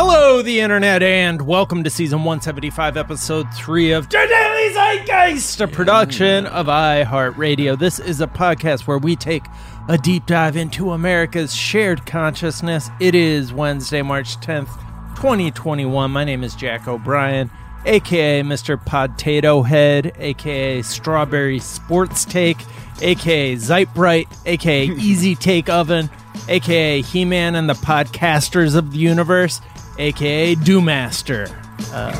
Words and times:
Hello, 0.00 0.42
the 0.42 0.60
internet, 0.60 1.02
and 1.02 1.42
welcome 1.42 1.82
to 1.82 1.90
season 1.90 2.20
175, 2.20 2.96
episode 2.96 3.52
3 3.52 3.90
of 3.90 4.08
The 4.08 4.28
Daily 4.28 4.72
Zeitgeist, 4.72 5.60
a 5.60 5.66
production 5.66 6.46
of 6.46 6.66
iHeartRadio. 6.66 7.76
This 7.76 7.98
is 7.98 8.20
a 8.20 8.28
podcast 8.28 8.82
where 8.82 8.98
we 8.98 9.16
take 9.16 9.42
a 9.88 9.98
deep 9.98 10.24
dive 10.26 10.56
into 10.56 10.92
America's 10.92 11.52
shared 11.52 12.06
consciousness. 12.06 12.90
It 13.00 13.16
is 13.16 13.52
Wednesday, 13.52 14.02
March 14.02 14.36
10th, 14.36 14.68
2021. 15.16 16.12
My 16.12 16.22
name 16.22 16.44
is 16.44 16.54
Jack 16.54 16.86
O'Brien, 16.86 17.50
aka 17.84 18.42
Mr. 18.42 18.80
Potato 18.80 19.62
Head, 19.62 20.12
aka 20.20 20.80
Strawberry 20.82 21.58
Sports 21.58 22.24
Take, 22.24 22.58
aka 23.02 23.56
Zeitbright, 23.56 24.28
aka 24.46 24.86
Easy 24.86 25.34
Take 25.34 25.68
Oven, 25.68 26.08
aka 26.48 27.02
He 27.02 27.24
Man 27.24 27.56
and 27.56 27.68
the 27.68 27.74
Podcasters 27.74 28.76
of 28.76 28.92
the 28.92 28.98
Universe, 28.98 29.60
aka 29.98 30.54
Dewmaster. 30.56 31.48
Uh, 31.92 32.10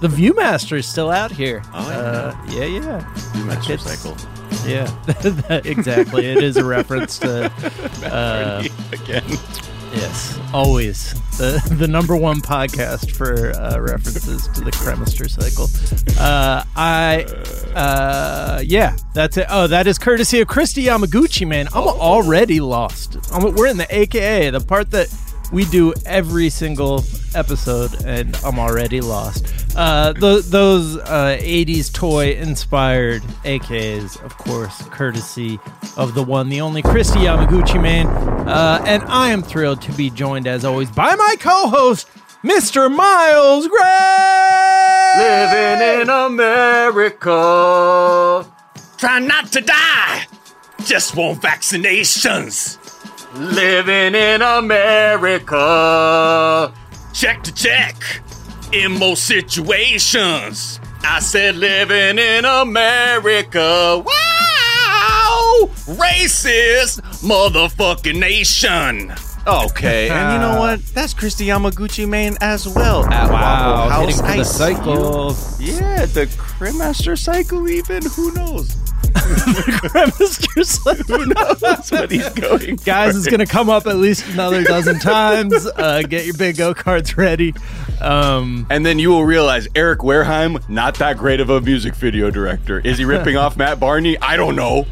the 0.00 0.08
Viewmaster 0.08 0.78
is 0.78 0.86
still 0.86 1.10
out 1.10 1.30
here. 1.32 1.62
Oh, 1.72 1.88
yeah. 1.88 1.96
uh, 1.96 2.36
yeah, 2.48 2.64
yeah. 3.44 3.76
Cycle. 3.76 4.16
Yeah, 4.66 4.84
that- 5.06 5.62
exactly. 5.66 6.26
It 6.26 6.42
is 6.42 6.56
a 6.56 6.64
reference 6.64 7.18
to 7.20 7.44
uh, 8.04 8.64
Again. 8.92 9.24
yes, 9.94 10.38
always 10.52 11.14
the 11.38 11.62
the 11.78 11.86
number 11.86 12.16
one 12.16 12.40
podcast 12.40 13.12
for 13.12 13.50
uh, 13.52 13.78
references 13.78 14.48
to 14.48 14.60
the 14.62 14.72
Cremaster 14.72 15.28
cycle. 15.30 15.68
Uh, 16.20 16.64
I, 16.74 17.24
uh, 17.74 18.62
yeah, 18.64 18.96
that's 19.14 19.36
it. 19.36 19.46
Oh, 19.48 19.66
that 19.68 19.86
is 19.86 19.98
courtesy 19.98 20.40
of 20.40 20.48
Christy 20.48 20.84
Yamaguchi. 20.84 21.46
Man, 21.46 21.68
I'm 21.68 21.86
already 21.86 22.58
lost. 22.60 23.18
I'm, 23.32 23.54
we're 23.54 23.66
in 23.68 23.76
the 23.76 23.86
AKA, 23.94 24.50
the 24.50 24.60
part 24.60 24.90
that 24.90 25.08
we 25.52 25.64
do 25.66 25.94
every 26.04 26.50
single 26.50 27.04
episode, 27.34 28.04
and 28.04 28.36
I'm 28.44 28.58
already 28.58 29.00
lost. 29.00 29.46
Uh, 29.76 30.12
th- 30.12 30.44
those 30.46 30.96
uh, 30.96 31.38
80s 31.40 31.92
toy 31.92 32.32
inspired 32.32 33.22
AKs, 33.44 34.22
of 34.24 34.36
course, 34.38 34.82
courtesy 34.88 35.58
of 35.96 36.14
the 36.14 36.22
one, 36.22 36.48
the 36.48 36.60
only 36.60 36.82
Christy 36.82 37.20
Yamaguchi 37.20 37.80
man. 37.80 38.06
Uh, 38.06 38.82
and 38.86 39.02
I 39.04 39.30
am 39.30 39.42
thrilled 39.42 39.82
to 39.82 39.92
be 39.92 40.10
joined, 40.10 40.46
as 40.46 40.64
always, 40.64 40.90
by 40.90 41.14
my 41.14 41.36
co 41.38 41.68
host, 41.68 42.08
Mr. 42.42 42.94
Miles 42.94 43.68
Gray. 43.68 45.12
Living 45.18 46.02
in 46.02 46.10
America. 46.10 47.24
Try 48.96 49.18
not 49.18 49.52
to 49.52 49.60
die. 49.60 50.26
Just 50.84 51.16
want 51.16 51.40
vaccinations. 51.42 52.78
Living 53.38 54.14
in 54.14 54.40
America. 54.42 55.62
Check 57.12 57.42
to 57.44 57.52
check. 57.54 57.94
In 58.72 58.98
most 58.98 59.24
situations. 59.24 60.80
I 61.02 61.20
said 61.20 61.56
living 61.56 62.18
in 62.18 62.44
America. 62.44 64.02
Wow! 64.04 65.68
Racist 65.86 67.00
motherfucking 67.22 68.18
nation. 68.18 69.14
Okay, 69.46 70.08
and 70.10 70.32
you 70.32 70.38
know 70.40 70.58
what? 70.58 70.80
That's 70.94 71.14
Christy 71.14 71.46
Yamaguchi 71.46 72.08
main 72.08 72.36
as 72.40 72.66
well 72.68 73.04
at 73.06 73.30
Wow, 73.30 73.88
Waffle 73.88 74.06
hitting 74.08 74.16
House. 74.16 74.20
for 74.20 74.26
I 74.26 74.36
the 74.38 74.44
see 74.44 74.58
cycle. 74.58 75.36
Yeah, 75.60 76.06
the 76.06 76.26
Cremaster 76.26 77.16
cycle 77.16 77.68
even. 77.68 78.04
Who 78.06 78.32
knows? 78.32 78.74
Who 81.06 81.26
knows 81.26 81.90
what 81.90 82.10
he's 82.10 82.28
going 82.30 82.76
Guys, 82.76 83.12
for. 83.12 83.18
it's 83.18 83.26
going 83.26 83.40
to 83.40 83.46
come 83.46 83.68
up 83.68 83.86
at 83.86 83.96
least 83.96 84.26
another 84.32 84.62
dozen 84.64 84.98
times. 84.98 85.66
Uh, 85.66 86.02
get 86.02 86.24
your 86.26 86.34
big 86.34 86.56
go 86.56 86.74
cards 86.74 87.16
ready. 87.16 87.54
Um, 88.00 88.66
And 88.70 88.84
then 88.84 88.98
you 88.98 89.10
will 89.10 89.24
realize 89.24 89.68
Eric 89.74 90.00
Wareheim, 90.00 90.66
not 90.68 90.96
that 90.96 91.16
great 91.18 91.40
of 91.40 91.50
a 91.50 91.60
music 91.60 91.94
video 91.94 92.30
director. 92.30 92.80
Is 92.80 92.98
he 92.98 93.04
ripping 93.04 93.36
off 93.36 93.56
Matt 93.56 93.80
Barney? 93.80 94.18
I 94.20 94.36
don't 94.36 94.56
know. 94.56 94.86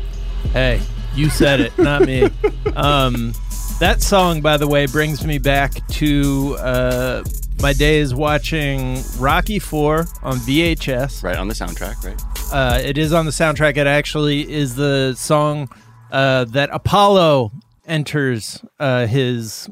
Hey, 0.52 0.80
you 1.14 1.30
said 1.30 1.60
it, 1.60 1.76
not 1.78 2.02
me. 2.02 2.28
Um, 2.76 3.32
that 3.80 4.02
song, 4.02 4.40
by 4.40 4.56
the 4.56 4.66
way, 4.68 4.86
brings 4.86 5.24
me 5.26 5.38
back 5.38 5.86
to 5.88 6.56
uh, 6.60 7.24
my 7.60 7.72
days 7.72 8.14
watching 8.14 9.02
Rocky 9.18 9.58
Four 9.58 10.06
on 10.22 10.36
VHS. 10.38 11.22
Right 11.22 11.36
on 11.36 11.48
the 11.48 11.54
soundtrack, 11.54 12.04
right? 12.04 12.20
Uh, 12.54 12.78
it 12.84 12.96
is 12.96 13.12
on 13.12 13.24
the 13.24 13.32
soundtrack. 13.32 13.76
It 13.76 13.88
actually 13.88 14.48
is 14.48 14.76
the 14.76 15.14
song 15.14 15.68
uh, 16.12 16.44
that 16.44 16.70
Apollo 16.72 17.50
enters 17.84 18.64
uh, 18.78 19.08
his 19.08 19.68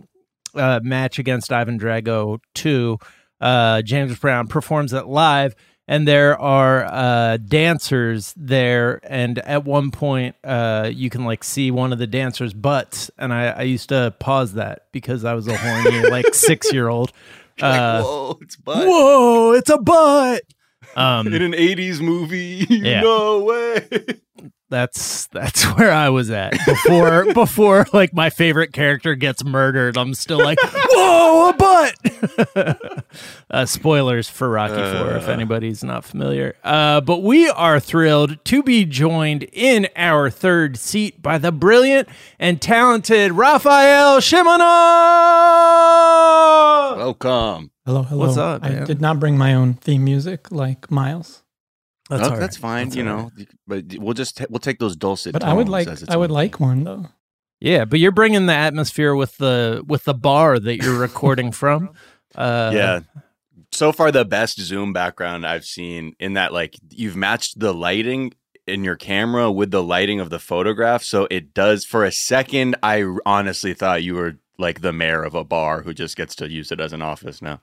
uh, 0.56 0.80
match 0.82 1.20
against 1.20 1.52
Ivan 1.52 1.78
Drago 1.78 2.40
2. 2.54 2.98
Uh, 3.40 3.82
James 3.82 4.18
Brown 4.18 4.48
performs 4.48 4.92
it 4.92 5.06
live, 5.06 5.54
and 5.86 6.08
there 6.08 6.36
are 6.40 6.84
uh, 6.86 7.36
dancers 7.36 8.34
there. 8.36 8.98
And 9.04 9.38
at 9.38 9.64
one 9.64 9.92
point, 9.92 10.34
uh, 10.42 10.90
you 10.92 11.08
can 11.08 11.24
like 11.24 11.44
see 11.44 11.70
one 11.70 11.92
of 11.92 12.00
the 12.00 12.08
dancers' 12.08 12.52
butts. 12.52 13.12
And 13.16 13.32
I, 13.32 13.50
I 13.50 13.62
used 13.62 13.90
to 13.90 14.12
pause 14.18 14.54
that 14.54 14.86
because 14.90 15.24
I 15.24 15.34
was 15.34 15.46
a 15.46 15.56
horny 15.56 16.10
like 16.10 16.34
six 16.34 16.72
year 16.72 16.88
old. 16.88 17.12
Uh, 17.60 18.02
Whoa, 18.02 18.38
it's 18.40 18.56
butt. 18.56 18.88
whoa, 18.88 19.52
it's 19.52 19.70
a 19.70 19.78
butt. 19.78 20.42
Um, 20.96 21.26
In 21.28 21.42
an 21.42 21.52
80s 21.52 22.00
movie. 22.00 22.66
Yeah. 22.70 23.00
No 23.02 23.44
way. 23.44 23.88
that's 24.72 25.26
that's 25.28 25.62
where 25.76 25.92
I 25.92 26.08
was 26.08 26.30
at 26.30 26.52
before 26.66 27.24
before 27.34 27.86
like 27.92 28.12
my 28.14 28.30
favorite 28.30 28.72
character 28.72 29.14
gets 29.14 29.44
murdered. 29.44 29.96
I'm 29.96 30.14
still 30.14 30.38
like, 30.38 30.58
whoa, 30.64 31.50
a 31.50 31.52
butt. 31.52 33.04
uh, 33.50 33.66
spoilers 33.66 34.28
for 34.28 34.48
Rocky 34.48 34.74
Four 34.74 35.12
if 35.16 35.28
Uh. 35.28 35.32
anybody's 35.32 35.84
not 35.84 36.04
familiar. 36.04 36.56
Uh, 36.64 37.00
but 37.02 37.22
we 37.22 37.48
are 37.50 37.78
thrilled 37.78 38.42
to 38.46 38.62
be 38.62 38.84
joined 38.84 39.44
in 39.52 39.88
our 39.94 40.30
third 40.30 40.76
seat 40.78 41.22
by 41.22 41.38
the 41.38 41.52
brilliant 41.52 42.08
and 42.38 42.60
talented 42.60 43.32
Rafael 43.32 44.18
Shimunov. 44.20 44.62
Welcome. 46.96 47.70
Hello, 47.84 48.02
hello. 48.02 48.26
What's 48.26 48.38
up, 48.38 48.64
I 48.64 48.70
man? 48.70 48.86
did 48.86 49.00
not 49.00 49.18
bring 49.20 49.36
my 49.36 49.54
own 49.54 49.74
theme 49.74 50.04
music 50.04 50.50
like 50.52 50.90
Miles, 50.90 51.41
That's, 52.16 52.22
Oh, 52.22 52.24
all 52.26 52.30
right. 52.32 52.40
that's 52.40 52.56
fine, 52.56 52.86
That's 52.88 52.96
you 52.96 53.08
all 53.08 53.16
know. 53.16 53.30
But 53.66 53.84
we'll 53.98 54.14
just 54.14 54.36
ta- 54.36 54.46
we'll 54.50 54.58
take 54.60 54.78
those 54.78 54.96
dulcet 54.96 55.32
but 55.32 55.42
I 55.44 55.52
would 55.52 55.68
like 55.68 55.88
I 56.08 56.16
would 56.16 56.30
like 56.30 56.60
one 56.60 56.84
though. 56.84 57.06
Yeah, 57.60 57.84
but 57.84 58.00
you're 58.00 58.10
bringing 58.12 58.46
the 58.46 58.54
atmosphere 58.54 59.14
with 59.14 59.36
the 59.36 59.82
with 59.86 60.04
the 60.04 60.14
bar 60.14 60.58
that 60.58 60.76
you're 60.82 60.98
recording 60.98 61.52
from. 61.60 61.90
Uh, 62.34 62.70
yeah. 62.74 63.00
So 63.72 63.92
far, 63.92 64.10
the 64.12 64.24
best 64.24 64.60
Zoom 64.60 64.92
background 64.92 65.46
I've 65.46 65.64
seen 65.64 66.14
in 66.20 66.34
that, 66.34 66.52
like, 66.52 66.76
you've 66.90 67.16
matched 67.16 67.58
the 67.58 67.72
lighting 67.72 68.34
in 68.66 68.84
your 68.84 68.96
camera 68.96 69.50
with 69.50 69.70
the 69.70 69.82
lighting 69.82 70.20
of 70.20 70.28
the 70.28 70.38
photograph. 70.38 71.02
So 71.02 71.26
it 71.30 71.54
does, 71.54 71.84
for 71.86 72.04
a 72.04 72.12
second, 72.12 72.76
I 72.82 73.04
honestly 73.24 73.72
thought 73.72 74.02
you 74.02 74.14
were 74.14 74.36
like 74.58 74.82
the 74.82 74.92
mayor 74.92 75.22
of 75.22 75.34
a 75.34 75.42
bar 75.44 75.82
who 75.82 75.94
just 75.94 76.16
gets 76.18 76.34
to 76.36 76.50
use 76.50 76.70
it 76.70 76.80
as 76.80 76.92
an 76.92 77.00
office 77.00 77.40
now. 77.40 77.60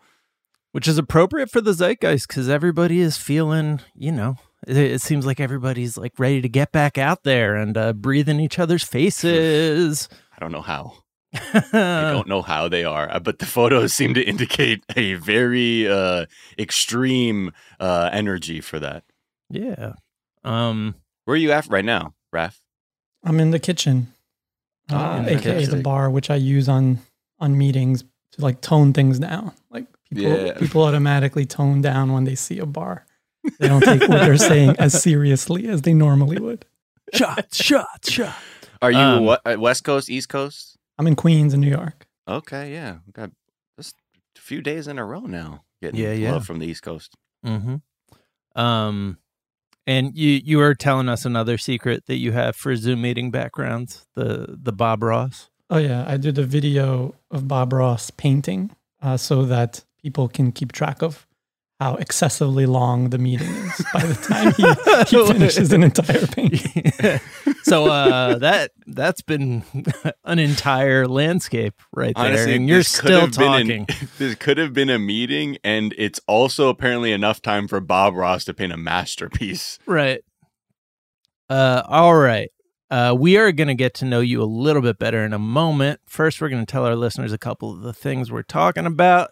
Which 0.72 0.88
is 0.88 0.98
appropriate 0.98 1.50
for 1.50 1.62
the 1.62 1.74
zeitgeist 1.74 2.28
because 2.28 2.50
everybody 2.50 3.00
is 3.00 3.18
feeling, 3.18 3.80
you 3.96 4.12
know, 4.12 4.36
it, 4.68 4.78
it 4.78 5.02
seems 5.02 5.26
like 5.26 5.40
everybody's 5.40 5.98
like 5.98 6.14
ready 6.20 6.42
to 6.42 6.50
get 6.50 6.72
back 6.72 6.98
out 6.98 7.24
there 7.24 7.56
and 7.56 7.78
uh, 7.78 7.94
breathe 7.94 8.30
in 8.30 8.40
each 8.40 8.60
other's 8.60 8.84
faces. 8.84 10.10
I 10.36 10.40
don't 10.40 10.52
know 10.52 10.62
how. 10.62 10.94
I 11.34 11.62
don't 12.12 12.28
know 12.28 12.42
how 12.42 12.68
they 12.70 12.84
are, 12.84 13.08
uh, 13.12 13.20
but 13.20 13.38
the 13.40 13.46
photos 13.46 13.94
seem 13.94 14.14
to 14.16 14.24
indicate 14.24 14.84
a 14.96 15.14
very 15.14 15.88
uh, 15.88 16.26
extreme 16.58 17.52
uh, 17.80 18.10
energy 18.12 18.62
for 18.62 18.80
that. 18.80 19.04
yeah. 19.50 19.94
Um. 20.44 20.96
Where 21.26 21.36
are 21.36 21.38
you 21.38 21.52
at 21.52 21.68
right 21.68 21.86
now, 21.86 22.16
Raf? 22.32 22.60
I'm 23.24 23.40
in 23.40 23.52
the 23.52 23.60
kitchen, 23.60 24.14
Ah, 24.90 25.14
uh, 25.14 25.18
in 25.20 25.26
the 25.26 25.38
aka 25.38 25.66
the 25.66 25.82
bar, 25.84 26.10
which 26.10 26.30
I 26.32 26.36
use 26.36 26.68
on 26.70 27.00
on 27.40 27.58
meetings 27.58 28.04
to 28.32 28.42
like 28.42 28.62
tone 28.62 28.94
things 28.94 29.20
down. 29.20 29.52
Like 29.70 29.86
people 30.14 30.46
Yeah. 30.46 30.54
people 30.58 30.84
automatically 30.84 31.46
tone 31.46 31.82
down 31.82 32.12
when 32.14 32.24
they 32.24 32.36
see 32.36 32.60
a 32.60 32.66
bar. 32.66 33.06
They 33.60 33.68
don't 33.68 33.82
take 33.84 34.02
what 34.02 34.20
they're 34.20 34.38
saying 34.38 34.76
as 34.80 35.02
seriously 35.02 35.68
as 35.68 35.82
they 35.84 35.94
normally 35.94 36.40
would. 36.40 36.66
Shots, 37.14 37.64
shots, 37.64 38.12
shots. 38.12 38.36
Are 38.82 38.92
you 38.92 38.98
Um, 38.98 39.26
what, 39.26 39.42
uh, 39.46 39.56
West 39.60 39.84
Coast, 39.84 40.10
East 40.10 40.30
Coast? 40.30 40.78
I'm 40.98 41.08
in 41.08 41.16
Queens 41.16 41.54
in 41.54 41.62
New 41.62 41.70
York. 41.70 42.06
Okay, 42.28 42.72
yeah, 42.74 42.98
we 43.08 43.12
got 43.14 43.32
just 43.78 43.96
a 44.38 44.42
few 44.42 44.62
days 44.62 44.88
in 44.88 45.00
a 45.00 45.06
row 45.06 45.22
now. 45.22 45.64
Getting 45.82 46.00
Yeah, 46.02 46.12
yeah. 46.14 46.34
love 46.34 46.46
from 46.46 46.60
the 46.60 46.68
East 46.68 46.84
Coast. 46.84 47.16
Mm-hmm. 47.46 47.78
Um, 48.62 49.18
and 49.88 50.16
you 50.16 50.42
you 50.44 50.58
were 50.58 50.76
telling 50.76 51.10
us 51.10 51.26
another 51.26 51.58
secret 51.58 52.06
that 52.08 52.18
you 52.18 52.32
have 52.34 52.56
for 52.56 52.76
Zoom 52.76 53.02
meeting 53.02 53.32
backgrounds 53.32 54.06
the 54.16 54.58
the 54.62 54.74
Bob 54.74 55.02
Ross. 55.04 55.50
Oh 55.70 55.78
yeah, 55.78 56.04
I 56.08 56.18
did 56.18 56.38
a 56.38 56.44
video 56.44 57.16
of 57.32 57.48
Bob 57.48 57.74
Ross 57.74 58.12
painting 58.12 58.72
uh, 59.02 59.18
so 59.18 59.46
that 59.46 59.84
people 60.02 60.28
can 60.28 60.52
keep 60.52 60.72
track 60.72 61.02
of 61.02 61.26
how 61.80 61.96
excessively 61.96 62.66
long 62.66 63.10
the 63.10 63.18
meeting 63.18 63.48
is 63.48 63.86
by 63.94 64.04
the 64.06 64.14
time 64.16 64.54
he, 64.54 65.18
he 65.18 65.28
finishes 65.34 65.72
an 65.72 65.84
entire 65.84 66.28
painting. 66.28 67.20
so 67.64 67.86
uh, 67.86 68.38
that 68.38 68.72
that's 68.86 69.22
been 69.22 69.64
an 70.26 70.40
entire 70.40 71.08
landscape 71.08 71.82
right 71.94 72.14
there, 72.18 72.26
Honestly, 72.26 72.56
and 72.56 72.68
you're 72.68 72.80
this 72.80 73.00
could 73.00 73.08
still 73.08 73.22
have 73.22 73.38
been 73.38 73.72
an- 73.72 73.86
talking. 73.86 74.10
this 74.18 74.36
could 74.36 74.58
have 74.58 74.74
been 74.74 74.90
a 74.90 75.00
meeting, 75.00 75.58
and 75.64 75.96
it's 75.98 76.20
also 76.28 76.68
apparently 76.68 77.14
enough 77.14 77.42
time 77.42 77.68
for 77.68 77.80
Bob 77.80 78.14
Ross 78.14 78.44
to 78.46 78.54
paint 78.54 78.74
a 78.74 78.78
masterpiece. 78.78 79.80
Right. 79.86 80.22
Uh, 81.50 81.82
all 81.88 82.16
right. 82.16 82.52
Uh, 82.92 83.16
we 83.18 83.38
are 83.38 83.52
going 83.52 83.68
to 83.68 83.76
get 83.76 83.94
to 83.94 84.06
know 84.06 84.20
you 84.20 84.42
a 84.42 84.46
little 84.46 84.82
bit 84.82 84.98
better 84.98 85.24
in 85.24 85.32
a 85.32 85.40
moment. 85.40 86.00
First, 86.08 86.42
we're 86.42 86.50
going 86.50 86.66
to 86.66 86.72
tell 86.72 86.86
our 86.86 86.96
listeners 86.96 87.32
a 87.32 87.38
couple 87.38 87.72
of 87.72 87.82
the 87.82 87.94
things 87.94 88.32
we're 88.32 88.42
talking 88.42 88.86
about. 88.86 89.30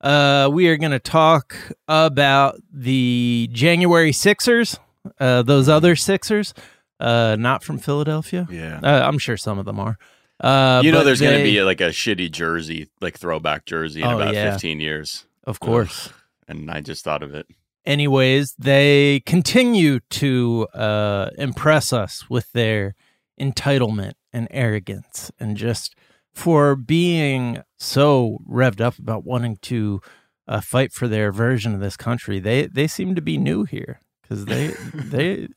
Uh, 0.00 0.48
we 0.52 0.68
are 0.68 0.76
going 0.76 0.92
to 0.92 0.98
talk 0.98 1.56
about 1.88 2.56
the 2.72 3.48
January 3.52 4.12
Sixers, 4.12 4.78
uh, 5.18 5.42
those 5.42 5.68
other 5.68 5.96
Sixers, 5.96 6.54
uh, 7.00 7.36
not 7.38 7.64
from 7.64 7.78
Philadelphia. 7.78 8.46
Yeah. 8.50 8.80
Uh, 8.82 9.06
I'm 9.06 9.18
sure 9.18 9.36
some 9.36 9.58
of 9.58 9.64
them 9.64 9.80
are. 9.80 9.98
Uh, 10.40 10.82
you 10.84 10.92
know, 10.92 11.02
there's 11.02 11.20
going 11.20 11.36
to 11.38 11.42
be 11.42 11.62
like 11.62 11.80
a 11.80 11.88
shitty 11.88 12.30
jersey, 12.30 12.88
like 13.00 13.18
throwback 13.18 13.64
jersey 13.64 14.02
in 14.02 14.06
Oh, 14.08 14.20
about 14.20 14.34
yeah. 14.34 14.52
15 14.52 14.78
years. 14.80 15.24
of 15.44 15.58
course. 15.58 16.10
And 16.46 16.70
I 16.70 16.80
just 16.80 17.02
thought 17.04 17.22
of 17.24 17.34
it. 17.34 17.46
anyways, 17.84 18.54
they 18.58 19.20
continue 19.26 19.98
to 20.10 20.68
uh, 20.74 21.30
impress 21.38 21.92
us 21.92 22.30
with 22.30 22.52
their 22.52 22.94
entitlement 23.40 24.12
and 24.32 24.46
arrogance, 24.50 25.30
and 25.40 25.56
just 25.56 25.94
for 26.38 26.76
being 26.76 27.60
so 27.78 28.38
revved 28.48 28.80
up 28.80 28.96
about 28.96 29.24
wanting 29.24 29.56
to 29.62 30.00
uh, 30.46 30.60
fight 30.60 30.92
for 30.92 31.08
their 31.08 31.32
version 31.32 31.74
of 31.74 31.80
this 31.80 31.96
country. 31.96 32.38
They 32.38 32.66
they 32.66 32.86
seem 32.86 33.16
to 33.16 33.20
be 33.20 33.36
new 33.36 33.64
here 33.64 34.00
because 34.22 34.44
they 34.44 34.68
they 34.94 35.48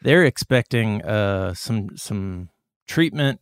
they're 0.00 0.24
expecting 0.24 1.02
uh, 1.02 1.54
some 1.54 1.96
some 1.96 2.48
treatment. 2.86 3.40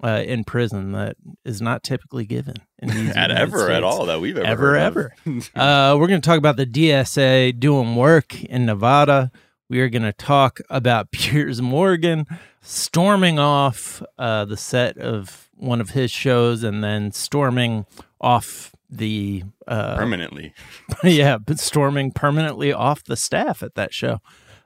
Uh, 0.00 0.22
in 0.24 0.44
prison 0.44 0.92
that 0.92 1.16
is 1.44 1.60
not 1.60 1.82
typically 1.82 2.24
given 2.24 2.54
in 2.78 2.88
these 2.88 3.10
At 3.16 3.32
ever 3.32 3.68
at 3.68 3.82
all 3.82 4.06
that 4.06 4.20
we've 4.20 4.38
ever 4.38 4.76
Ever, 4.76 5.12
ever. 5.26 5.40
uh, 5.56 5.96
we're 5.98 6.06
going 6.06 6.20
to 6.20 6.24
talk 6.24 6.38
about 6.38 6.56
the 6.56 6.66
DSA 6.66 7.58
doing 7.58 7.96
work 7.96 8.40
in 8.44 8.64
Nevada. 8.64 9.32
We 9.68 9.80
are 9.80 9.88
going 9.90 10.02
to 10.02 10.12
talk 10.12 10.60
about 10.70 11.10
Piers 11.12 11.60
Morgan 11.60 12.26
storming 12.62 13.38
off 13.38 14.02
uh, 14.18 14.44
the 14.44 14.56
set 14.56 14.96
of 14.98 15.48
one 15.56 15.80
of 15.80 15.90
his 15.90 16.10
shows 16.10 16.62
and 16.62 16.82
then 16.82 17.12
storming 17.12 17.84
off 18.20 18.74
the 18.88 19.44
uh, 19.66 19.96
permanently. 19.96 20.54
yeah, 21.04 21.36
but 21.36 21.58
storming 21.58 22.12
permanently 22.12 22.72
off 22.72 23.04
the 23.04 23.16
staff 23.16 23.62
at 23.62 23.74
that 23.74 23.92
show. 23.92 24.20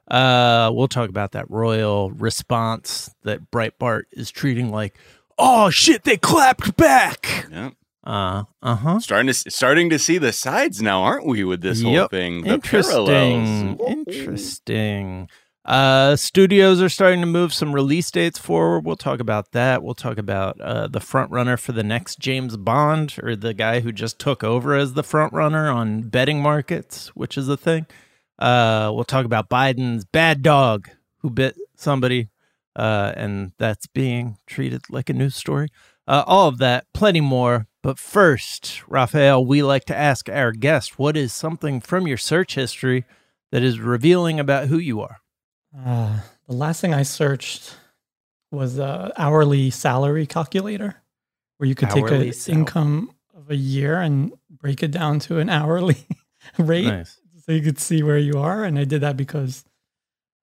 Uh, 0.07 0.71
we'll 0.73 0.87
talk 0.87 1.09
about 1.09 1.31
that 1.31 1.49
royal 1.49 2.11
response 2.11 3.13
that 3.23 3.51
Breitbart 3.51 4.03
is 4.11 4.31
treating 4.31 4.71
like, 4.71 4.97
oh 5.37 5.69
shit, 5.69 6.03
they 6.03 6.17
clapped 6.17 6.77
back. 6.77 7.47
Yeah. 7.51 7.71
Uh, 8.03 8.43
uh 8.61 8.75
huh. 8.75 8.99
Starting 8.99 9.27
to 9.27 9.33
starting 9.33 9.89
to 9.89 9.97
see 9.97 10.17
the 10.17 10.33
sides 10.33 10.81
now, 10.81 11.03
aren't 11.03 11.25
we, 11.25 11.43
with 11.43 11.61
this 11.61 11.81
whole 11.81 12.07
thing? 12.07 12.43
The 12.43 12.55
Interesting. 12.55 13.05
parallels. 13.05 14.07
Interesting. 14.07 15.29
Uh, 15.65 16.17
studios 16.17 16.81
are 16.81 16.89
starting 16.89 17.21
to 17.21 17.25
move 17.25 17.53
some 17.53 17.73
release 17.73 18.11
dates 18.11 18.37
forward. 18.37 18.83
We'll 18.83 18.97
talk 18.97 19.21
about 19.21 19.53
that. 19.53 19.81
We'll 19.81 19.93
talk 19.93 20.17
about 20.17 20.59
uh, 20.59 20.87
the 20.89 20.99
front 20.99 21.31
runner 21.31 21.55
for 21.55 21.71
the 21.71 21.83
next 21.83 22.19
James 22.19 22.57
Bond, 22.57 23.15
or 23.23 23.37
the 23.37 23.53
guy 23.53 23.79
who 23.79 23.93
just 23.93 24.19
took 24.19 24.43
over 24.43 24.75
as 24.75 24.93
the 24.93 25.03
front 25.03 25.31
runner 25.31 25.69
on 25.69 26.01
betting 26.01 26.41
markets, 26.41 27.15
which 27.15 27.37
is 27.37 27.47
a 27.47 27.55
thing. 27.55 27.85
Uh, 28.37 28.91
we'll 28.93 29.05
talk 29.05 29.25
about 29.25 29.49
Biden's 29.49 30.03
bad 30.03 30.41
dog 30.41 30.89
who 31.19 31.29
bit 31.29 31.55
somebody, 31.77 32.27
uh, 32.75 33.13
and 33.15 33.53
that's 33.57 33.87
being 33.87 34.37
treated 34.45 34.81
like 34.89 35.09
a 35.09 35.13
news 35.13 35.35
story. 35.35 35.69
Uh, 36.05 36.25
all 36.27 36.49
of 36.49 36.57
that, 36.57 36.87
plenty 36.93 37.21
more. 37.21 37.67
But 37.83 37.99
first, 37.99 38.81
Rafael, 38.87 39.45
we 39.45 39.61
like 39.61 39.83
to 39.85 39.95
ask 39.95 40.29
our 40.29 40.53
guest 40.53 40.97
what 40.97 41.17
is 41.17 41.33
something 41.33 41.81
from 41.81 42.07
your 42.07 42.17
search 42.17 42.55
history 42.55 43.05
that 43.51 43.61
is 43.61 43.77
revealing 43.77 44.39
about 44.39 44.69
who 44.69 44.77
you 44.77 45.01
are? 45.01 45.17
Uh, 45.77 46.19
the 46.47 46.53
last 46.53 46.79
thing 46.79 46.93
I 46.93 47.03
searched 47.03 47.75
was 48.51 48.79
a 48.79 49.11
hourly 49.17 49.69
salary 49.69 50.25
calculator, 50.25 50.95
where 51.57 51.67
you 51.67 51.75
could 51.75 51.89
Hourly 51.89 52.31
take 52.31 52.47
an 52.47 52.53
income 52.57 53.11
of 53.35 53.51
a 53.51 53.55
year 53.55 53.99
and 53.99 54.31
break 54.49 54.81
it 54.81 54.91
down 54.91 55.19
to 55.19 55.39
an 55.39 55.49
hourly 55.49 56.07
rate, 56.57 56.85
Nice. 56.85 57.19
so 57.45 57.51
you 57.51 57.61
could 57.61 57.79
see 57.79 58.01
where 58.01 58.17
you 58.17 58.39
are. 58.39 58.63
And 58.63 58.79
I 58.79 58.85
did 58.85 59.01
that 59.01 59.17
because 59.17 59.65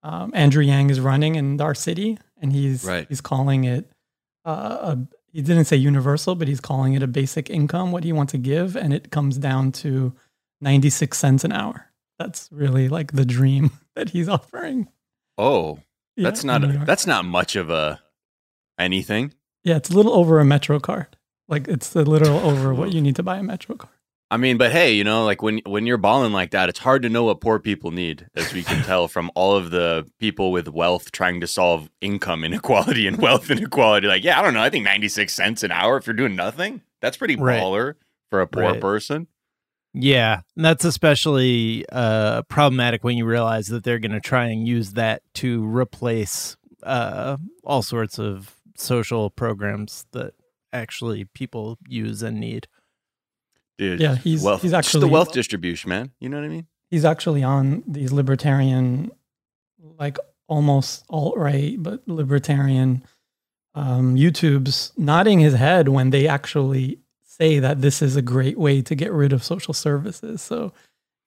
um, 0.02 0.30
Andrew 0.34 0.62
Yang 0.62 0.90
is 0.90 1.00
running 1.00 1.36
in 1.36 1.58
our 1.60 1.74
city, 1.74 2.18
and 2.36 2.52
he's 2.52 2.84
Right. 2.84 3.06
he's 3.08 3.22
calling 3.22 3.64
it 3.64 3.90
uh, 4.44 4.94
a. 4.94 4.98
He 5.32 5.42
didn't 5.42 5.66
say 5.66 5.76
universal, 5.76 6.34
but 6.34 6.48
he's 6.48 6.60
calling 6.60 6.94
it 6.94 7.02
a 7.02 7.06
basic 7.06 7.48
income. 7.50 7.92
What 7.92 8.04
he 8.04 8.12
wants 8.12 8.32
to 8.32 8.38
give, 8.38 8.76
and 8.76 8.92
it 8.92 9.10
comes 9.10 9.38
down 9.38 9.72
to 9.72 10.12
ninety 10.60 10.90
six 10.90 11.18
cents 11.18 11.44
an 11.44 11.52
hour. 11.52 11.86
That's 12.18 12.48
really 12.52 12.88
like 12.88 13.12
the 13.12 13.24
dream 13.24 13.70
that 13.94 14.10
he's 14.10 14.28
offering. 14.28 14.88
Oh, 15.38 15.78
Yeah, 16.16 16.24
that's 16.24 16.44
not 16.44 16.64
a, 16.64 16.82
that's 16.84 17.06
not 17.06 17.24
much 17.24 17.56
of 17.56 17.70
a 17.70 18.00
anything. 18.78 19.32
Yeah, 19.64 19.76
it's 19.76 19.90
a 19.90 19.94
little 19.94 20.12
over 20.12 20.40
a 20.40 20.44
Metro 20.44 20.80
card. 20.80 21.16
Like 21.48 21.68
it's 21.68 21.94
a 21.94 22.02
little 22.02 22.38
over 22.38 22.74
what 22.74 22.92
you 22.92 23.00
need 23.00 23.16
to 23.16 23.22
buy 23.22 23.38
a 23.38 23.42
Metro 23.42 23.76
card. 23.76 23.94
I 24.32 24.36
mean, 24.36 24.58
but 24.58 24.70
hey, 24.70 24.92
you 24.92 25.02
know, 25.02 25.24
like 25.24 25.42
when 25.42 25.60
when 25.66 25.86
you're 25.86 25.96
balling 25.98 26.32
like 26.32 26.52
that, 26.52 26.68
it's 26.68 26.78
hard 26.78 27.02
to 27.02 27.08
know 27.08 27.24
what 27.24 27.40
poor 27.40 27.58
people 27.58 27.90
need, 27.90 28.28
as 28.36 28.52
we 28.54 28.62
can 28.62 28.80
tell 28.80 29.08
from 29.08 29.30
all 29.34 29.56
of 29.56 29.70
the 29.72 30.08
people 30.20 30.52
with 30.52 30.68
wealth 30.68 31.10
trying 31.10 31.40
to 31.40 31.48
solve 31.48 31.90
income 32.00 32.44
inequality 32.44 33.06
and 33.08 33.18
wealth 33.18 33.50
inequality. 33.50 34.06
Like, 34.06 34.22
yeah, 34.22 34.38
I 34.38 34.42
don't 34.42 34.54
know. 34.54 34.62
I 34.62 34.70
think 34.70 34.84
96 34.84 35.34
cents 35.34 35.62
an 35.64 35.72
hour 35.72 35.96
if 35.96 36.06
you're 36.06 36.14
doing 36.14 36.36
nothing, 36.36 36.82
that's 37.00 37.16
pretty 37.16 37.34
Right. 37.36 37.60
baller 37.60 37.94
for 38.30 38.40
a 38.40 38.46
poor 38.46 38.62
Right. 38.62 38.80
person. 38.80 39.26
Yeah, 39.92 40.42
and 40.54 40.64
that's 40.64 40.84
especially 40.84 41.84
uh, 41.90 42.42
problematic 42.42 43.02
when 43.02 43.16
you 43.16 43.24
realize 43.24 43.66
that 43.66 43.82
they're 43.82 43.98
going 43.98 44.12
to 44.12 44.20
try 44.20 44.46
and 44.46 44.64
use 44.68 44.92
that 44.92 45.22
to 45.34 45.66
replace 45.66 46.56
uh, 46.84 47.36
all 47.64 47.82
sorts 47.82 48.16
of 48.20 48.54
social 48.76 49.28
programs 49.30 50.06
that 50.12 50.34
actually 50.72 51.24
people 51.34 51.76
use 51.88 52.22
and 52.22 52.38
need. 52.38 52.68
Dude, 53.80 53.98
Yeah, 54.00 54.16
he's- 54.16 54.42
wealth, 54.42 54.60
he's 54.62 54.72
just 54.72 54.78
actually- 54.88 55.00
the 55.00 55.12
wealth 55.12 55.32
distribution, 55.32 55.88
man. 55.88 56.10
You 56.20 56.28
know 56.28 56.36
what 56.36 56.44
I 56.44 56.48
mean? 56.48 56.66
He's 56.90 57.04
actually 57.06 57.42
on 57.42 57.82
these 57.86 58.12
libertarian, 58.12 59.10
like 59.98 60.18
almost 60.48 61.04
alt 61.08 61.36
right, 61.38 61.82
but 61.82 62.06
libertarian 62.06 63.02
um, 63.74 64.16
YouTubes, 64.16 64.90
nodding 64.98 65.38
his 65.38 65.54
head 65.54 65.88
when 65.88 66.10
they 66.10 66.26
actually 66.28 66.98
say 67.22 67.60
that 67.60 67.80
this 67.80 68.02
is 68.02 68.16
a 68.16 68.22
great 68.22 68.58
way 68.58 68.82
to 68.82 68.94
get 68.96 69.12
rid 69.12 69.32
of 69.32 69.42
social 69.44 69.72
services. 69.72 70.42
So, 70.42 70.72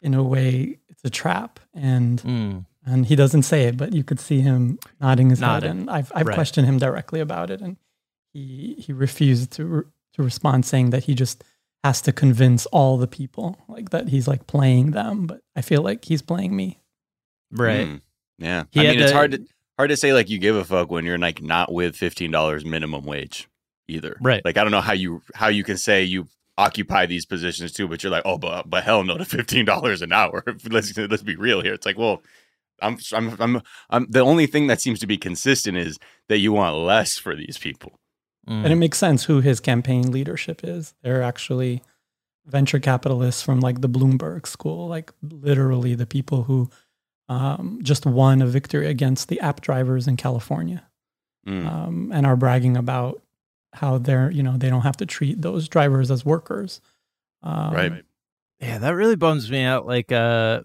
in 0.01 0.13
a 0.13 0.21
way, 0.21 0.77
it's 0.89 1.03
a 1.05 1.09
trap, 1.09 1.59
and 1.73 2.21
Mm. 2.21 2.65
and 2.85 3.05
he 3.05 3.15
doesn't 3.15 3.43
say 3.43 3.63
it, 3.63 3.77
but 3.77 3.93
you 3.93 4.03
could 4.03 4.19
see 4.19 4.41
him 4.41 4.77
nodding 4.99 5.29
his 5.29 5.39
Nodding. 5.39 5.69
head. 5.69 5.77
And 5.77 5.89
I've 5.89 6.11
I've 6.13 6.27
Right. 6.27 6.35
questioned 6.35 6.67
him 6.67 6.77
directly 6.77 7.21
about 7.21 7.49
it, 7.49 7.61
and 7.61 7.77
he 8.33 8.75
he 8.77 8.91
refused 8.91 9.51
to 9.53 9.65
re- 9.65 9.83
to 10.15 10.21
respond, 10.21 10.65
saying 10.65 10.89
that 10.89 11.05
he 11.05 11.15
just 11.15 11.43
has 11.83 12.01
to 12.01 12.13
convince 12.13 12.65
all 12.67 12.97
the 12.97 13.07
people, 13.07 13.57
like 13.67 13.89
that 13.89 14.09
he's 14.09 14.27
like 14.27 14.47
playing 14.47 14.91
them. 14.91 15.27
But 15.27 15.41
I 15.55 15.61
feel 15.61 15.81
like 15.81 16.05
he's 16.05 16.21
playing 16.21 16.55
me. 16.55 16.79
Right. 17.51 17.87
Mm, 17.87 18.01
yeah. 18.39 18.63
He 18.71 18.81
I 18.81 18.83
had 18.85 18.95
mean, 18.95 19.03
it's 19.03 19.11
hard 19.11 19.31
to 19.31 19.45
hard 19.77 19.89
to 19.89 19.97
say 19.97 20.13
like 20.13 20.29
you 20.29 20.39
give 20.39 20.55
a 20.55 20.63
fuck 20.63 20.91
when 20.91 21.05
you're 21.05 21.17
like 21.17 21.41
not 21.41 21.71
with 21.71 21.95
fifteen 21.95 22.31
dollars 22.31 22.65
minimum 22.65 23.03
wage 23.03 23.47
either. 23.87 24.17
Right. 24.21 24.43
Like 24.43 24.57
I 24.57 24.63
don't 24.63 24.71
know 24.71 24.81
how 24.81 24.93
you 24.93 25.21
how 25.35 25.49
you 25.49 25.63
can 25.63 25.77
say 25.77 26.03
you 26.03 26.27
occupy 26.57 27.05
these 27.05 27.25
positions 27.25 27.71
too, 27.71 27.87
but 27.87 28.03
you're 28.03 28.11
like, 28.11 28.23
oh, 28.25 28.37
but 28.37 28.69
but 28.69 28.83
hell 28.83 29.03
no 29.03 29.17
to 29.17 29.25
fifteen 29.25 29.65
dollars 29.65 30.01
an 30.01 30.13
hour. 30.13 30.43
let's 30.69 30.95
let's 30.97 31.23
be 31.23 31.35
real 31.35 31.61
here. 31.61 31.73
It's 31.73 31.85
like, 31.85 31.97
well, 31.97 32.23
I'm 32.81 32.97
I'm 33.13 33.35
I'm 33.39 33.61
I'm 33.89 34.07
the 34.09 34.21
only 34.21 34.47
thing 34.47 34.67
that 34.67 34.81
seems 34.81 34.99
to 34.99 35.07
be 35.07 35.17
consistent 35.17 35.77
is 35.77 35.99
that 36.29 36.39
you 36.39 36.53
want 36.53 36.77
less 36.77 37.17
for 37.17 37.35
these 37.35 37.57
people. 37.57 37.99
Mm. 38.47 38.63
And 38.63 38.73
it 38.73 38.75
makes 38.75 38.97
sense 38.97 39.23
who 39.23 39.41
his 39.41 39.59
campaign 39.59 40.11
leadership 40.11 40.61
is. 40.63 40.93
They're 41.01 41.23
actually 41.23 41.81
venture 42.45 42.79
capitalists 42.79 43.41
from 43.41 43.61
like 43.61 43.81
the 43.81 43.89
Bloomberg 43.89 44.47
school, 44.47 44.87
like 44.87 45.11
literally 45.21 45.95
the 45.95 46.05
people 46.05 46.43
who 46.43 46.69
um, 47.29 47.79
just 47.81 48.05
won 48.05 48.41
a 48.41 48.47
victory 48.47 48.87
against 48.87 49.29
the 49.29 49.39
app 49.39 49.61
drivers 49.61 50.07
in 50.07 50.17
California. 50.17 50.85
Mm. 51.47 51.67
um, 51.67 52.11
and 52.13 52.25
are 52.25 52.37
bragging 52.37 52.77
about 52.77 53.21
how 53.73 53.97
they're 53.97 54.31
you 54.31 54.41
know 54.41 54.55
they 54.55 54.69
don't 54.69 54.83
have 54.83 54.95
to 54.95 55.05
treat 55.05 55.41
those 55.41 55.67
drivers 55.67 56.09
as 56.09 56.23
workers. 56.23 56.79
Um, 57.41 57.73
right. 57.73 58.03
Yeah, 58.61 58.77
that 58.77 58.91
really 58.91 59.17
bums 59.17 59.51
me 59.51 59.61
out. 59.63 59.85
Like 59.85 60.11
uh 60.13 60.61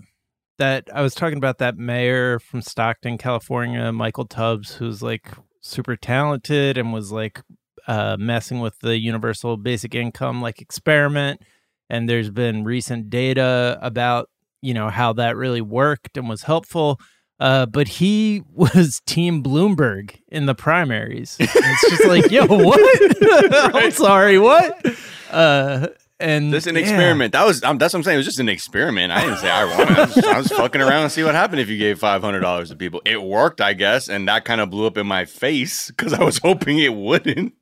that 0.58 0.88
I 0.94 1.02
was 1.02 1.16
talking 1.16 1.38
about 1.38 1.58
that 1.58 1.76
mayor 1.76 2.38
from 2.38 2.62
Stockton, 2.62 3.18
California, 3.18 3.90
Michael 3.92 4.26
Tubbs, 4.26 4.74
who's 4.74 5.02
like 5.02 5.32
super 5.60 5.96
talented 5.96 6.78
and 6.78 6.92
was 6.92 7.10
like 7.10 7.42
uh 7.88 8.16
messing 8.18 8.60
with 8.60 8.78
the 8.80 8.96
universal 8.98 9.56
basic 9.56 9.94
income 9.96 10.40
like 10.40 10.60
experiment. 10.60 11.42
And 11.90 12.08
there's 12.08 12.30
been 12.30 12.62
recent 12.64 13.08
data 13.10 13.78
about, 13.82 14.28
you 14.62 14.74
know, 14.74 14.90
how 14.90 15.14
that 15.14 15.36
really 15.36 15.62
worked 15.62 16.16
and 16.16 16.28
was 16.28 16.42
helpful. 16.42 17.00
Uh, 17.40 17.66
but 17.66 17.88
he 17.88 18.42
was 18.52 19.00
Team 19.06 19.42
Bloomberg 19.42 20.16
in 20.28 20.46
the 20.46 20.54
primaries. 20.54 21.36
And 21.40 21.48
it's 21.54 21.90
just 21.90 22.04
like, 22.06 22.30
yo, 22.30 22.46
what? 22.48 23.74
I'm 23.74 23.90
sorry, 23.90 24.38
what? 24.38 24.84
Uh, 25.30 25.88
and 26.20 26.52
This 26.52 26.64
is 26.64 26.68
an 26.68 26.74
yeah. 26.74 26.80
experiment. 26.82 27.32
That 27.32 27.46
was 27.46 27.62
um, 27.62 27.78
that's 27.78 27.94
what 27.94 28.00
I'm 28.00 28.02
saying. 28.04 28.16
It 28.16 28.18
was 28.18 28.26
just 28.26 28.40
an 28.40 28.48
experiment. 28.48 29.12
I 29.12 29.20
didn't 29.20 29.38
say 29.38 29.50
I 29.50 29.64
wanted. 29.64 29.98
I 29.98 30.04
was, 30.04 30.18
I 30.18 30.38
was 30.38 30.48
fucking 30.48 30.80
around 30.80 31.04
and 31.04 31.12
see 31.12 31.22
what 31.22 31.36
happened 31.36 31.60
if 31.60 31.68
you 31.68 31.78
gave 31.78 32.00
five 32.00 32.22
hundred 32.22 32.40
dollars 32.40 32.70
to 32.70 32.76
people. 32.76 33.00
It 33.04 33.22
worked, 33.22 33.60
I 33.60 33.72
guess, 33.72 34.08
and 34.08 34.26
that 34.26 34.44
kind 34.44 34.60
of 34.60 34.68
blew 34.68 34.86
up 34.86 34.98
in 34.98 35.06
my 35.06 35.24
face 35.24 35.86
because 35.88 36.12
I 36.12 36.24
was 36.24 36.38
hoping 36.38 36.80
it 36.80 36.92
wouldn't. 36.94 37.54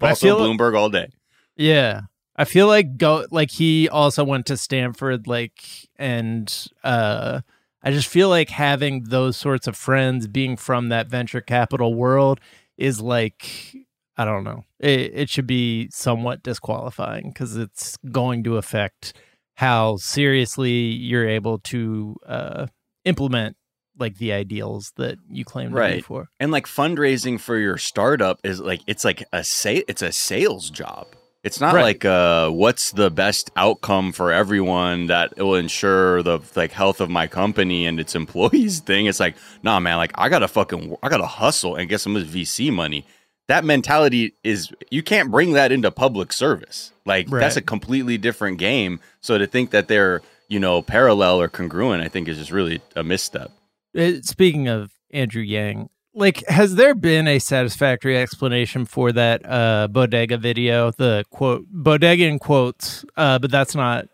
Also, 0.00 0.26
feel- 0.26 0.38
Bloomberg 0.40 0.76
all 0.76 0.88
day. 0.90 1.08
Yeah. 1.56 2.02
I 2.36 2.44
feel 2.44 2.68
like 2.68 2.96
go 2.98 3.26
like 3.32 3.50
he 3.50 3.88
also 3.88 4.22
went 4.22 4.46
to 4.46 4.56
Stanford 4.56 5.26
like 5.26 5.60
and 5.96 6.52
uh 6.84 7.40
I 7.82 7.90
just 7.90 8.06
feel 8.08 8.28
like 8.28 8.48
having 8.50 9.04
those 9.04 9.36
sorts 9.36 9.66
of 9.66 9.76
friends 9.76 10.28
being 10.28 10.56
from 10.56 10.88
that 10.90 11.08
venture 11.08 11.40
capital 11.40 11.94
world 11.94 12.38
is 12.76 13.00
like 13.00 13.74
I 14.16 14.24
don't 14.24 14.44
know. 14.44 14.64
It 14.78 15.10
it 15.14 15.30
should 15.30 15.48
be 15.48 15.88
somewhat 15.90 16.44
disqualifying 16.44 17.32
cuz 17.32 17.56
it's 17.56 17.96
going 18.12 18.44
to 18.44 18.56
affect 18.56 19.14
how 19.54 19.96
seriously 19.96 20.70
you're 20.70 21.28
able 21.28 21.58
to 21.58 22.14
uh 22.24 22.66
implement 23.04 23.56
like 23.98 24.18
the 24.18 24.32
ideals 24.32 24.92
that 24.96 25.18
you 25.30 25.44
claim 25.44 25.68
to 25.70 25.74
be 25.74 25.80
Right. 25.80 26.04
for. 26.04 26.28
And 26.40 26.50
like 26.52 26.66
fundraising 26.66 27.40
for 27.40 27.56
your 27.58 27.78
startup 27.78 28.40
is 28.44 28.60
like 28.60 28.80
it's 28.86 29.04
like 29.04 29.24
a 29.32 29.42
sa- 29.44 29.82
it's 29.88 30.02
a 30.02 30.12
sales 30.12 30.70
job. 30.70 31.06
It's 31.44 31.60
not 31.60 31.74
Right. 31.74 31.82
like 31.82 32.04
uh 32.04 32.50
what's 32.50 32.90
the 32.92 33.10
best 33.10 33.50
outcome 33.56 34.12
for 34.12 34.32
everyone 34.32 35.06
that 35.06 35.36
will 35.36 35.54
ensure 35.54 36.22
the 36.22 36.40
like 36.56 36.72
health 36.72 37.00
of 37.00 37.10
my 37.10 37.26
company 37.26 37.86
and 37.86 38.00
its 38.00 38.14
employees 38.22 38.80
thing. 38.80 39.06
It's 39.06 39.20
like, 39.20 39.36
nah 39.62 39.78
man, 39.80 39.96
like 39.98 40.12
I 40.16 40.28
gotta 40.28 40.48
fucking 40.48 40.96
I 41.02 41.08
gotta 41.08 41.26
hustle 41.26 41.76
and 41.76 41.88
get 41.88 42.00
some 42.00 42.16
of 42.16 42.22
this 42.32 42.48
VC 42.48 42.72
money. 42.72 43.04
That 43.46 43.64
mentality 43.64 44.34
is 44.44 44.70
you 44.90 45.02
can't 45.02 45.30
bring 45.30 45.52
that 45.54 45.72
into 45.72 45.90
public 45.90 46.32
service. 46.32 46.92
Like 47.06 47.28
that's 47.30 47.56
a 47.56 47.62
completely 47.62 48.18
different 48.18 48.58
game. 48.58 49.00
So 49.22 49.38
to 49.38 49.46
think 49.46 49.70
that 49.70 49.88
they're, 49.88 50.20
you 50.48 50.58
know, 50.60 50.82
parallel 50.82 51.40
or 51.40 51.48
congruent, 51.48 52.02
I 52.02 52.08
think 52.08 52.28
is 52.28 52.36
just 52.36 52.50
really 52.50 52.82
a 52.94 53.02
misstep. 53.02 53.50
Uh, 53.98 54.12
Speaking 54.22 54.68
of 54.68 54.92
Andrew 55.10 55.42
Yang, 55.42 55.90
like, 56.14 56.46
has 56.48 56.76
there 56.76 56.94
been 56.94 57.28
a 57.28 57.38
satisfactory 57.38 58.16
explanation 58.16 58.84
for 58.84 59.12
that 59.12 59.42
uh, 59.44 59.88
bodega 59.88 60.36
video? 60.38 60.90
The 60.90 61.24
quote 61.30 61.66
bodega 61.70 62.24
in 62.24 62.38
quotes, 62.38 63.04
uh, 63.16 63.38
but 63.38 63.50
that's 63.50 63.74
not 63.74 64.08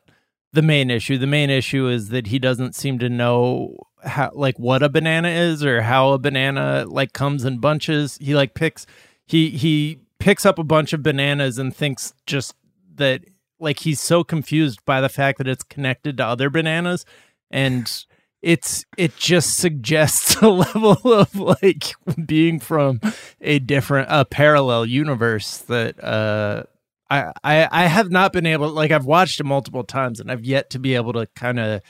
the 0.53 0.63
main 0.63 0.91
issue. 0.91 1.19
The 1.19 1.27
main 1.27 1.51
issue 1.51 1.89
is 1.89 2.09
that 2.11 2.29
he 2.29 2.39
doesn't 2.39 2.75
seem 2.75 2.99
to 3.01 3.09
know 3.09 3.77
how, 4.05 4.31
like, 4.35 4.59
what 4.59 4.83
a 4.83 4.89
banana 4.89 5.29
is 5.29 5.65
or 5.65 5.83
how 5.83 6.13
a 6.13 6.19
banana 6.19 6.85
like 6.87 7.13
comes 7.13 7.45
in 7.45 7.59
bunches. 7.59 8.19
He 8.21 8.35
like 8.35 8.55
picks 8.55 8.87
he 9.27 9.51
he 9.51 9.99
picks 10.19 10.47
up 10.47 10.59
a 10.59 10.65
bunch 10.65 10.93
of 10.93 11.03
bananas 11.03 11.59
and 11.59 11.75
thinks 11.75 12.15
just 12.27 12.55
that 12.95 13.23
like 13.59 13.81
he's 13.81 14.01
so 14.01 14.25
confused 14.25 14.85
by 14.85 15.01
the 15.01 15.09
fact 15.09 15.39
that 15.39 15.49
it's 15.49 15.65
connected 15.65 16.17
to 16.19 16.25
other 16.25 16.51
bananas 16.51 17.05
and 17.51 18.05
it's 18.45 18.85
it 18.99 19.17
just 19.17 19.57
suggests 19.57 20.37
a 20.43 20.49
level 20.49 20.99
of 21.13 21.35
like 21.35 21.95
being 22.27 22.61
from 22.61 23.01
a 23.41 23.59
different 23.59 24.09
a 24.11 24.25
parallel 24.25 24.85
universe 24.87 25.59
that 25.59 26.03
uh 26.05 26.65
I, 27.11 27.33
I 27.43 27.69
I 27.71 27.87
have 27.87 28.11
not 28.11 28.33
been 28.33 28.47
able 28.47 28.69
like 28.71 28.91
I've 28.91 29.07
watched 29.07 29.41
it 29.41 29.45
multiple 29.45 29.85
times 29.85 30.21
and 30.21 30.31
I've 30.31 30.45
yet 30.45 30.71
to 30.71 30.79
be 30.79 30.95
able 30.95 31.13
to 31.15 31.27
kind 31.35 31.59
of 31.59 31.81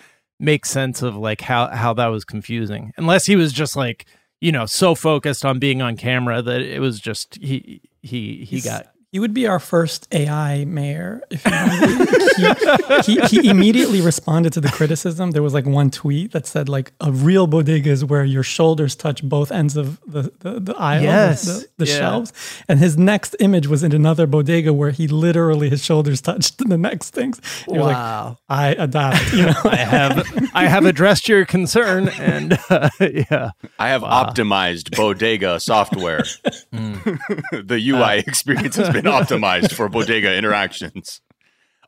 make 0.40 0.64
sense 0.66 1.02
of 1.02 1.16
like 1.16 1.40
how 1.40 1.68
how 1.68 1.92
that 1.94 2.06
was 2.08 2.24
confusing. 2.24 2.92
Unless 2.96 3.26
he 3.26 3.36
was 3.36 3.52
just 3.52 3.76
like 3.76 4.06
you 4.40 4.52
know 4.52 4.66
so 4.66 4.94
focused 4.94 5.44
on 5.44 5.58
being 5.58 5.82
on 5.82 5.96
camera 5.96 6.42
that 6.42 6.60
it 6.60 6.80
was 6.80 7.00
just 7.00 7.36
he 7.40 7.80
he 8.02 8.38
he 8.38 8.44
He's- 8.44 8.64
got 8.64 8.86
He 9.14 9.20
would 9.20 9.32
be 9.32 9.46
our 9.46 9.60
first 9.60 10.08
AI 10.12 10.64
mayor 10.64 11.22
if 11.30 11.44
he, 11.44 13.12
he, 13.12 13.20
he, 13.28 13.42
he 13.42 13.48
immediately 13.48 14.00
responded 14.00 14.52
to 14.54 14.60
the 14.60 14.70
criticism. 14.70 15.30
There 15.30 15.40
was 15.40 15.54
like 15.54 15.66
one 15.66 15.92
tweet 15.92 16.32
that 16.32 16.46
said 16.48 16.68
like 16.68 16.90
a 17.00 17.12
real 17.12 17.46
bodega 17.46 17.90
is 17.90 18.04
where 18.04 18.24
your 18.24 18.42
shoulders 18.42 18.96
touch 18.96 19.22
both 19.22 19.52
ends 19.52 19.76
of 19.76 20.00
the 20.04 20.32
the, 20.40 20.58
the 20.58 20.74
aisle, 20.74 20.98
the- 21.02 21.04
Yes. 21.06 21.44
the, 21.44 21.66
the 21.76 21.86
Yeah. 21.86 21.96
shelves. 21.96 22.32
And 22.68 22.80
his 22.80 22.96
next 22.98 23.36
image 23.38 23.68
was 23.68 23.84
in 23.84 23.92
another 23.92 24.26
bodega 24.26 24.72
where 24.72 24.90
he 24.90 25.06
literally 25.06 25.70
his 25.70 25.84
shoulders 25.84 26.20
touched 26.20 26.58
the 26.58 26.76
next 26.76 27.10
things. 27.10 27.40
He 27.66 27.72
was 27.78 27.82
like, 27.86 27.94
wow 27.94 28.38
I 28.48 28.70
adopt, 28.70 29.32
you 29.32 29.46
know. 29.46 29.54
I 29.64 29.76
have 29.76 30.50
I 30.54 30.66
have 30.66 30.86
addressed 30.86 31.28
your 31.28 31.44
concern 31.46 32.08
and 32.08 32.58
uh, 32.68 32.90
yeah 33.00 33.50
I 33.78 33.90
have 33.90 34.02
optimized 34.02 34.96
Bodega 34.96 35.60
software. 35.60 36.24
the 36.72 37.80
UI 37.90 38.18
experience 38.26 38.74
has 38.74 38.90
been 38.90 39.03
optimized 39.04 39.72
for 39.72 39.88
Bodega 39.88 40.34
interactions. 40.36 41.20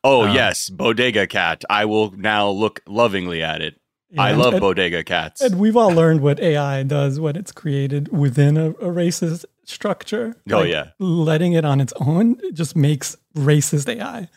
Oh, 0.05 0.23
uh, 0.23 0.33
yes, 0.33 0.69
Bodega 0.69 1.27
Cat. 1.27 1.65
I 1.69 1.85
will 1.85 2.13
now 2.13 2.49
look 2.49 2.81
lovingly 2.87 3.43
at 3.43 3.61
it. 3.61 3.81
I 4.17 4.33
love 4.33 4.55
and- 4.55 4.61
Bodega 4.61 5.03
Cats. 5.05 5.41
And 5.41 5.59
we've 5.59 5.77
all 5.77 5.91
learned 5.91 6.21
what 6.21 6.39
AI 6.41 6.83
does 6.85 7.19
when 7.19 7.37
it's 7.37 7.53
created 7.53 8.17
within 8.17 8.57
a, 8.57 8.71
a 8.71 8.91
racist 8.93 9.45
structure. 9.65 10.37
Oh, 10.51 10.63
yeah. 10.63 10.91
letting 10.99 11.55
it 11.55 11.65
on 11.65 11.81
its 11.81 11.93
own 12.01 12.41
just 12.53 12.77
makes 12.77 13.17
racist 13.35 13.89
AI. 13.95 14.29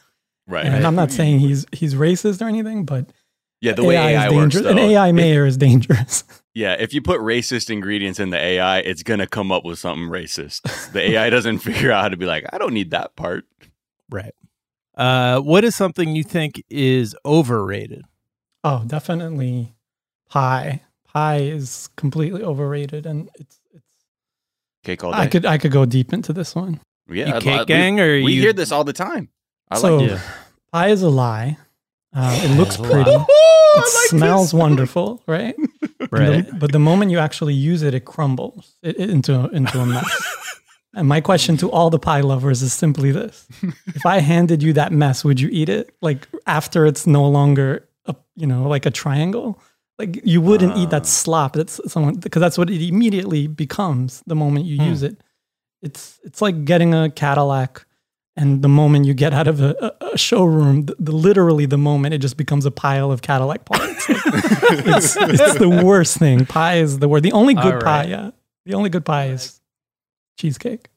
Right. 0.48 0.66
And 0.66 0.86
I'm 0.88 0.96
not 0.96 1.12
saying 1.12 1.40
he's 1.40 1.68
he's 1.72 1.94
racist 1.94 2.42
or 2.42 2.48
anything, 2.48 2.84
but 2.84 3.12
yeah, 3.62 3.74
the 3.74 3.84
way 3.84 3.96
AI, 3.96 4.12
AI, 4.12 4.28
is 4.28 4.34
works, 4.34 4.56
dangerous. 4.56 4.64
though. 4.76 4.84
An 4.84 4.90
AI 4.92 5.12
mayor 5.12 5.46
is 5.46 5.58
dangerous. 5.58 6.24
yeah, 6.54 6.74
if 6.80 6.94
you 6.94 7.02
put 7.02 7.20
racist 7.22 7.70
ingredients 7.70 8.20
in 8.20 8.30
the 8.30 8.38
AI, 8.38 8.80
it's 8.80 9.04
going 9.04 9.20
to 9.20 9.28
come 9.28 9.52
up 9.52 9.66
with 9.66 9.80
something 9.80 10.08
racist. 10.08 10.92
The 10.94 11.12
AI 11.12 11.30
doesn't 11.36 11.60
figure 11.60 11.92
out 11.92 12.02
how 12.04 12.10
to 12.10 12.18
be 12.18 12.26
like, 12.26 12.46
I 12.54 12.58
don't 12.58 12.74
need 12.74 12.92
that 12.92 13.16
part. 13.16 13.46
right 14.10 14.34
uh 14.96 15.40
what 15.40 15.64
is 15.64 15.76
something 15.78 16.14
you 16.14 16.24
think 16.24 16.62
is 16.70 17.16
overrated 17.26 18.04
oh, 18.66 18.84
definitely 18.86 19.74
pie. 20.30 20.82
Pie 21.08 21.38
is 21.38 21.90
completely 21.96 22.44
overrated, 22.44 23.06
and 23.06 23.30
it's 23.40 23.60
it's. 23.74 23.86
Cake 24.84 25.04
all 25.04 25.12
day. 25.12 25.18
I 25.20 25.28
could 25.28 25.46
I 25.46 25.58
could 25.58 25.72
go 25.72 25.86
deep 25.86 26.12
into 26.14 26.34
this 26.34 26.54
one. 26.56 26.82
yeah, 27.10 27.36
you 27.36 27.42
cake 27.42 27.60
I'd- 27.62 27.66
gang 27.66 28.00
or 28.00 28.16
we, 28.16 28.24
we 28.26 28.34
you 28.34 28.42
hear 28.42 28.54
this 28.54 28.72
all 28.72 28.84
the 28.84 28.94
time. 28.94 29.30
I 29.72 29.78
so 29.78 29.98
like 29.98 30.10
Yeah. 30.12 30.22
pie 30.74 30.90
is 30.90 31.02
a 31.02 31.10
lie. 31.10 31.58
Uh, 32.14 32.40
it 32.44 32.58
looks 32.58 32.78
pretty. 32.78 33.12
It 33.72 33.82
like 33.82 34.10
smells 34.10 34.52
wonderful, 34.54 35.22
right? 35.28 35.56
Right 36.12 36.48
the- 36.48 36.54
but 36.54 36.72
the 36.72 36.80
moment 36.80 37.12
you 37.12 37.20
actually 37.20 37.54
use 37.54 37.84
it, 37.84 37.94
it 37.94 38.04
crumbles 38.06 38.74
it, 38.82 39.00
it- 39.00 39.10
into 39.12 39.48
into 39.52 39.80
a 39.80 39.86
mess. 39.86 40.10
and 40.96 41.08
my 41.08 41.22
question 41.22 41.56
to 41.58 41.70
all 41.70 41.92
the 41.92 42.00
pie 42.00 42.22
lovers 42.22 42.64
is 42.64 42.74
simply 42.74 43.12
this: 43.12 43.48
If 43.96 44.06
I 44.08 44.20
handed 44.22 44.64
you 44.64 44.74
that 44.74 44.92
mess, 44.92 45.24
would 45.24 45.40
you 45.40 45.50
eat 45.52 45.70
it? 45.70 45.94
Like 46.02 46.28
after 46.48 46.88
it's 46.88 47.06
no 47.06 47.30
longer 47.30 47.88
a 48.06 48.16
you 48.36 48.48
know 48.48 48.68
like 48.68 48.88
a 48.88 48.92
triangle. 48.92 49.60
Like 50.00 50.20
you 50.26 50.42
wouldn't 50.42 50.78
eat 50.78 50.90
that 50.90 51.06
slop. 51.06 51.54
That's 51.54 51.80
someone 51.92 52.16
because 52.16 52.40
that's 52.40 52.58
what 52.58 52.70
it 52.72 52.82
immediately 52.82 53.46
becomes 53.48 54.24
the 54.26 54.36
moment 54.36 54.66
you 54.66 54.84
use 54.84 55.04
it. 55.04 55.22
It's 55.84 56.20
it's 56.24 56.42
like 56.42 56.66
getting 56.66 56.96
a 56.96 57.10
Cadillac, 57.12 57.86
and 58.40 58.62
the 58.62 58.70
moment 58.70 59.06
you 59.06 59.14
get 59.14 59.34
out 59.34 59.48
of 59.48 59.60
a, 59.60 59.76
a, 60.02 60.14
a 60.14 60.18
showroom, 60.18 60.86
the, 60.86 60.96
the 60.98 61.12
literally 61.12 61.66
the 61.66 61.78
moment 61.78 62.14
it 62.14 62.20
just 62.20 62.38
becomes 62.38 62.66
a 62.66 62.72
pile 62.72 63.12
of 63.12 63.22
Cadillac 63.22 63.66
parts. 63.66 64.06
it's, 64.10 65.18
it's 65.18 65.60
the 65.60 65.82
worst 65.84 66.18
thing. 66.18 66.46
Pie 66.46 66.78
is 66.78 67.00
the 67.00 67.10
worst. 67.10 67.24
The 67.24 67.34
only 67.34 67.54
good 67.54 67.76
All 67.76 67.82
pie, 67.82 68.06
yeah. 68.06 68.32
The 68.66 68.76
only 68.76 68.90
good 68.90 69.04
pie 69.04 69.28
is 69.28 69.60
cheesecake. 70.38 70.88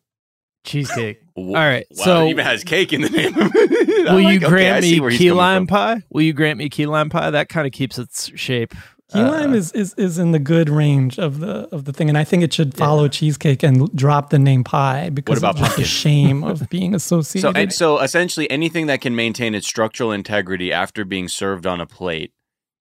cheesecake 0.64 1.20
all 1.34 1.54
right 1.54 1.86
Wow, 1.90 2.04
so 2.04 2.26
it 2.26 2.30
even 2.30 2.44
has 2.44 2.62
cake 2.62 2.92
in 2.92 3.00
the 3.00 3.10
name. 3.10 3.34
will 3.34 4.20
you 4.20 4.26
Like, 4.26 4.36
okay, 4.36 4.48
grant 4.48 4.84
see 4.84 5.00
me 5.00 5.16
key 5.16 5.32
lime 5.32 5.62
from. 5.62 5.66
pie 5.66 6.02
will 6.10 6.22
you 6.22 6.32
grant 6.32 6.58
me 6.58 6.68
key 6.68 6.86
lime 6.86 7.10
pie 7.10 7.30
that 7.30 7.48
kind 7.48 7.66
of 7.66 7.72
keeps 7.72 7.98
its 7.98 8.30
shape 8.38 8.72
Key 9.12 9.20
lime 9.20 9.52
Uh, 9.52 9.56
is, 9.56 9.72
is 9.72 9.94
is 9.94 10.18
in 10.18 10.32
the 10.32 10.38
good 10.38 10.68
range 10.68 11.18
of 11.18 11.40
the 11.40 11.68
of 11.72 11.84
the 11.84 11.92
thing, 11.92 12.08
and 12.08 12.16
I 12.18 12.24
think 12.24 12.42
it 12.42 12.52
should 12.52 12.74
follow 12.74 13.08
cheesecake 13.08 13.62
and 13.62 13.94
drop 13.94 14.30
the 14.30 14.38
name 14.38 14.64
pie 14.64 15.10
because 15.10 15.40
what 15.42 15.50
about 15.50 15.70
of 15.70 15.76
the 15.76 15.84
shame 15.84 16.42
of 16.44 16.68
being 16.70 16.94
associated. 16.94 17.52
So, 17.54 17.60
and 17.60 17.72
so 17.72 17.98
essentially, 18.00 18.50
anything 18.50 18.86
that 18.86 19.00
can 19.00 19.14
maintain 19.14 19.54
its 19.54 19.66
structural 19.66 20.12
integrity 20.12 20.72
after 20.72 21.04
being 21.04 21.28
served 21.28 21.66
on 21.66 21.80
a 21.80 21.86
plate 21.86 22.32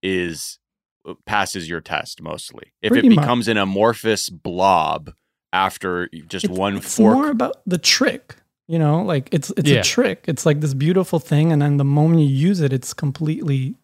is 0.03 0.59
uh, 1.07 1.13
passes 1.25 1.69
your 1.69 1.81
test 1.81 2.21
mostly. 2.21 2.73
If 2.81 2.91
Pretty 2.91 3.07
it 3.07 3.15
much. 3.15 3.23
becomes 3.23 3.47
an 3.47 3.57
amorphous 3.57 4.29
blob 4.29 5.13
after 5.53 6.07
just 6.27 6.45
It's- 6.45 6.57
one 6.57 6.77
it's 6.77 6.95
fork, 6.95 7.13
more 7.13 7.29
about 7.29 7.57
the 7.65 7.77
trick 7.77 8.35
you 8.69 8.79
know 8.79 9.01
like 9.01 9.27
it's 9.33 9.51
it's 9.57 9.69
Yeah. 9.69 9.79
a 9.79 9.83
trick 9.83 10.23
it's 10.29 10.45
like 10.45 10.61
this 10.61 10.73
beautiful 10.73 11.19
thing 11.19 11.51
and 11.51 11.61
then 11.61 11.75
the 11.75 11.83
moment 11.83 12.21
you 12.21 12.27
use 12.27 12.61
it 12.61 12.71
it's 12.71 12.93
completely 12.93 13.75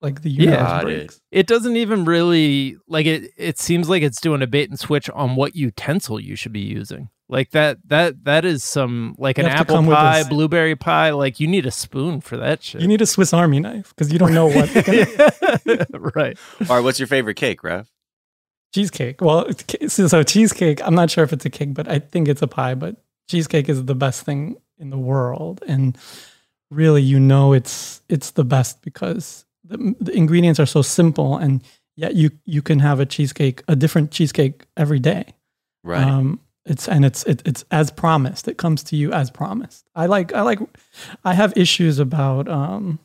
like 0.00 0.22
the 0.22 0.30
Yeah. 0.30 0.42
universe 0.42 0.60
Got 0.68 0.80
it. 0.82 0.84
breaks 0.98 1.20
it 1.30 1.46
doesn't 1.46 1.76
even 1.76 2.04
really 2.04 2.76
like 2.88 3.06
it 3.06 3.30
it 3.36 3.58
seems 3.58 3.88
like 3.88 4.02
it's 4.02 4.20
doing 4.20 4.42
a 4.42 4.46
bait 4.46 4.68
and 4.70 4.78
switch 4.78 5.08
on 5.10 5.34
what 5.36 5.56
utensil 5.56 6.20
you 6.20 6.36
should 6.36 6.52
be 6.52 6.60
using 6.60 7.08
like 7.28 7.50
that 7.50 7.78
that 7.88 8.24
that 8.24 8.44
is 8.44 8.62
some 8.64 9.14
like 9.18 9.38
You 9.38 9.44
an 9.44 9.50
apple 9.50 9.82
pie 9.84 10.22
blueberry 10.28 10.76
pie 10.76 11.10
like 11.10 11.40
you 11.40 11.46
need 11.46 11.66
a 11.66 11.70
spoon 11.70 12.20
for 12.20 12.36
that 12.36 12.62
shit 12.62 12.80
you 12.80 12.86
need 12.88 13.02
a 13.02 13.06
swiss 13.06 13.32
army 13.34 13.60
knife 13.60 13.88
because 13.94 14.12
you 14.12 14.18
don't 14.18 14.32
know 14.32 14.46
what 14.46 14.68
right 16.14 16.38
all 16.68 16.76
right, 16.76 16.80
what's 16.84 16.98
your 17.00 17.06
favorite 17.08 17.34
cake, 17.36 17.62
Rev? 17.64 17.88
cheesecake. 18.74 19.20
Well, 19.22 19.46
it's 19.48 19.94
so, 19.94 20.06
so 20.08 20.22
cheesecake. 20.22 20.80
I'm 20.86 20.94
not 20.94 21.10
sure 21.10 21.24
if 21.24 21.32
it's 21.32 21.46
a 21.46 21.50
cake, 21.50 21.72
but 21.72 21.88
I 21.88 21.98
think 21.98 22.28
it's 22.28 22.42
a 22.42 22.46
pie. 22.46 22.74
But 22.74 22.96
cheesecake 23.28 23.68
is 23.68 23.84
the 23.86 23.94
best 23.94 24.22
thing 24.24 24.56
in 24.78 24.90
the 24.90 24.98
world, 24.98 25.62
and 25.66 25.96
really, 26.70 27.00
you 27.02 27.18
know, 27.18 27.54
it's 27.54 28.02
it's 28.10 28.32
the 28.32 28.44
best 28.44 28.82
because 28.82 29.46
the, 29.68 29.94
the 30.00 30.12
ingredients 30.12 30.58
are 30.58 30.66
so 30.66 30.82
simple, 30.82 31.36
and 31.36 31.62
yet 31.96 32.14
you 32.14 32.30
you 32.44 32.62
can 32.62 32.78
have 32.80 33.00
a 33.00 33.06
cheesecake, 33.06 33.62
a 33.68 33.76
different 33.76 34.10
cheesecake 34.10 34.66
every 34.76 34.98
day. 34.98 35.34
Right. 35.84 36.02
Um, 36.02 36.40
it's 36.64 36.88
and 36.88 37.04
it's 37.04 37.24
it, 37.24 37.42
it's 37.46 37.64
as 37.70 37.90
promised. 37.90 38.48
It 38.48 38.58
comes 38.58 38.82
to 38.84 38.96
you 38.96 39.12
as 39.12 39.30
promised. 39.30 39.88
I 39.94 40.06
like 40.06 40.32
I 40.34 40.42
like 40.42 40.58
I 41.24 41.34
have 41.34 41.56
issues 41.56 41.98
about 41.98 42.48
um 42.48 42.98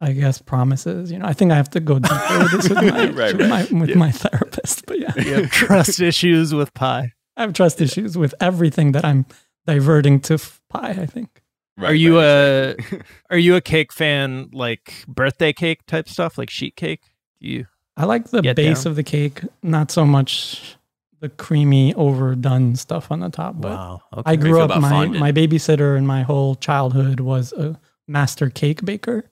I 0.00 0.12
guess 0.12 0.40
promises. 0.40 1.10
You 1.10 1.18
know, 1.18 1.26
I 1.26 1.32
think 1.32 1.52
I 1.52 1.56
have 1.56 1.70
to 1.70 1.80
go 1.80 1.98
deeper 1.98 2.38
with 2.38 2.52
this 2.52 2.68
with 2.68 2.82
my 2.82 3.10
Right, 3.10 3.36
with, 3.36 3.48
my, 3.48 3.66
with 3.80 3.96
my 3.96 4.10
therapist. 4.10 4.86
But 4.86 4.98
yeah, 5.00 5.12
You 5.16 5.46
trust 5.46 6.00
issues 6.00 6.54
with 6.54 6.72
pie. 6.74 7.12
I 7.36 7.42
have 7.42 7.52
trust 7.52 7.80
issues 7.80 8.16
with 8.16 8.34
everything 8.40 8.92
that 8.92 9.04
I'm 9.04 9.26
diverting 9.66 10.20
to 10.20 10.34
f- 10.34 10.60
pie. 10.70 10.90
I 10.90 11.06
think. 11.06 11.35
Right, 11.76 11.90
are 11.90 11.94
you 11.94 12.18
right, 12.18 12.24
a 12.24 12.70
exactly. 12.70 13.02
are 13.30 13.38
you 13.38 13.56
a 13.56 13.60
cake 13.60 13.92
fan 13.92 14.50
like 14.52 15.04
birthday 15.08 15.52
cake 15.52 15.86
type 15.86 16.08
stuff 16.08 16.38
like 16.38 16.50
sheet 16.50 16.76
cake? 16.76 17.02
Do 17.40 17.48
you 17.48 17.66
I 17.96 18.04
like 18.04 18.30
the 18.30 18.42
base 18.42 18.84
down. 18.84 18.90
of 18.90 18.96
the 18.96 19.02
cake, 19.02 19.40
not 19.62 19.90
so 19.90 20.04
much 20.04 20.76
the 21.20 21.28
creamy 21.30 21.94
overdone 21.94 22.76
stuff 22.76 23.10
on 23.10 23.20
the 23.20 23.30
top. 23.30 23.54
But 23.58 23.72
wow. 23.72 24.02
Okay. 24.12 24.32
I 24.32 24.36
grew 24.36 24.60
up 24.60 24.80
my 24.80 24.90
fondant? 24.90 25.20
my 25.20 25.32
babysitter 25.32 25.96
in 25.96 26.06
my 26.06 26.22
whole 26.22 26.54
childhood 26.56 27.20
was 27.20 27.52
a 27.52 27.78
master 28.06 28.50
cake 28.50 28.84
baker. 28.84 29.24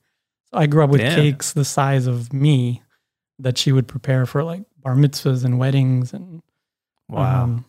So 0.47 0.59
I 0.59 0.67
grew 0.67 0.85
up 0.85 0.91
with 0.91 1.01
Damn. 1.01 1.15
cakes 1.15 1.53
the 1.53 1.65
size 1.65 2.07
of 2.07 2.33
me 2.33 2.83
that 3.39 3.59
she 3.59 3.73
would 3.73 3.89
prepare 3.89 4.27
for 4.27 4.43
like 4.43 4.63
bar 4.81 4.95
mitzvahs 4.95 5.45
and 5.45 5.59
weddings 5.59 6.13
and 6.13 6.43
wow. 7.09 7.45
um, 7.45 7.65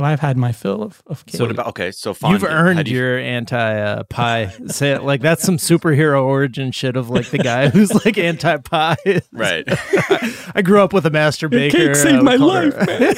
so 0.00 0.04
I've 0.06 0.20
had 0.20 0.38
my 0.38 0.52
fill 0.52 0.82
of 0.82 1.02
of 1.06 1.26
cake. 1.26 1.36
So 1.36 1.44
what 1.44 1.50
about 1.50 1.66
okay? 1.68 1.90
So 1.90 2.16
You've 2.26 2.42
earned 2.44 2.88
you- 2.88 2.96
your 2.96 3.18
anti 3.18 3.80
uh, 3.80 4.04
pie. 4.04 4.46
Say 4.68 4.92
it 4.92 5.02
like 5.02 5.20
that's 5.20 5.42
some 5.42 5.58
superhero 5.58 6.22
origin 6.24 6.72
shit 6.72 6.96
of 6.96 7.10
like 7.10 7.28
the 7.30 7.38
guy 7.38 7.68
who's 7.70 7.92
like 8.04 8.16
anti 8.16 8.56
pie. 8.56 8.96
right. 9.32 9.64
I 10.54 10.62
grew 10.64 10.80
up 10.80 10.92
with 10.92 11.04
a 11.04 11.10
master 11.10 11.48
baker. 11.48 11.76
cake 11.76 11.96
saved 11.96 12.16
I 12.16 12.22
my 12.22 12.36
call 12.38 12.48
life, 12.48 12.76
man. 12.86 13.14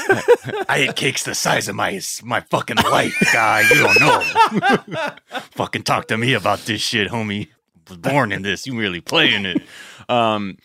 I 0.69 0.79
ate 0.89 0.97
cakes 0.97 1.23
the 1.23 1.35
size 1.35 1.69
of 1.69 1.77
my 1.77 2.01
my 2.25 2.41
fucking 2.41 2.77
life, 2.79 3.17
guy. 3.33 3.61
You 3.71 3.77
don't 3.77 4.01
know. 4.01 5.09
fucking 5.53 5.83
talk 5.85 6.09
to 6.09 6.19
me 6.19 6.35
about 6.35 6.61
this 6.61 6.81
shit, 6.81 7.09
homie. 7.11 7.49
Was 7.89 7.99
born 7.99 8.33
in 8.33 8.43
this. 8.43 8.67
You 8.67 8.79
really 8.79 9.01
playing 9.01 9.45
it. 9.45 9.63
Um, 10.09 10.57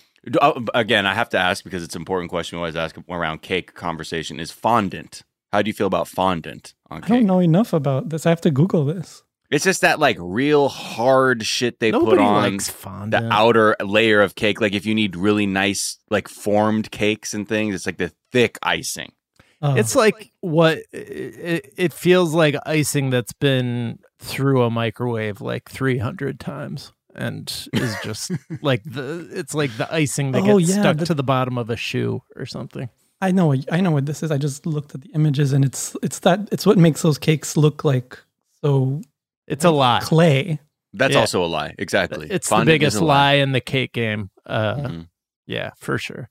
uh, 0.41 0.61
again, 0.73 1.05
I 1.05 1.13
have 1.13 1.29
to 1.29 1.37
ask 1.37 1.63
because 1.63 1.83
it's 1.83 1.95
an 1.95 2.01
important 2.01 2.29
question 2.29 2.57
we 2.57 2.61
always 2.61 2.75
ask 2.75 2.95
around 3.09 3.41
cake 3.41 3.73
conversation 3.73 4.39
is 4.39 4.51
fondant. 4.51 5.23
How 5.53 5.61
do 5.61 5.69
you 5.69 5.73
feel 5.73 5.87
about 5.87 6.07
fondant 6.07 6.73
on 6.89 7.03
I 7.03 7.07
don't 7.07 7.25
know 7.25 7.39
enough 7.39 7.73
about 7.73 8.09
this. 8.09 8.25
I 8.25 8.29
have 8.29 8.41
to 8.41 8.51
Google 8.51 8.85
this. 8.85 9.23
It's 9.49 9.63
just 9.63 9.79
that 9.81 9.97
like 9.99 10.17
real 10.19 10.67
hard 10.67 11.45
shit 11.45 11.79
they 11.79 11.91
Nobody 11.91 12.17
put 12.17 12.19
on 12.19 12.51
likes 12.51 12.67
the 12.67 12.73
fondant. 12.73 13.31
outer 13.31 13.77
layer 13.79 14.21
of 14.21 14.35
cake. 14.35 14.59
Like 14.59 14.73
if 14.73 14.85
you 14.85 14.93
need 14.93 15.15
really 15.15 15.45
nice 15.45 15.99
like 16.09 16.27
formed 16.27 16.91
cakes 16.91 17.33
and 17.33 17.47
things, 17.47 17.73
it's 17.73 17.85
like 17.85 17.97
the 17.97 18.11
thick 18.33 18.57
icing. 18.61 19.13
Uh, 19.61 19.75
It's 19.77 19.95
like 19.95 20.33
what 20.41 20.79
it, 20.91 21.73
it 21.77 21.93
feels 21.93 22.33
like 22.35 22.55
icing 22.65 23.09
that's 23.09 23.31
been 23.33 23.99
through 24.19 24.63
a 24.63 24.69
microwave 24.69 25.39
like 25.41 25.69
300 25.69 26.39
times 26.41 26.91
and 27.15 27.67
is 27.73 27.95
just 28.03 28.31
like 28.61 28.83
the 28.83 29.27
it's 29.31 29.53
like 29.55 29.75
the 29.77 29.91
icing 29.91 30.33
that 30.33 30.43
Oh, 30.43 30.59
gets 30.59 30.71
yeah, 30.75 30.81
stuck 30.81 30.97
the- 30.97 31.05
to 31.07 31.13
the 31.13 31.23
bottom 31.23 31.57
of 31.57 31.69
a 31.69 31.77
shoe 31.77 32.21
or 32.35 32.45
something. 32.45 32.89
I 33.21 33.31
know 33.31 33.47
what 33.47 33.65
I 33.71 33.81
know 33.81 33.91
what 33.91 34.05
this 34.05 34.21
is. 34.23 34.31
I 34.31 34.37
just 34.37 34.65
looked 34.65 34.93
at 34.95 35.01
the 35.01 35.09
images 35.15 35.53
and 35.53 35.65
it's 35.65 35.95
it's 36.03 36.19
that 36.19 36.47
it's 36.51 36.65
what 36.65 36.77
makes 36.77 37.01
those 37.01 37.17
cakes 37.17 37.57
look 37.57 37.83
like 37.83 38.17
so 38.61 39.01
It's 39.47 39.65
a 39.65 39.71
lie. 39.71 39.99
clay. 40.03 40.59
That's 40.93 41.13
Yeah. 41.13 41.21
also 41.21 41.43
a 41.43 41.47
lie. 41.47 41.73
Exactly. 41.79 42.27
It's 42.29 42.47
Fondant 42.49 42.65
the 42.67 42.71
biggest 42.73 42.97
a 42.97 43.05
lie 43.05 43.33
in 43.33 43.51
the 43.53 43.61
cake 43.61 43.93
game. 43.93 44.29
Uh, 44.45 44.75
Mhm. 44.75 45.07
Yeah, 45.47 45.71
for 45.77 45.97
sure. 45.97 46.27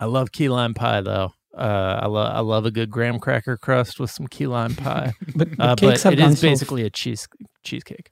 I 0.00 0.06
love 0.06 0.32
key 0.32 0.48
lime 0.48 0.74
pie 0.74 1.00
though. 1.02 1.32
Uh, 1.56 2.00
I 2.02 2.06
love 2.06 2.34
I 2.36 2.40
love 2.40 2.66
a 2.66 2.70
good 2.72 2.90
graham 2.90 3.20
cracker 3.20 3.56
crust 3.56 4.00
with 4.00 4.10
some 4.10 4.26
key 4.26 4.46
lime 4.48 4.74
pie. 4.74 5.12
But, 5.36 5.56
but 5.56 5.60
Uh, 5.64 5.74
cakes 5.76 6.02
but 6.02 6.10
have 6.10 6.12
it 6.14 6.16
gone 6.16 6.32
is 6.32 6.40
so 6.40 6.48
basically 6.48 6.82
a 6.82 6.90
cheese 6.90 7.28
cheesecake. 7.62 8.10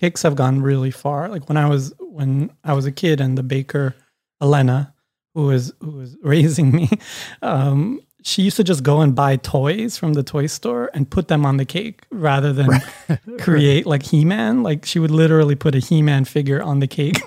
cakes 0.00 0.22
have 0.22 0.36
gone 0.36 0.62
really 0.62 0.90
far. 0.90 1.28
Like 1.28 1.48
when 1.50 1.58
I 1.58 1.68
was 1.68 1.92
when 2.00 2.50
I 2.64 2.72
was 2.72 2.86
a 2.86 2.92
kid, 2.92 3.20
and 3.20 3.36
the 3.36 3.42
baker 3.42 3.94
Elena, 4.40 4.94
who 5.38 5.46
was 5.46 5.72
who 5.80 5.92
was 5.92 6.16
raising 6.22 6.72
me, 6.72 6.90
um, 7.42 8.00
she 8.24 8.42
used 8.42 8.56
to 8.56 8.64
just 8.64 8.82
go 8.82 9.00
and 9.00 9.14
buy 9.14 9.36
toys 9.36 9.96
from 9.96 10.14
the 10.14 10.22
toy 10.24 10.46
store 10.46 10.90
and 10.92 11.08
put 11.08 11.28
them 11.28 11.46
on 11.46 11.56
the 11.56 11.64
cake 11.64 12.02
rather 12.10 12.52
than 12.52 12.68
create 13.38 13.86
like 13.86 14.02
He 14.02 14.24
Man. 14.24 14.62
Like 14.64 14.84
she 14.84 14.98
would 14.98 15.12
literally 15.12 15.54
put 15.54 15.74
a 15.74 15.78
He 15.78 16.02
Man 16.02 16.24
figure 16.24 16.60
on 16.62 16.80
the 16.80 16.88
cake, 16.88 17.20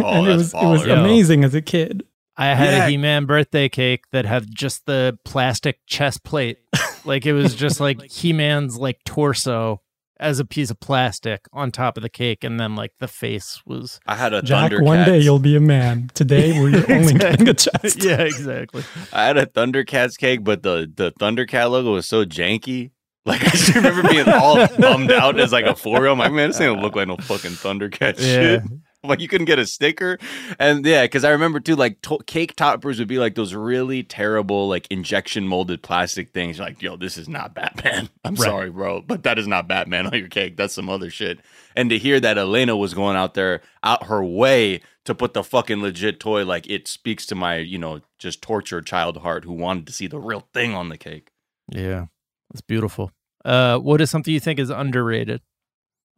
Oh, 0.00 0.04
and 0.04 0.26
it 0.26 0.36
was 0.36 0.52
it 0.54 0.66
was 0.66 0.84
amazing 0.86 1.44
as 1.44 1.54
a 1.54 1.62
kid. 1.62 2.02
I 2.36 2.54
had 2.54 2.72
Yeah. 2.72 2.86
a 2.86 2.90
He-Man 2.90 3.24
birthday 3.26 3.68
cake 3.68 4.04
that 4.12 4.24
had 4.24 4.46
just 4.54 4.86
the 4.86 5.18
plastic 5.24 5.80
chest 5.86 6.22
plate. 6.22 6.58
like 7.04 7.26
it 7.26 7.32
was 7.32 7.52
just 7.54 7.80
like 7.80 8.00
He-Man's 8.04 8.76
like 8.76 8.98
torso 9.04 9.80
as 10.20 10.38
a 10.38 10.44
piece 10.44 10.70
of 10.70 10.80
plastic 10.80 11.46
on 11.52 11.70
top 11.70 11.96
of 11.96 12.02
the 12.02 12.08
cake 12.08 12.42
and 12.44 12.58
then 12.58 12.74
like 12.74 12.92
the 12.98 13.08
face 13.08 13.62
was 13.66 14.00
I 14.06 14.16
had 14.16 14.32
a 14.32 14.42
Jack, 14.42 14.72
Thundercats. 14.72 14.82
one 14.84 15.04
day 15.04 15.18
you'll 15.20 15.38
be 15.38 15.56
a 15.56 15.60
man. 15.60 16.10
Today 16.14 16.52
we're 16.60 16.84
only 16.88 17.14
getting 17.14 17.48
a 17.48 17.54
chest. 17.54 18.02
Yeah, 18.02 18.20
exactly. 18.22 18.82
I 19.12 19.24
had 19.26 19.36
a 19.36 19.46
Thundercats 19.46 20.16
cake, 20.18 20.42
but 20.44 20.62
the 20.62 20.90
the 20.94 21.12
Thundercat 21.20 21.70
logo 21.70 21.92
was 21.92 22.08
so 22.08 22.24
janky. 22.24 22.90
Like 23.24 23.42
I 23.42 23.50
just 23.50 23.74
remember 23.74 24.08
being 24.08 24.28
all 24.28 24.66
bummed 24.78 25.12
out 25.12 25.38
as 25.38 25.52
like 25.52 25.66
a 25.66 25.74
four 25.74 25.98
year 25.98 26.06
old. 26.06 26.18
I'm 26.18 26.24
like, 26.24 26.32
man, 26.32 26.48
this 26.50 26.60
ain't 26.60 26.70
gonna 26.72 26.82
look 26.82 26.96
like 26.96 27.08
no 27.08 27.16
fucking 27.18 27.50
Thundercat 27.52 28.14
Yeah. 28.18 28.24
shit. 28.24 28.62
Like 29.04 29.20
you 29.20 29.28
couldn't 29.28 29.44
get 29.44 29.60
a 29.60 29.64
sticker, 29.66 30.18
and 30.58 30.84
yeah, 30.84 31.04
because 31.04 31.22
I 31.24 31.30
remember 31.30 31.60
too, 31.60 31.76
like 31.76 32.02
to- 32.02 32.18
cake 32.26 32.56
toppers 32.56 32.98
would 32.98 33.06
be 33.06 33.18
like 33.20 33.36
those 33.36 33.54
really 33.54 34.02
terrible, 34.02 34.68
like 34.68 34.88
injection 34.90 35.46
molded 35.46 35.84
plastic 35.84 36.32
things. 36.32 36.58
You're 36.58 36.66
like, 36.66 36.82
yo, 36.82 36.96
this 36.96 37.16
is 37.16 37.28
not 37.28 37.54
Batman. 37.54 38.08
I'm 38.24 38.34
Right. 38.34 38.42
sorry, 38.44 38.70
bro, 38.70 39.00
but 39.02 39.22
that 39.22 39.38
is 39.38 39.46
not 39.46 39.68
Batman 39.68 40.08
on 40.08 40.14
your 40.18 40.26
cake. 40.26 40.56
That's 40.56 40.74
some 40.74 40.88
other 40.90 41.10
shit. 41.10 41.38
And 41.76 41.88
to 41.90 41.96
hear 41.98 42.18
that 42.18 42.38
Elena 42.38 42.76
was 42.76 42.92
going 42.92 43.16
out 43.16 43.34
there, 43.34 43.60
out 43.84 44.06
her 44.08 44.22
way 44.24 44.80
to 45.04 45.14
put 45.14 45.32
the 45.32 45.44
fucking 45.44 45.80
legit 45.80 46.18
toy, 46.18 46.44
like 46.44 46.68
it 46.68 46.88
speaks 46.88 47.24
to 47.26 47.36
my, 47.36 47.58
you 47.58 47.78
know, 47.78 48.00
just 48.18 48.42
tortured 48.42 48.84
child 48.84 49.18
heart 49.18 49.44
who 49.44 49.52
wanted 49.52 49.86
to 49.86 49.92
see 49.92 50.08
the 50.08 50.18
real 50.18 50.48
thing 50.52 50.74
on 50.74 50.88
the 50.88 50.98
cake. 50.98 51.30
Yeah. 51.70 52.06
It's 52.50 52.62
beautiful. 52.62 53.12
Uh 53.44 53.78
what 53.78 54.00
is 54.00 54.10
something 54.10 54.34
you 54.34 54.40
think 54.40 54.58
is 54.58 54.70
underrated? 54.70 55.40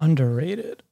Underrated. 0.00 0.82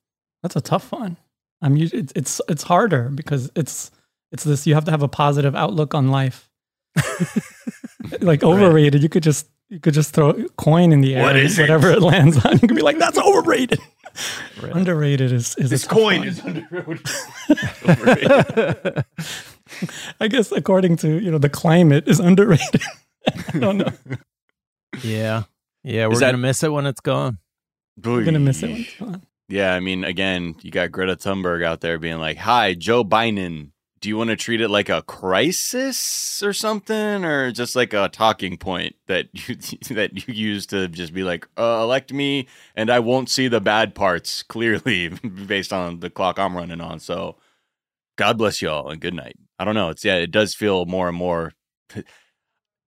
That's 0.42 0.54
a 0.56 0.60
tough 0.60 0.92
one. 0.92 1.16
I'm 1.62 1.74
us- 1.76 1.92
it's 1.92 2.12
it's 2.14 2.40
it's 2.48 2.62
harder 2.62 3.08
because 3.08 3.50
it's 3.56 3.90
it's 4.32 4.44
this 4.44 4.66
you 4.66 4.74
have 4.74 4.84
to 4.84 4.90
have 4.90 5.02
a 5.02 5.08
positive 5.08 5.54
outlook 5.54 5.94
on 5.94 6.08
life. 6.08 6.48
like 8.20 8.42
overrated, 8.42 9.02
you 9.02 9.08
could 9.08 9.22
just 9.22 9.48
you 9.68 9.80
could 9.80 9.94
just 9.94 10.14
throw 10.14 10.30
a 10.30 10.48
coin 10.50 10.92
in 10.92 11.00
the 11.00 11.14
air 11.16 11.22
What 11.22 11.36
and 11.36 11.44
is 11.44 11.58
it? 11.58 11.62
whatever 11.62 11.90
it 11.90 12.00
lands 12.02 12.42
on. 12.44 12.52
You 12.54 12.66
could 12.68 12.76
be 12.76 12.82
like, 12.82 12.98
that's 12.98 13.18
overrated. 13.18 13.80
Right. 14.62 14.72
Underrated 14.74 15.30
is 15.32 15.54
is 15.56 15.70
This 15.70 15.82
tough 15.82 15.92
coin 15.92 16.20
one. 16.20 16.28
is 16.28 16.38
underrated. 16.44 17.06
I 20.20 20.28
guess 20.28 20.50
according 20.52 20.96
to 20.98 21.20
you 21.22 21.30
know 21.30 21.38
the 21.38 21.48
climate 21.50 22.08
is 22.08 22.18
underrated. 22.20 22.82
I 23.54 23.58
don't 23.58 23.78
know. 23.78 23.92
yeah. 25.02 25.44
Yeah, 25.84 26.06
we're 26.08 26.14
that- 26.14 26.20
gonna 26.32 26.38
miss 26.38 26.62
it 26.62 26.72
when 26.72 26.86
it's 26.86 27.00
gone. 27.00 27.38
We're 28.02 28.24
gonna 28.24 28.38
miss 28.40 28.62
it 28.62 28.68
when 28.70 28.80
it's 28.80 28.96
gone. 28.98 29.22
Yeah, 29.48 29.74
I 29.74 29.80
mean, 29.80 30.04
again, 30.04 30.56
you 30.62 30.70
got 30.70 30.92
Greta 30.92 31.16
Thunberg 31.16 31.64
out 31.64 31.80
there 31.80 31.98
being 31.98 32.18
like, 32.18 32.36
"Hi, 32.38 32.74
Joe 32.74 33.02
Biden. 33.04 33.70
Do 34.00 34.08
you 34.08 34.16
want 34.16 34.30
to 34.30 34.36
treat 34.36 34.60
it 34.60 34.68
like 34.68 34.88
a 34.90 35.02
crisis 35.02 36.42
or 36.42 36.52
something, 36.52 37.24
or 37.24 37.50
just 37.50 37.74
like 37.74 37.92
a 37.94 38.08
talking 38.10 38.58
point 38.58 38.94
that 39.06 39.28
you 39.48 39.56
that 39.94 40.28
you 40.28 40.34
use 40.34 40.66
to 40.66 40.86
just 40.88 41.14
be 41.14 41.22
like, 41.24 41.48
uh, 41.56 41.80
elect 41.82 42.12
me, 42.12 42.46
and 42.76 42.90
I 42.90 42.98
won't 43.00 43.30
see 43.30 43.48
the 43.48 43.60
bad 43.60 43.94
parts 43.94 44.42
clearly 44.48 45.08
based 45.46 45.72
on 45.72 46.00
the 46.00 46.10
clock 46.10 46.38
I'm 46.38 46.56
running 46.56 46.80
on." 46.82 47.00
So, 47.00 47.36
God 48.16 48.38
bless 48.38 48.62
you 48.62 48.70
all 48.70 48.90
and 48.90 49.00
good 49.00 49.14
night. 49.14 49.36
I 49.58 49.64
don't 49.64 49.74
know. 49.76 49.90
It's 49.90 50.04
yeah, 50.04 50.16
it 50.16 50.30
does 50.32 50.54
feel 50.54 50.86
more 50.86 51.08
and 51.08 51.16
more 51.16 51.52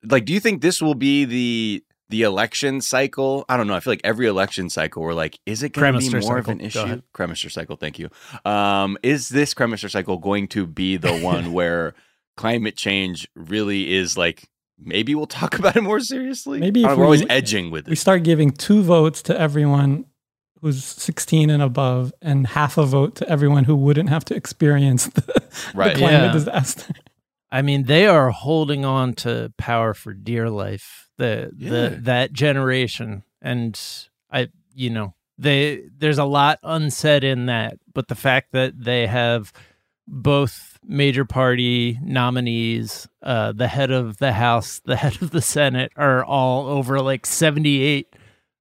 like. 0.03 0.25
Do 0.25 0.33
you 0.33 0.39
think 0.39 0.61
this 0.61 0.81
will 0.81 0.95
be 0.95 1.25
the 1.25 1.83
the 2.11 2.21
election 2.23 2.79
cycle? 2.81 3.43
I 3.49 3.57
don't 3.57 3.65
know. 3.67 3.73
I 3.73 3.79
feel 3.79 3.91
like 3.91 4.01
every 4.03 4.27
election 4.27 4.69
cycle, 4.69 5.01
we're 5.01 5.13
like, 5.15 5.39
is 5.47 5.63
it 5.63 5.69
going 5.73 5.93
to 5.93 5.99
be 5.99 6.05
Cremaster 6.09 6.21
more 6.27 6.37
of 6.37 6.47
an 6.47 6.61
issue? 6.61 6.79
ahead. 6.79 7.03
Cremaster 7.15 7.51
cycle. 7.51 7.75
Thank 7.77 7.97
you. 7.97 8.09
Um, 8.45 8.97
is 9.01 9.29
this 9.29 9.53
Cremaster 9.55 9.89
cycle 9.89 10.17
going 10.19 10.47
to 10.49 10.67
be 10.67 10.97
the 10.97 11.17
one 11.21 11.51
where 11.53 11.95
climate 12.37 12.75
change 12.77 13.27
really 13.35 13.91
is 13.93 14.17
like? 14.17 14.47
Maybe 14.83 15.13
we'll 15.15 15.27
talk 15.27 15.57
about 15.59 15.75
it 15.75 15.81
more 15.81 15.99
seriously. 15.99 16.59
Maybe 16.59 16.83
I 16.85 16.89
don't 16.89 16.97
we're 16.99 17.05
always 17.05 17.25
edging 17.29 17.71
with 17.71 17.87
We 17.87 17.93
it. 17.93 17.97
start 17.97 18.23
giving 18.23 18.51
two 18.51 18.81
votes 18.83 19.21
to 19.23 19.39
everyone 19.39 20.05
who's 20.61 20.83
16 20.83 21.49
and 21.49 21.63
above, 21.63 22.13
and 22.21 22.45
half 22.45 22.77
a 22.77 22.85
vote 22.85 23.15
to 23.15 23.27
everyone 23.27 23.63
who 23.63 23.75
wouldn't 23.75 24.09
have 24.09 24.23
to 24.25 24.35
experience 24.35 25.07
the, 25.07 25.23
Right. 25.73 25.93
the 25.93 25.99
climate 25.99 26.21
Yeah. 26.25 26.31
disaster. 26.33 26.93
I 27.51 27.63
mean, 27.63 27.83
they 27.83 28.05
are 28.05 28.29
holding 28.29 28.85
on 28.85 29.13
to 29.15 29.51
power 29.57 29.93
for 29.95 30.13
dear 30.13 30.49
life. 30.51 31.00
The 31.17 31.51
Yeah. 31.57 31.69
the 31.69 31.99
that 32.03 32.33
generation, 32.33 33.23
and 33.41 33.79
I, 34.31 34.49
you 34.73 34.89
know, 34.89 35.13
they 35.37 35.83
there's 35.97 36.17
a 36.17 36.25
lot 36.25 36.59
unsaid 36.63 37.23
in 37.23 37.45
that, 37.47 37.77
but 37.93 38.07
the 38.07 38.15
fact 38.15 38.51
that 38.53 38.73
they 38.83 39.07
have 39.07 39.51
both 40.07 40.79
major 40.83 41.25
party 41.25 41.99
nominees, 42.03 43.07
uh, 43.21 43.51
the 43.51 43.67
head 43.67 43.91
of 43.91 44.17
the 44.17 44.33
House, 44.33 44.81
the 44.83 44.95
head 44.95 45.21
of 45.21 45.31
the 45.31 45.41
Senate, 45.41 45.91
are 45.95 46.23
all 46.23 46.67
over 46.67 46.99
like 47.01 47.25
seventy 47.25 47.81
eight. 47.81 48.15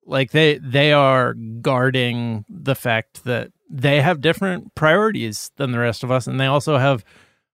Like 0.04 0.32
they 0.32 0.58
they 0.58 0.92
are 0.92 1.34
guarding 1.34 2.44
the 2.48 2.74
fact 2.74 3.24
that 3.24 3.52
they 3.70 4.00
have 4.00 4.20
different 4.20 4.74
priorities 4.74 5.50
than 5.56 5.70
the 5.70 5.78
rest 5.78 6.02
of 6.02 6.10
us, 6.10 6.26
and 6.26 6.38
they 6.40 6.46
also 6.46 6.76
have 6.78 7.04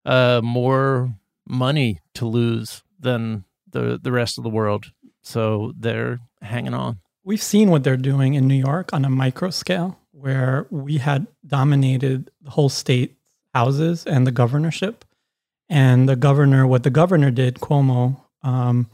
uh, 0.05 0.41
more 0.43 1.15
money 1.47 2.01
to 2.15 2.27
lose 2.27 2.83
than 2.99 3.45
the 3.77 3.99
the 4.03 4.13
rest 4.13 4.39
of 4.39 4.45
the 4.45 4.51
world. 4.51 4.93
So 5.23 5.73
they're 5.79 6.21
hanging 6.41 6.75
on. 6.75 7.01
We've 7.25 7.43
seen 7.43 7.71
what 7.71 7.83
they're 7.83 7.97
doing 7.97 8.35
in 8.35 8.47
New 8.47 8.55
York 8.55 8.93
on 8.93 9.05
a 9.05 9.11
micro 9.11 9.51
scale, 9.51 9.99
where 10.13 10.67
we 10.71 10.99
had 10.99 11.27
dominated 11.45 12.31
the 12.41 12.51
whole 12.51 12.69
state 12.69 13.17
houses 13.55 14.07
and 14.07 14.27
the 14.27 14.33
governorship. 14.33 15.05
And 15.69 16.09
the 16.09 16.15
governor, 16.15 16.67
what 16.67 16.85
the 16.85 16.91
governor 16.91 17.33
did, 17.33 17.57
Cuomo, 17.57 18.21
um, 18.43 18.89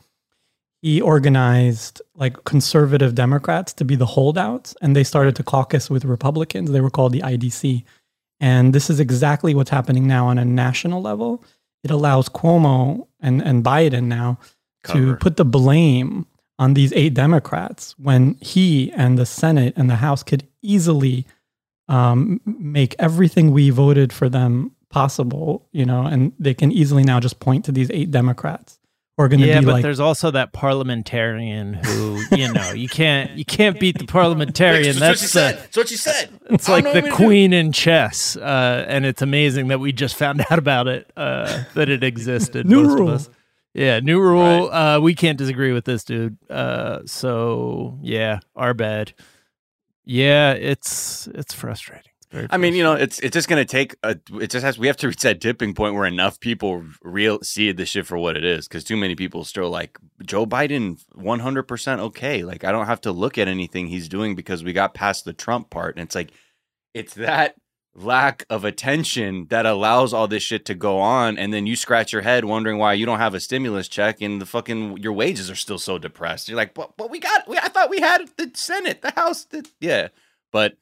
he 0.80 1.00
organized 1.00 2.00
like 2.14 2.44
conservative 2.44 3.14
Democrats 3.14 3.74
to 3.74 3.84
be 3.84 3.94
the 3.94 4.06
holdouts, 4.06 4.74
and 4.80 4.96
they 4.96 5.04
started 5.04 5.36
to 5.36 5.42
caucus 5.42 5.90
with 5.90 6.04
Republicans. 6.06 6.70
They 6.70 6.80
were 6.80 6.90
called 6.90 7.12
the 7.12 7.20
IDC. 7.20 7.84
And 8.40 8.74
this 8.74 8.88
is 8.88 8.98
exactly 8.98 9.54
what's 9.54 9.70
happening 9.70 10.06
now 10.08 10.26
on 10.26 10.38
a 10.38 10.44
national 10.44 11.02
level. 11.02 11.44
It 11.84 11.90
allows 11.90 12.28
Cuomo 12.28 13.06
and, 13.20 13.42
and 13.42 13.62
Biden 13.62 14.04
now 14.04 14.38
Cover. 14.82 15.12
to 15.12 15.16
put 15.16 15.36
the 15.36 15.44
blame 15.44 16.26
on 16.58 16.74
these 16.74 16.92
eight 16.92 17.14
Democrats 17.14 17.94
when 17.98 18.34
he 18.40 18.92
and 18.92 19.18
the 19.18 19.26
Senate 19.26 19.74
and 19.76 19.88
the 19.90 19.96
House 19.96 20.22
could 20.22 20.46
easily 20.62 21.26
um, 21.88 22.40
make 22.44 22.94
everything 22.98 23.50
we 23.50 23.70
voted 23.70 24.12
for 24.12 24.28
them 24.28 24.72
possible, 24.90 25.66
you 25.72 25.84
know, 25.84 26.02
and 26.06 26.32
they 26.38 26.54
can 26.54 26.70
easily 26.70 27.02
now 27.02 27.18
just 27.20 27.40
point 27.40 27.64
to 27.64 27.72
these 27.72 27.90
eight 27.90 28.10
Democrats 28.10 28.78
who 29.16 29.24
are 29.24 29.28
going 29.28 29.40
to 29.40 29.46
Yeah, 29.46 29.60
be 29.60 29.66
but 29.66 29.72
like, 29.74 29.82
there's 29.82 30.00
also 30.00 30.30
that 30.30 30.52
parliamentarian 30.52 31.74
who, 31.74 32.22
you 32.32 32.52
know, 32.52 32.72
you 32.72 32.88
can't 32.88 33.32
you 33.32 33.44
can't 33.44 33.80
beat 33.80 33.98
the 33.98 34.06
parliamentarian. 34.06 34.96
That's 34.98 35.32
the 35.32 35.38
That's 35.40 35.76
what 35.76 35.90
you 35.90 35.96
said. 35.96 36.30
it's 36.50 36.68
like 36.68 36.84
the 36.84 37.10
queen 37.10 37.52
in 37.52 37.72
chess, 37.72 38.36
uh, 38.36 38.84
and 38.88 39.04
it's 39.04 39.22
amazing 39.22 39.68
that 39.68 39.80
we 39.80 39.92
just 39.92 40.14
found 40.16 40.44
out 40.50 40.58
about 40.58 40.86
it, 40.88 41.10
uh, 41.16 41.64
that 41.74 41.88
it 41.88 42.04
existed. 42.04 42.66
New 42.66 42.84
most 42.84 42.98
rule. 42.98 43.34
Yeah, 43.74 44.00
new 44.00 44.20
rule. 44.20 44.70
Uh, 44.70 45.00
we 45.00 45.14
can't 45.14 45.38
disagree 45.38 45.72
with 45.72 45.84
this 45.86 46.04
dude. 46.04 46.36
Uh, 46.50 47.00
so 47.06 47.98
yeah, 48.02 48.40
our 48.54 48.74
bad. 48.74 49.14
Yeah, 50.04 50.52
it's 50.52 51.26
it's 51.28 51.54
frustrating. 51.54 52.10
Very 52.30 52.46
I 52.50 52.56
mean, 52.56 52.74
you 52.74 52.82
know, 52.82 52.94
it's 52.94 53.18
it's 53.20 53.34
just 53.34 53.48
gonna 53.48 53.64
take 53.64 53.94
a. 54.02 54.16
It 54.40 54.50
just 54.50 54.64
has. 54.64 54.78
We 54.78 54.86
have 54.86 54.96
to 54.98 55.08
reach 55.08 55.20
that 55.20 55.40
tipping 55.40 55.74
point 55.74 55.94
where 55.94 56.06
enough 56.06 56.40
people 56.40 56.84
real 57.02 57.40
see 57.42 57.72
the 57.72 57.86
shit 57.86 58.06
for 58.06 58.18
what 58.18 58.36
it 58.36 58.44
is, 58.44 58.66
because 58.66 58.84
too 58.84 58.96
many 58.96 59.14
people 59.14 59.44
still 59.44 59.70
like 59.70 59.98
Joe 60.24 60.46
Biden, 60.46 60.98
one 61.14 61.40
hundred 61.40 61.64
percent 61.64 62.00
okay. 62.00 62.42
Like 62.42 62.64
I 62.64 62.72
don't 62.72 62.86
have 62.86 63.02
to 63.02 63.12
look 63.12 63.38
at 63.38 63.48
anything 63.48 63.86
he's 63.86 64.08
doing 64.08 64.34
because 64.34 64.64
we 64.64 64.72
got 64.72 64.94
past 64.94 65.24
the 65.24 65.32
Trump 65.32 65.70
part, 65.70 65.96
and 65.96 66.04
it's 66.04 66.14
like, 66.14 66.32
it's 66.94 67.14
that 67.14 67.54
lack 67.94 68.44
of 68.48 68.64
attention 68.64 69.46
that 69.50 69.66
allows 69.66 70.12
all 70.14 70.26
this 70.26 70.42
shit 70.42 70.64
to 70.66 70.74
go 70.74 70.98
on, 70.98 71.38
and 71.38 71.52
then 71.52 71.66
you 71.66 71.76
scratch 71.76 72.12
your 72.12 72.22
head 72.22 72.44
wondering 72.44 72.78
why 72.78 72.94
you 72.94 73.06
don't 73.06 73.18
have 73.18 73.34
a 73.34 73.40
stimulus 73.40 73.88
check 73.88 74.20
and 74.22 74.40
the 74.40 74.46
fucking 74.46 74.98
your 74.98 75.12
wages 75.12 75.50
are 75.50 75.56
still 75.56 75.78
so 75.78 75.98
depressed. 75.98 76.48
You're 76.48 76.56
like, 76.56 76.74
but 76.74 76.96
but 76.96 77.10
we 77.10 77.18
got. 77.18 77.46
We, 77.48 77.58
I 77.58 77.68
thought 77.68 77.90
we 77.90 78.00
had 78.00 78.28
the 78.36 78.50
Senate, 78.54 79.02
the 79.02 79.12
House, 79.12 79.44
the 79.44 79.68
yeah, 79.80 80.08
but 80.52 80.76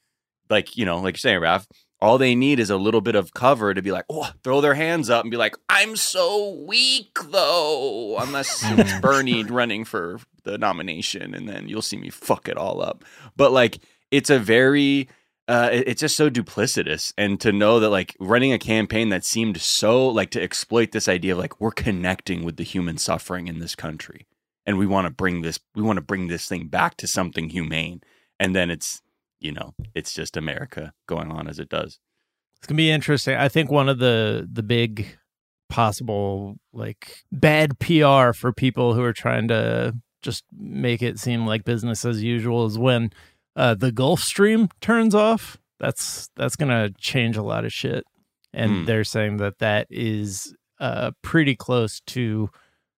like 0.48 0.76
you 0.76 0.84
know, 0.84 1.00
like 1.00 1.14
you're 1.14 1.18
saying, 1.18 1.40
Raf, 1.40 1.66
all 2.00 2.18
they 2.18 2.34
need 2.34 2.58
is 2.60 2.70
a 2.70 2.76
little 2.76 3.00
bit 3.00 3.14
of 3.14 3.34
cover 3.34 3.74
to 3.74 3.82
be 3.82 3.92
like, 3.92 4.04
oh, 4.08 4.30
throw 4.42 4.60
their 4.60 4.74
hands 4.74 5.10
up 5.10 5.24
and 5.24 5.30
be 5.30 5.36
like, 5.36 5.56
I'm 5.68 5.96
so 5.96 6.50
weak 6.66 7.18
though. 7.30 8.16
Unless 8.18 8.62
it's 8.64 9.00
Bernie 9.00 9.44
running 9.44 9.84
for 9.84 10.20
the 10.44 10.58
nomination, 10.58 11.34
and 11.34 11.48
then 11.48 11.68
you'll 11.68 11.82
see 11.82 11.96
me 11.96 12.10
fuck 12.10 12.48
it 12.48 12.56
all 12.56 12.80
up. 12.80 13.04
But 13.36 13.52
like, 13.52 13.80
it's 14.10 14.30
a 14.30 14.38
very 14.38 15.08
uh, 15.50 15.68
it- 15.72 15.88
it's 15.88 16.00
just 16.00 16.16
so 16.16 16.30
duplicitous, 16.30 17.12
and 17.18 17.40
to 17.40 17.50
know 17.52 17.80
that 17.80 17.90
like 17.90 18.16
running 18.20 18.52
a 18.52 18.58
campaign 18.58 19.08
that 19.10 19.24
seemed 19.24 19.60
so 19.60 20.06
like 20.08 20.30
to 20.30 20.42
exploit 20.42 20.92
this 20.92 21.08
idea 21.08 21.32
of 21.32 21.38
like 21.38 21.60
we're 21.60 21.70
connecting 21.72 22.44
with 22.44 22.56
the 22.56 22.62
human 22.64 22.96
suffering 22.98 23.48
in 23.48 23.58
this 23.58 23.74
country, 23.74 24.26
and 24.66 24.78
we 24.78 24.86
want 24.86 25.06
to 25.06 25.10
bring 25.12 25.42
this 25.42 25.58
we 25.74 25.82
want 25.82 25.96
to 25.96 26.02
bring 26.02 26.28
this 26.28 26.46
thing 26.48 26.68
back 26.68 26.96
to 26.98 27.06
something 27.06 27.50
humane, 27.50 28.00
and 28.38 28.54
then 28.56 28.70
it's 28.70 29.02
you 29.40 29.52
know, 29.52 29.72
it's 29.94 30.12
just 30.12 30.36
America 30.36 30.92
going 31.06 31.30
on 31.30 31.48
as 31.48 31.58
it 31.58 31.70
does. 31.70 31.98
It's 32.58 32.66
gonna 32.66 32.76
be 32.76 32.90
interesting. 32.90 33.36
I 33.36 33.48
think 33.48 33.70
one 33.70 33.88
of 33.88 33.98
the 33.98 34.46
the 34.52 34.62
big 34.62 35.16
possible 35.70 36.56
like 36.72 37.22
bad 37.32 37.78
PR 37.78 38.32
for 38.32 38.52
people 38.52 38.92
who 38.94 39.02
are 39.02 39.12
trying 39.12 39.48
to 39.48 39.94
just 40.20 40.44
make 40.54 41.00
it 41.00 41.18
seem 41.18 41.46
like 41.46 41.64
business 41.64 42.04
as 42.04 42.22
usual 42.22 42.66
is 42.66 42.76
when 42.78 43.10
uh, 43.56 43.74
the 43.74 43.92
Gulf 43.92 44.20
Stream 44.20 44.68
turns 44.80 45.14
off. 45.14 45.58
That's 45.78 46.28
that's 46.36 46.56
gonna 46.56 46.90
change 46.98 47.36
a 47.36 47.42
lot 47.42 47.64
of 47.64 47.72
shit, 47.72 48.04
and 48.52 48.70
Hmm. 48.80 48.84
they're 48.84 49.04
saying 49.04 49.38
that 49.38 49.58
that 49.58 49.86
is 49.90 50.54
uh, 50.78 51.12
pretty 51.22 51.54
close 51.56 52.00
to 52.00 52.50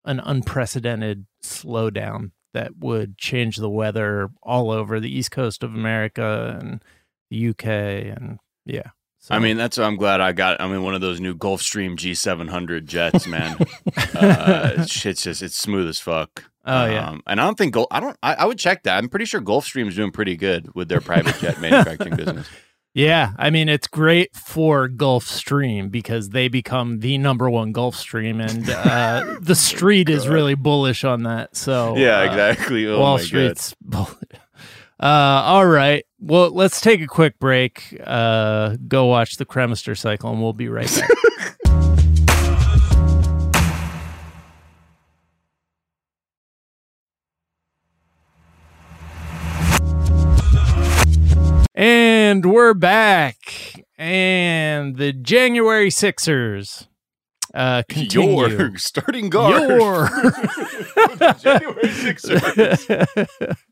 an 0.06 0.20
unprecedented 0.20 1.26
slowdown 1.44 2.32
that 2.54 2.78
would 2.80 3.18
change 3.18 3.58
the 3.58 3.70
weather 3.70 4.30
all 4.44 4.72
over 4.72 5.00
the 5.00 5.16
east 5.16 5.32
coast 5.32 5.64
of 5.64 5.74
America 5.74 6.58
and 6.60 6.84
the 7.30 7.50
UK 7.50 7.66
and 7.66 8.40
yeah. 8.66 8.90
So, 9.24 9.36
I 9.36 9.40
mean, 9.40 9.56
that's 9.56 9.78
why 9.78 9.84
I'm 9.84 9.98
glad 9.98 10.20
I 10.20 10.32
got. 10.32 10.60
I 10.60 10.68
mean, 10.68 10.82
one 10.82 10.96
of 10.96 11.02
those 11.02 11.20
new 11.20 11.36
Gulfstream 11.36 11.96
G700 11.96 12.86
jets, 12.86 13.28
man. 13.28 13.56
uh, 14.16 14.84
shit's 14.86 15.22
just 15.22 15.44
it's 15.44 15.56
smooth 15.56 15.88
as 15.88 16.00
fuck. 16.00 16.46
oh 16.66 16.86
yeah, 16.88 17.10
Um, 17.10 17.22
and 17.28 17.40
I 17.40 17.46
don't 17.46 17.56
think 17.56 17.76
Gulf. 17.76 17.86
I 17.92 18.00
don't. 18.00 18.18
I, 18.24 18.34
I 18.34 18.46
would 18.46 18.58
check 18.58 18.82
that. 18.84 18.98
I'm 18.98 19.10
pretty 19.10 19.26
sure 19.26 19.40
Gulfstream's 19.40 19.96
doing 19.96 20.12
pretty 20.12 20.36
good 20.36 20.74
with 20.74 20.90
their 20.90 21.02
private 21.02 21.36
jet 21.36 21.62
manufacturing 21.62 22.16
business. 22.16 22.50
yeah. 22.96 23.34
I 23.38 23.52
mean, 23.52 23.70
it's 23.70 23.86
great 23.86 24.36
for 24.36 24.90
Gulfstream 24.90 25.92
because 25.92 26.30
they 26.30 26.48
become 26.48 26.98
the 27.02 27.20
number 27.20 27.48
one 27.48 27.74
Gulfstream, 27.74 28.44
and 28.44 28.68
uh, 28.72 29.38
the 29.42 29.54
street 29.54 30.10
is 30.10 30.28
really 30.28 30.56
bullish 30.56 31.04
on 31.04 31.24
that. 31.24 31.56
So 31.56 31.96
Yeah, 31.96 32.22
uh, 32.22 32.24
exactly. 32.24 32.88
Oh 32.88 33.00
Wall 33.00 33.20
Street's 33.20 33.76
bullish. 33.82 34.16
Uh, 35.00 35.42
all 35.46 35.66
right. 35.68 36.06
Well, 36.24 36.52
let's 36.52 36.80
take 36.80 37.02
a 37.02 37.08
quick 37.08 37.40
break. 37.40 38.00
Uh, 38.06 38.78
go 38.88 39.06
watch 39.06 39.38
the 39.38 39.46
Cremaster 39.46 39.98
cycle, 39.98 40.32
and 40.32 40.40
we'll 40.40 40.54
be 40.54 40.70
right 40.70 40.86
back. 40.86 41.10
and 51.74 52.46
we're 52.46 52.76
back. 52.76 53.84
And 53.98 54.98
the 54.98 55.14
January 55.14 55.90
Sixers 55.90 56.88
uh, 57.56 57.82
continue. 57.90 58.48
Your 58.48 58.78
starting 58.78 59.32
guard. 59.32 59.72
Your. 59.72 60.08
January 61.40 61.90
Sixers. 61.90 62.88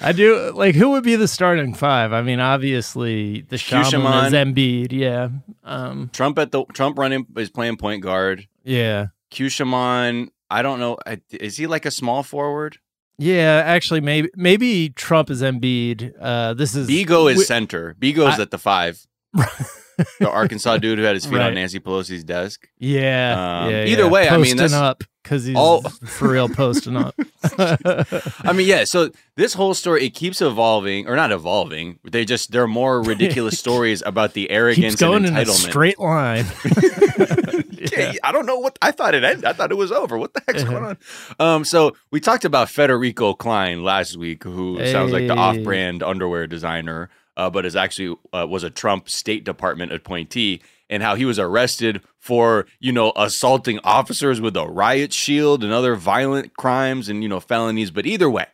I 0.00 0.12
do 0.12 0.50
like 0.52 0.74
who 0.74 0.90
would 0.90 1.04
be 1.04 1.16
the 1.16 1.28
starting 1.28 1.74
five? 1.74 2.12
I 2.12 2.22
mean, 2.22 2.40
obviously 2.40 3.42
the 3.42 3.58
shaman 3.58 4.26
is 4.26 4.32
Embiid, 4.32 4.92
yeah, 4.92 5.28
um, 5.64 6.10
Trump 6.12 6.38
at 6.38 6.52
the 6.52 6.64
Trump 6.72 6.98
running 6.98 7.26
is 7.36 7.50
playing 7.50 7.76
point 7.76 8.02
guard. 8.02 8.46
yeah, 8.64 9.08
Q 9.30 9.48
Shaman, 9.48 10.30
I 10.50 10.62
don't 10.62 10.78
know. 10.80 10.98
Is 11.30 11.56
he 11.56 11.66
like 11.66 11.84
a 11.86 11.90
small 11.90 12.22
forward? 12.22 12.78
yeah. 13.18 13.62
Actually, 13.66 14.00
maybe 14.00 14.30
maybe 14.36 14.90
Trump 14.90 15.28
is 15.30 15.42
Embiid. 15.42 16.12
Uh, 16.20 16.54
this 16.54 16.74
is 16.74 16.88
Bigo 16.88 17.28
is 17.30 17.36
wi- 17.36 17.44
center. 17.44 17.94
Bigo's 18.00 18.38
I- 18.38 18.42
at 18.42 18.50
the 18.50 18.58
five. 18.58 19.04
the 19.34 20.30
Arkansas 20.30 20.78
dude 20.78 20.98
who 20.98 21.04
had 21.04 21.14
his 21.16 21.26
feet 21.26 21.36
Right. 21.36 21.48
on 21.48 21.54
Nancy 21.54 21.80
Pelosi's 21.80 22.24
desk. 22.24 22.66
yeah, 22.78 23.64
Um, 23.64 23.70
yeah. 23.70 23.84
either 23.84 24.04
yeah. 24.04 24.08
way, 24.08 24.28
I 24.28 24.36
mean, 24.38 24.56
that's- 24.56 24.72
up 24.72 25.02
because 25.28 25.44
he's 25.44 25.54
all- 25.56 25.82
for 26.06 26.30
real 26.30 26.48
posting 26.48 26.96
up. 26.96 27.14
I 27.58 28.52
mean, 28.54 28.66
yeah. 28.66 28.84
So 28.84 29.10
this 29.36 29.52
whole 29.52 29.74
story 29.74 30.06
it 30.06 30.10
keeps 30.10 30.40
evolving, 30.40 31.06
or 31.06 31.16
not 31.16 31.32
evolving. 31.32 31.98
They 32.04 32.24
just 32.24 32.50
there 32.52 32.62
are 32.62 32.68
more 32.68 33.02
ridiculous 33.12 33.58
stories 33.58 34.02
about 34.06 34.32
the 34.32 34.50
arrogance 34.50 34.94
Keeps 34.94 35.00
going 35.00 35.24
and 35.26 35.36
in 35.36 35.36
a 35.36 35.40
entitlement. 35.44 35.68
straight 35.68 35.98
line. 35.98 36.46
Yeah, 37.92 38.12
I 38.22 38.32
don't 38.32 38.46
know 38.46 38.58
what 38.58 38.78
I 38.82 38.90
thought 38.90 39.14
it 39.14 39.24
ended. 39.24 39.44
I 39.44 39.52
thought 39.52 39.70
it 39.70 39.76
was 39.76 39.92
over. 39.92 40.16
What 40.18 40.34
the 40.34 40.42
heck's 40.46 40.64
going 40.64 40.84
on? 40.84 40.98
Um, 41.38 41.64
so 41.64 41.96
we 42.10 42.20
talked 42.20 42.44
about 42.44 42.68
Federico 42.68 43.34
Klein 43.34 43.82
last 43.82 44.16
week, 44.16 44.44
who 44.44 44.84
sounds 44.86 45.12
like 45.12 45.26
the 45.26 45.34
off-brand 45.34 46.02
underwear 46.02 46.46
designer, 46.46 47.08
uh, 47.36 47.50
but 47.50 47.64
is 47.66 47.76
actually 47.76 48.16
uh, 48.32 48.46
was 48.48 48.62
a 48.64 48.70
Trump 48.70 49.08
State 49.08 49.44
Department 49.44 49.92
appointee. 49.92 50.60
And 50.90 51.02
how 51.02 51.14
he 51.14 51.24
was 51.24 51.38
arrested 51.38 52.02
for, 52.18 52.66
you 52.80 52.92
know, 52.92 53.12
assaulting 53.16 53.78
officers 53.84 54.40
with 54.40 54.56
a 54.56 54.66
riot 54.66 55.12
shield 55.12 55.62
and 55.62 55.72
other 55.72 55.94
violent 55.94 56.56
crimes 56.56 57.08
and, 57.08 57.22
you 57.22 57.28
know, 57.28 57.40
felonies. 57.40 57.90
But 57.90 58.06
either 58.06 58.30
way, 58.30 58.46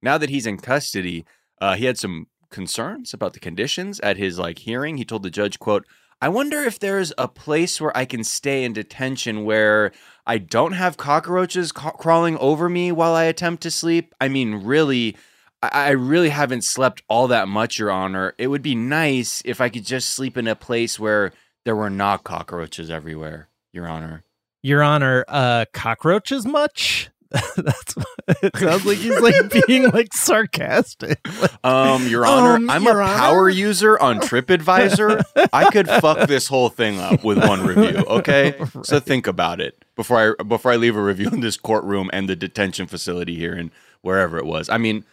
now 0.00 0.18
that 0.18 0.30
he's 0.30 0.46
in 0.46 0.58
custody, 0.58 1.24
uh, 1.60 1.74
he 1.74 1.84
had 1.84 1.98
some 1.98 2.26
concerns 2.50 3.14
about 3.14 3.32
the 3.32 3.40
conditions 3.40 3.98
at 4.00 4.16
his 4.16 4.38
like 4.38 4.60
hearing. 4.60 4.96
He 4.96 5.04
told 5.04 5.22
the 5.22 5.30
judge, 5.30 5.58
quote, 5.58 5.86
I 6.20 6.28
wonder 6.28 6.60
if 6.60 6.78
there's 6.78 7.12
a 7.18 7.26
place 7.26 7.80
where 7.80 7.96
I 7.96 8.04
can 8.04 8.22
stay 8.22 8.62
in 8.62 8.74
detention 8.74 9.44
where 9.44 9.90
I 10.24 10.38
don't 10.38 10.72
have 10.72 10.96
cockroaches 10.96 11.72
ca- 11.72 11.90
crawling 11.90 12.38
over 12.38 12.68
me 12.68 12.92
while 12.92 13.14
I 13.14 13.24
attempt 13.24 13.64
to 13.64 13.72
sleep. 13.72 14.14
I 14.20 14.28
mean, 14.28 14.54
really, 14.54 15.16
I-, 15.62 15.86
I 15.86 15.90
really 15.90 16.28
haven't 16.28 16.62
slept 16.62 17.02
all 17.08 17.26
that 17.26 17.48
much, 17.48 17.80
Your 17.80 17.90
Honor. 17.90 18.34
It 18.38 18.46
would 18.46 18.62
be 18.62 18.76
nice 18.76 19.42
if 19.44 19.60
I 19.60 19.68
could 19.68 19.84
just 19.84 20.10
sleep 20.10 20.36
in 20.36 20.46
a 20.46 20.54
place 20.54 20.96
where 20.96 21.32
there 21.64 21.76
were 21.76 21.90
not 21.90 22.24
cockroaches 22.24 22.90
everywhere, 22.90 23.48
Your 23.72 23.88
Honor. 23.88 24.24
Your 24.62 24.82
Honor, 24.82 25.24
uh, 25.28 25.64
cockroaches 25.72 26.46
much? 26.46 27.08
That's 27.56 27.96
what 27.96 28.06
it 28.42 28.54
sounds 28.58 28.84
like 28.84 28.98
he's 28.98 29.18
like 29.20 29.34
being 29.66 29.90
like 29.90 30.12
sarcastic. 30.12 31.18
Um, 31.64 32.06
Your 32.06 32.26
Honor, 32.26 32.56
Um, 32.56 32.68
I'm 32.68 32.82
Your 32.84 33.00
a 33.00 33.06
Honor? 33.06 33.16
power 33.16 33.48
user 33.48 33.98
on 33.98 34.20
TripAdvisor. 34.20 35.22
I 35.52 35.70
could 35.70 35.88
fuck 35.88 36.28
this 36.28 36.46
whole 36.48 36.68
thing 36.68 36.98
up 37.00 37.24
with 37.24 37.38
one 37.38 37.64
review. 37.66 38.04
Okay, 38.06 38.54
so 38.82 39.00
think 39.00 39.26
about 39.26 39.60
it 39.62 39.82
before 39.96 40.36
I 40.38 40.42
before 40.42 40.72
I 40.72 40.76
leave 40.76 40.94
a 40.94 41.02
review 41.02 41.28
in 41.30 41.40
this 41.40 41.56
courtroom 41.56 42.10
and 42.12 42.28
the 42.28 42.36
detention 42.36 42.86
facility 42.86 43.36
here 43.36 43.54
and 43.54 43.70
wherever 44.02 44.36
it 44.36 44.44
was. 44.44 44.68
I 44.68 44.76
mean, 44.76 45.04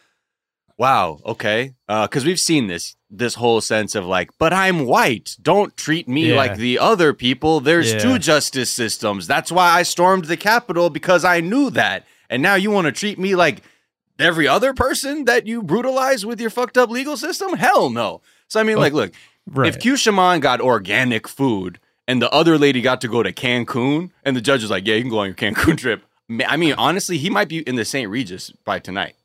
wow. 0.80 1.20
Okay, 1.26 1.74
uh, 1.88 2.08
because 2.08 2.26
we've 2.26 2.40
seen 2.40 2.66
this 2.68 2.96
this 3.12 3.36
whole 3.36 3.62
sense 3.62 3.94
of 3.96 4.06
like, 4.06 4.30
but 4.40 4.54
I'm 4.54 4.86
white. 4.86 5.36
Don't 5.42 5.76
treat 5.78 6.08
me 6.08 6.30
Yeah. 6.30 6.36
like 6.38 6.58
the 6.58 6.80
other 6.80 7.14
people. 7.14 7.60
There's 7.60 7.92
Yeah. 7.94 8.00
two 8.00 8.18
justice 8.20 8.72
systems. 8.72 9.28
That's 9.28 9.52
why 9.52 9.70
I 9.72 9.84
stormed 9.84 10.26
the 10.26 10.38
Capitol 10.38 10.90
because 10.90 11.24
I 11.26 11.40
knew 11.42 11.70
that. 11.72 12.06
And 12.30 12.42
now 12.44 12.54
you 12.56 12.70
want 12.72 12.86
to 12.86 12.92
treat 12.92 13.18
me 13.20 13.36
like 13.36 13.62
every 14.20 14.48
other 14.48 14.74
person 14.74 15.26
that 15.26 15.48
you 15.48 15.64
brutalize 15.64 16.26
with 16.26 16.40
your 16.40 16.50
fucked 16.52 16.78
up 16.78 16.90
legal 16.92 17.18
system? 17.18 17.54
Hell 17.58 17.90
no. 17.90 18.22
So 18.48 18.60
I 18.60 18.64
mean, 18.64 18.78
oh, 18.78 18.80
like, 18.82 18.94
look, 18.94 19.12
Right. 19.48 19.68
if 19.70 19.80
Q 19.80 19.98
Shaman 19.98 20.40
got 20.40 20.62
organic 20.62 21.28
food 21.28 21.80
and 22.08 22.22
the 22.22 22.30
other 22.32 22.58
lady 22.60 22.82
got 22.82 23.02
to 23.02 23.08
go 23.08 23.24
to 23.24 23.32
Cancun, 23.34 24.12
and 24.24 24.36
the 24.36 24.42
judge 24.42 24.62
was 24.62 24.70
like, 24.72 24.86
"Yeah, 24.86 24.96
you 24.96 25.02
can 25.02 25.10
go 25.10 25.20
on 25.20 25.28
your 25.28 25.36
Cancun 25.36 25.78
trip." 25.84 26.04
I 26.48 26.58
mean, 26.58 26.76
honestly, 26.78 27.18
he 27.18 27.32
might 27.32 27.48
be 27.50 27.60
in 27.60 27.76
the 27.76 27.86
St. 27.86 28.08
Regis 28.08 28.52
by 28.64 28.78
tonight. 28.78 29.16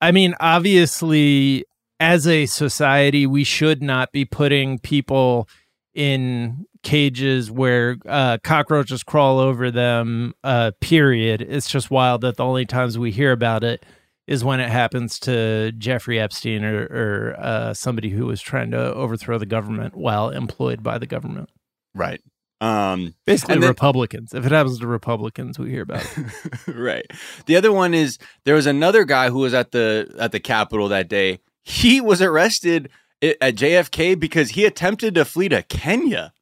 I 0.00 0.12
mean, 0.12 0.34
obviously, 0.40 1.64
as 2.00 2.26
a 2.26 2.46
society, 2.46 3.26
we 3.26 3.44
should 3.44 3.82
not 3.82 4.12
be 4.12 4.24
putting 4.24 4.78
people 4.78 5.48
in 5.94 6.66
cages 6.82 7.50
where 7.50 7.96
uh, 8.06 8.38
cockroaches 8.44 9.02
crawl 9.02 9.38
over 9.38 9.70
them. 9.70 10.34
Uh, 10.44 10.70
period. 10.80 11.42
It's 11.42 11.68
just 11.68 11.90
wild 11.90 12.20
that 12.20 12.36
the 12.36 12.44
only 12.44 12.66
times 12.66 12.96
we 12.98 13.10
hear 13.10 13.32
about 13.32 13.64
it 13.64 13.84
is 14.28 14.44
when 14.44 14.60
it 14.60 14.68
happens 14.68 15.18
to 15.18 15.72
Jeffrey 15.72 16.20
Epstein 16.20 16.62
or, 16.62 16.82
or 16.84 17.36
uh, 17.38 17.74
somebody 17.74 18.10
who 18.10 18.26
was 18.26 18.40
trying 18.40 18.70
to 18.70 18.94
overthrow 18.94 19.38
the 19.38 19.46
government 19.46 19.96
while 19.96 20.28
employed 20.28 20.82
by 20.82 20.98
the 20.98 21.06
government. 21.06 21.48
Right. 21.94 22.20
Um, 22.60 23.14
Basically, 23.24 23.58
then- 23.58 23.68
Republicans. 23.68 24.34
If 24.34 24.44
it 24.44 24.52
happens 24.52 24.80
to 24.80 24.86
Republicans, 24.86 25.58
we 25.58 25.70
hear 25.70 25.82
about 25.82 26.04
it. 26.16 26.66
right. 26.74 27.06
The 27.46 27.56
other 27.56 27.70
one 27.72 27.94
is 27.94 28.18
there 28.44 28.54
was 28.56 28.66
another 28.66 29.04
guy 29.04 29.30
who 29.30 29.38
was 29.38 29.54
at 29.54 29.70
the 29.72 30.12
at 30.18 30.32
the 30.32 30.40
Capitol 30.40 30.88
that 30.88 31.08
day. 31.08 31.38
He 31.62 32.00
was 32.00 32.20
arrested 32.22 32.90
at 33.22 33.54
JFK 33.56 34.18
because 34.18 34.50
he 34.50 34.64
attempted 34.64 35.14
to 35.14 35.24
flee 35.24 35.48
to 35.50 35.62
Kenya. 35.62 36.32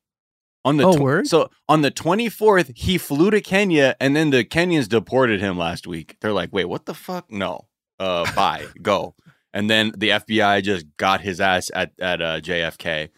On 0.65 0.79
the 0.79 0.85
Oh, 0.85 0.97
tw- 0.97 1.01
word? 1.01 1.27
so 1.29 1.49
on 1.69 1.83
the 1.83 1.93
24th, 1.93 2.77
he 2.77 2.99
flew 2.99 3.31
to 3.31 3.41
Kenya, 3.41 3.95
and 4.01 4.17
then 4.17 4.31
the 4.31 4.45
Kenyans 4.45 4.89
deported 4.89 5.41
him 5.41 5.57
last 5.57 5.87
week. 5.87 6.17
They're 6.21 6.33
like, 6.33 6.53
"Wait, 6.53 6.65
what 6.65 6.87
the 6.87 6.95
fuck? 6.95 7.31
No, 7.31 7.69
uh, 8.01 8.25
bye, 8.35 8.67
go." 8.83 9.15
And 9.55 9.71
then 9.71 9.93
the 9.97 10.09
FBI 10.11 10.63
just 10.65 10.87
got 10.97 11.21
his 11.21 11.41
ass 11.41 11.71
at 11.75 11.93
at 12.01 12.21
uh, 12.21 12.41
JFK. 12.41 13.11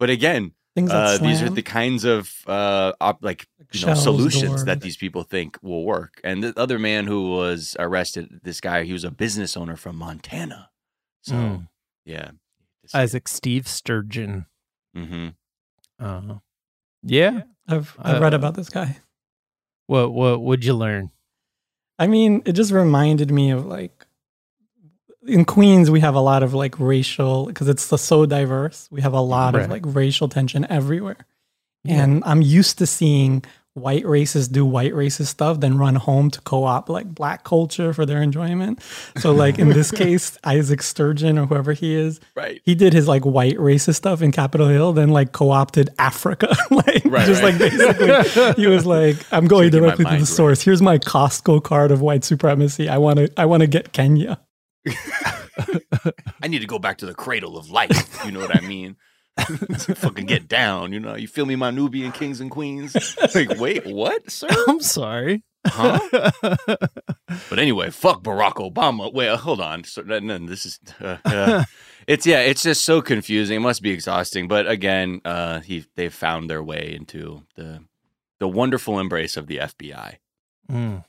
But 0.00 0.08
again, 0.08 0.52
Things 0.74 0.90
that 0.90 0.96
uh, 0.96 1.18
these 1.18 1.40
are 1.40 1.48
the 1.50 1.62
kinds 1.62 2.04
of 2.04 2.34
uh, 2.48 2.92
op- 3.00 3.22
like 3.22 3.46
like 3.60 3.68
you 3.74 3.86
know 3.86 3.94
solutions 3.94 4.50
doors. 4.50 4.64
that 4.64 4.80
these 4.80 4.96
people 4.96 5.22
think 5.22 5.56
will 5.62 5.84
work. 5.84 6.20
And 6.24 6.42
the 6.42 6.52
other 6.58 6.78
man 6.80 7.06
who 7.06 7.30
was 7.30 7.76
arrested, 7.78 8.40
this 8.42 8.60
guy, 8.60 8.82
he 8.82 8.92
was 8.92 9.04
a 9.04 9.10
business 9.12 9.56
owner 9.56 9.76
from 9.76 9.96
Montana. 9.96 10.70
So 11.22 11.34
Mm. 11.34 11.68
yeah, 12.04 12.30
Isaac 12.92 13.28
Steve 13.28 13.68
Sturgeon. 13.68 14.46
hmm 14.94 15.28
Uh, 16.00 16.38
yeah. 17.02 17.42
I've 17.68 17.96
I've 17.98 18.20
read 18.20 18.34
uh, 18.34 18.36
about 18.36 18.54
this 18.54 18.68
guy. 18.68 18.98
What 19.86 20.12
what 20.12 20.42
would 20.42 20.64
you 20.64 20.74
learn? 20.74 21.12
I 21.98 22.08
mean, 22.08 22.42
it 22.44 22.52
just 22.54 22.72
reminded 22.72 23.30
me 23.30 23.50
of 23.52 23.64
like 23.64 24.06
in 25.26 25.44
Queens 25.44 25.90
we 25.90 26.00
have 26.00 26.14
a 26.14 26.20
lot 26.20 26.42
of 26.42 26.54
like 26.54 26.78
racial 26.78 27.46
because 27.46 27.68
it's 27.68 27.82
so 28.00 28.26
diverse. 28.26 28.88
We 28.90 29.00
have 29.02 29.12
a 29.14 29.20
lot 29.20 29.54
Right. 29.54 29.64
of 29.64 29.70
like 29.70 29.82
racial 29.86 30.28
tension 30.28 30.66
everywhere. 30.70 31.16
Yeah. 31.84 32.02
And 32.02 32.22
I'm 32.26 32.42
used 32.42 32.78
to 32.78 32.86
seeing 32.86 33.44
white 33.74 34.04
racists 34.04 34.50
do 34.52 34.64
white 34.64 34.92
racist 34.92 35.26
stuff, 35.26 35.58
then 35.58 35.76
run 35.76 35.96
home 35.96 36.30
to 36.30 36.40
co-op 36.42 36.88
like 36.88 37.12
black 37.12 37.42
culture 37.42 37.92
for 37.92 38.06
their 38.06 38.22
enjoyment. 38.22 38.80
So 39.18 39.32
like 39.32 39.58
in 39.58 39.70
this 39.70 39.90
case, 40.04 40.38
Isaac 40.44 40.80
Sturgeon 40.80 41.38
or 41.38 41.46
whoever 41.46 41.72
he 41.72 41.94
is, 41.94 42.20
right. 42.36 42.62
he 42.64 42.76
did 42.76 42.92
his 42.92 43.08
like 43.08 43.24
white 43.24 43.56
racist 43.56 43.96
stuff 43.96 44.22
in 44.22 44.30
Capitol 44.30 44.68
Hill, 44.68 44.92
then 44.92 45.08
like 45.08 45.32
co-opted 45.32 45.90
Africa. 45.98 46.54
like 46.70 47.02
Right, 47.04 47.26
just 47.26 47.42
right. 47.42 47.58
like 47.58 47.58
basically 47.58 48.52
he 48.62 48.68
was 48.68 48.86
like, 48.86 49.16
I'm 49.32 49.46
going 49.48 49.66
my 49.72 49.78
directly 49.80 50.04
to 50.04 50.16
the 50.18 50.26
source. 50.26 50.62
Here's 50.62 50.80
my 50.80 50.98
Costco 50.98 51.62
card 51.64 51.90
of 51.90 52.00
white 52.00 52.22
supremacy. 52.24 52.88
I 52.88 52.98
wanna 52.98 53.28
I 53.36 53.46
wanna 53.46 53.66
get 53.66 53.92
Kenya. 53.92 54.38
I 56.42 56.48
need 56.48 56.60
to 56.60 56.66
go 56.66 56.78
back 56.78 56.98
to 56.98 57.06
the 57.06 57.14
cradle 57.14 57.56
of 57.56 57.70
life. 57.70 58.24
You 58.24 58.32
know 58.32 58.40
what 58.40 58.56
I 58.56 58.60
mean? 58.60 58.96
Fucking 59.38 60.26
get 60.26 60.48
down. 60.48 60.92
You 60.92 61.00
know, 61.00 61.16
you 61.16 61.26
feel 61.26 61.46
me, 61.46 61.56
my 61.56 61.70
Nubian 61.70 62.12
kings 62.12 62.40
and 62.40 62.50
queens. 62.50 63.16
Like, 63.34 63.58
wait, 63.58 63.86
what, 63.86 64.30
sir? 64.30 64.48
I'm 64.68 64.80
sorry. 64.80 65.42
Huh? 65.66 65.98
But 67.50 67.58
anyway, 67.58 67.90
fuck 67.90 68.22
Barack 68.22 68.54
Obama. 68.54 69.12
Wait, 69.12 69.28
hold 69.38 69.60
on. 69.60 69.82
So, 69.84 70.02
no, 70.02 70.18
no, 70.18 70.38
this 70.38 70.66
is 70.66 70.78
uh, 71.00 71.16
uh, 71.24 71.64
it's 72.06 72.26
yeah, 72.26 72.40
it's 72.40 72.62
just 72.62 72.84
so 72.84 73.02
confusing. 73.02 73.56
It 73.56 73.60
must 73.60 73.82
be 73.82 73.90
exhausting. 73.90 74.46
But 74.46 74.68
again, 74.68 75.20
uh, 75.24 75.60
he 75.60 75.84
they've 75.96 76.14
found 76.14 76.48
their 76.48 76.62
way 76.62 76.94
into 76.94 77.42
the 77.56 77.80
the 78.38 78.46
wonderful 78.46 79.00
embrace 79.00 79.36
of 79.36 79.46
the 79.46 79.56
FBI. 79.56 80.16
Mm. 80.70 81.04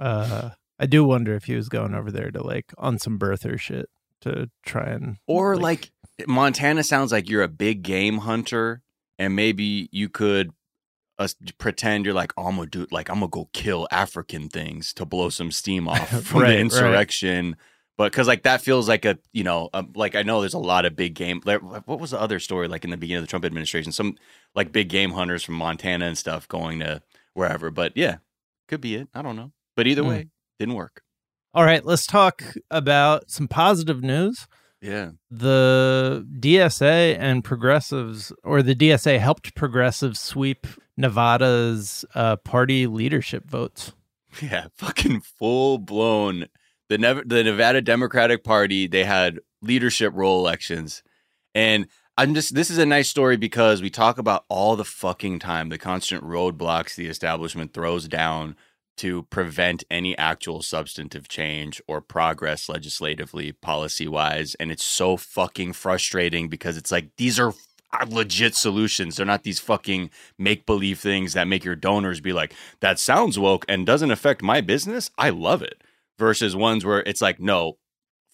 Uh, 0.00 0.50
I 0.78 0.86
do 0.86 1.04
wonder 1.04 1.34
if 1.34 1.44
he 1.44 1.54
was 1.54 1.68
going 1.68 1.94
over 1.94 2.10
there 2.10 2.30
to 2.30 2.42
like 2.42 2.72
on 2.78 2.98
some 2.98 3.18
birther 3.18 3.58
shit 3.58 3.88
to 4.22 4.50
try 4.64 4.84
and 4.84 5.16
Or 5.26 5.56
like 5.56 5.90
Montana 6.26 6.82
sounds 6.82 7.12
like 7.12 7.28
you're 7.28 7.42
a 7.42 7.48
big 7.48 7.82
game 7.82 8.18
hunter, 8.18 8.82
and 9.18 9.36
maybe 9.36 9.88
you 9.92 10.08
could 10.08 10.50
uh, 11.18 11.28
pretend 11.58 12.04
you're 12.04 12.14
like, 12.14 12.32
oh, 12.36 12.46
I'm 12.46 12.56
gonna 12.56 12.66
do 12.68 12.86
like 12.90 13.08
I'm 13.08 13.16
gonna 13.20 13.28
go 13.28 13.48
kill 13.52 13.86
African 13.92 14.48
things 14.48 14.92
to 14.94 15.04
blow 15.04 15.28
some 15.28 15.50
steam 15.52 15.88
off 15.88 16.08
from 16.24 16.40
Right, 16.40 16.48
the 16.48 16.54
right. 16.54 16.60
insurrection. 16.60 17.56
But 17.96 18.10
because 18.10 18.26
like 18.26 18.42
that 18.42 18.60
feels 18.60 18.88
like 18.88 19.04
a 19.04 19.16
you 19.32 19.44
know 19.44 19.70
um, 19.72 19.92
like 19.94 20.16
I 20.16 20.22
know 20.22 20.40
there's 20.40 20.54
a 20.54 20.58
lot 20.58 20.84
of 20.84 20.96
big 20.96 21.14
game. 21.14 21.40
Like, 21.44 21.62
what 21.86 22.00
was 22.00 22.10
the 22.10 22.20
other 22.20 22.40
story 22.40 22.66
like 22.66 22.82
in 22.82 22.90
the 22.90 22.96
beginning 22.96 23.18
of 23.18 23.24
the 23.24 23.30
Trump 23.30 23.44
administration? 23.44 23.92
Some 23.92 24.16
like 24.56 24.72
big 24.72 24.88
game 24.88 25.12
hunters 25.12 25.44
from 25.44 25.54
Montana 25.54 26.06
and 26.06 26.18
stuff 26.18 26.48
going 26.48 26.80
to 26.80 27.02
wherever. 27.34 27.70
But 27.70 27.92
yeah, 27.96 28.16
could 28.66 28.80
be 28.80 28.96
it. 28.96 29.08
I 29.14 29.22
don't 29.22 29.36
know. 29.36 29.52
But 29.76 29.86
either 29.86 30.02
Hmm. 30.02 30.08
way, 30.08 30.26
didn't 30.58 30.74
work. 30.74 31.02
All 31.52 31.64
right, 31.64 31.84
let's 31.84 32.06
talk 32.06 32.42
about 32.70 33.30
some 33.30 33.46
positive 33.46 34.02
news. 34.02 34.46
Yeah. 34.80 35.12
The 35.30 36.26
DSA 36.40 37.16
and 37.18 37.42
progressives, 37.42 38.32
or 38.42 38.62
the 38.62 38.74
DSA 38.74 39.18
helped 39.18 39.54
progressives 39.54 40.20
sweep 40.20 40.66
Nevada's 40.96 42.04
uh, 42.14 42.36
party 42.36 42.86
leadership 42.86 43.48
votes. 43.48 43.92
Yeah, 44.42 44.66
fucking 44.76 45.20
full 45.20 45.78
blown. 45.78 46.48
The 46.88 46.98
Nev- 46.98 47.28
the 47.28 47.42
Nevada 47.44 47.80
Democratic 47.80 48.44
Party 48.44 48.86
they 48.86 49.04
had 49.04 49.38
leadership 49.62 50.12
role 50.14 50.40
elections, 50.40 51.02
and 51.54 51.86
I'm 52.18 52.34
just 52.34 52.54
this 52.54 52.68
is 52.68 52.78
a 52.78 52.84
nice 52.84 53.08
story 53.08 53.36
because 53.36 53.80
we 53.80 53.90
talk 53.90 54.18
about 54.18 54.44
all 54.48 54.76
the 54.76 54.84
fucking 54.84 55.38
time 55.38 55.68
the 55.68 55.78
constant 55.78 56.22
roadblocks 56.22 56.94
the 56.94 57.06
establishment 57.06 57.72
throws 57.72 58.06
down 58.06 58.56
to 58.96 59.24
prevent 59.24 59.84
any 59.90 60.16
actual 60.16 60.62
substantive 60.62 61.28
change 61.28 61.82
or 61.86 62.00
progress 62.00 62.68
legislatively, 62.68 63.52
policy 63.52 64.06
wise, 64.08 64.54
and 64.56 64.70
it's 64.70 64.84
so 64.84 65.16
fucking 65.16 65.72
frustrating 65.72 66.48
because 66.48 66.76
it's 66.76 66.92
like 66.92 67.10
these 67.16 67.38
are 67.38 67.52
legit 68.08 68.54
solutions. 68.54 69.16
They're 69.16 69.26
not 69.26 69.44
these 69.44 69.60
fucking 69.60 70.10
make 70.38 70.66
believe 70.66 70.98
things 70.98 71.32
that 71.32 71.48
make 71.48 71.64
your 71.64 71.76
donors 71.76 72.20
be 72.20 72.32
like, 72.32 72.54
that 72.80 72.98
sounds 72.98 73.38
woke 73.38 73.64
and 73.68 73.86
doesn't 73.86 74.10
affect 74.10 74.42
my 74.42 74.60
business. 74.60 75.10
I 75.16 75.30
love 75.30 75.62
it. 75.62 75.82
Versus 76.18 76.54
ones 76.54 76.84
where 76.84 77.00
it's 77.00 77.20
like, 77.20 77.40
no, 77.40 77.78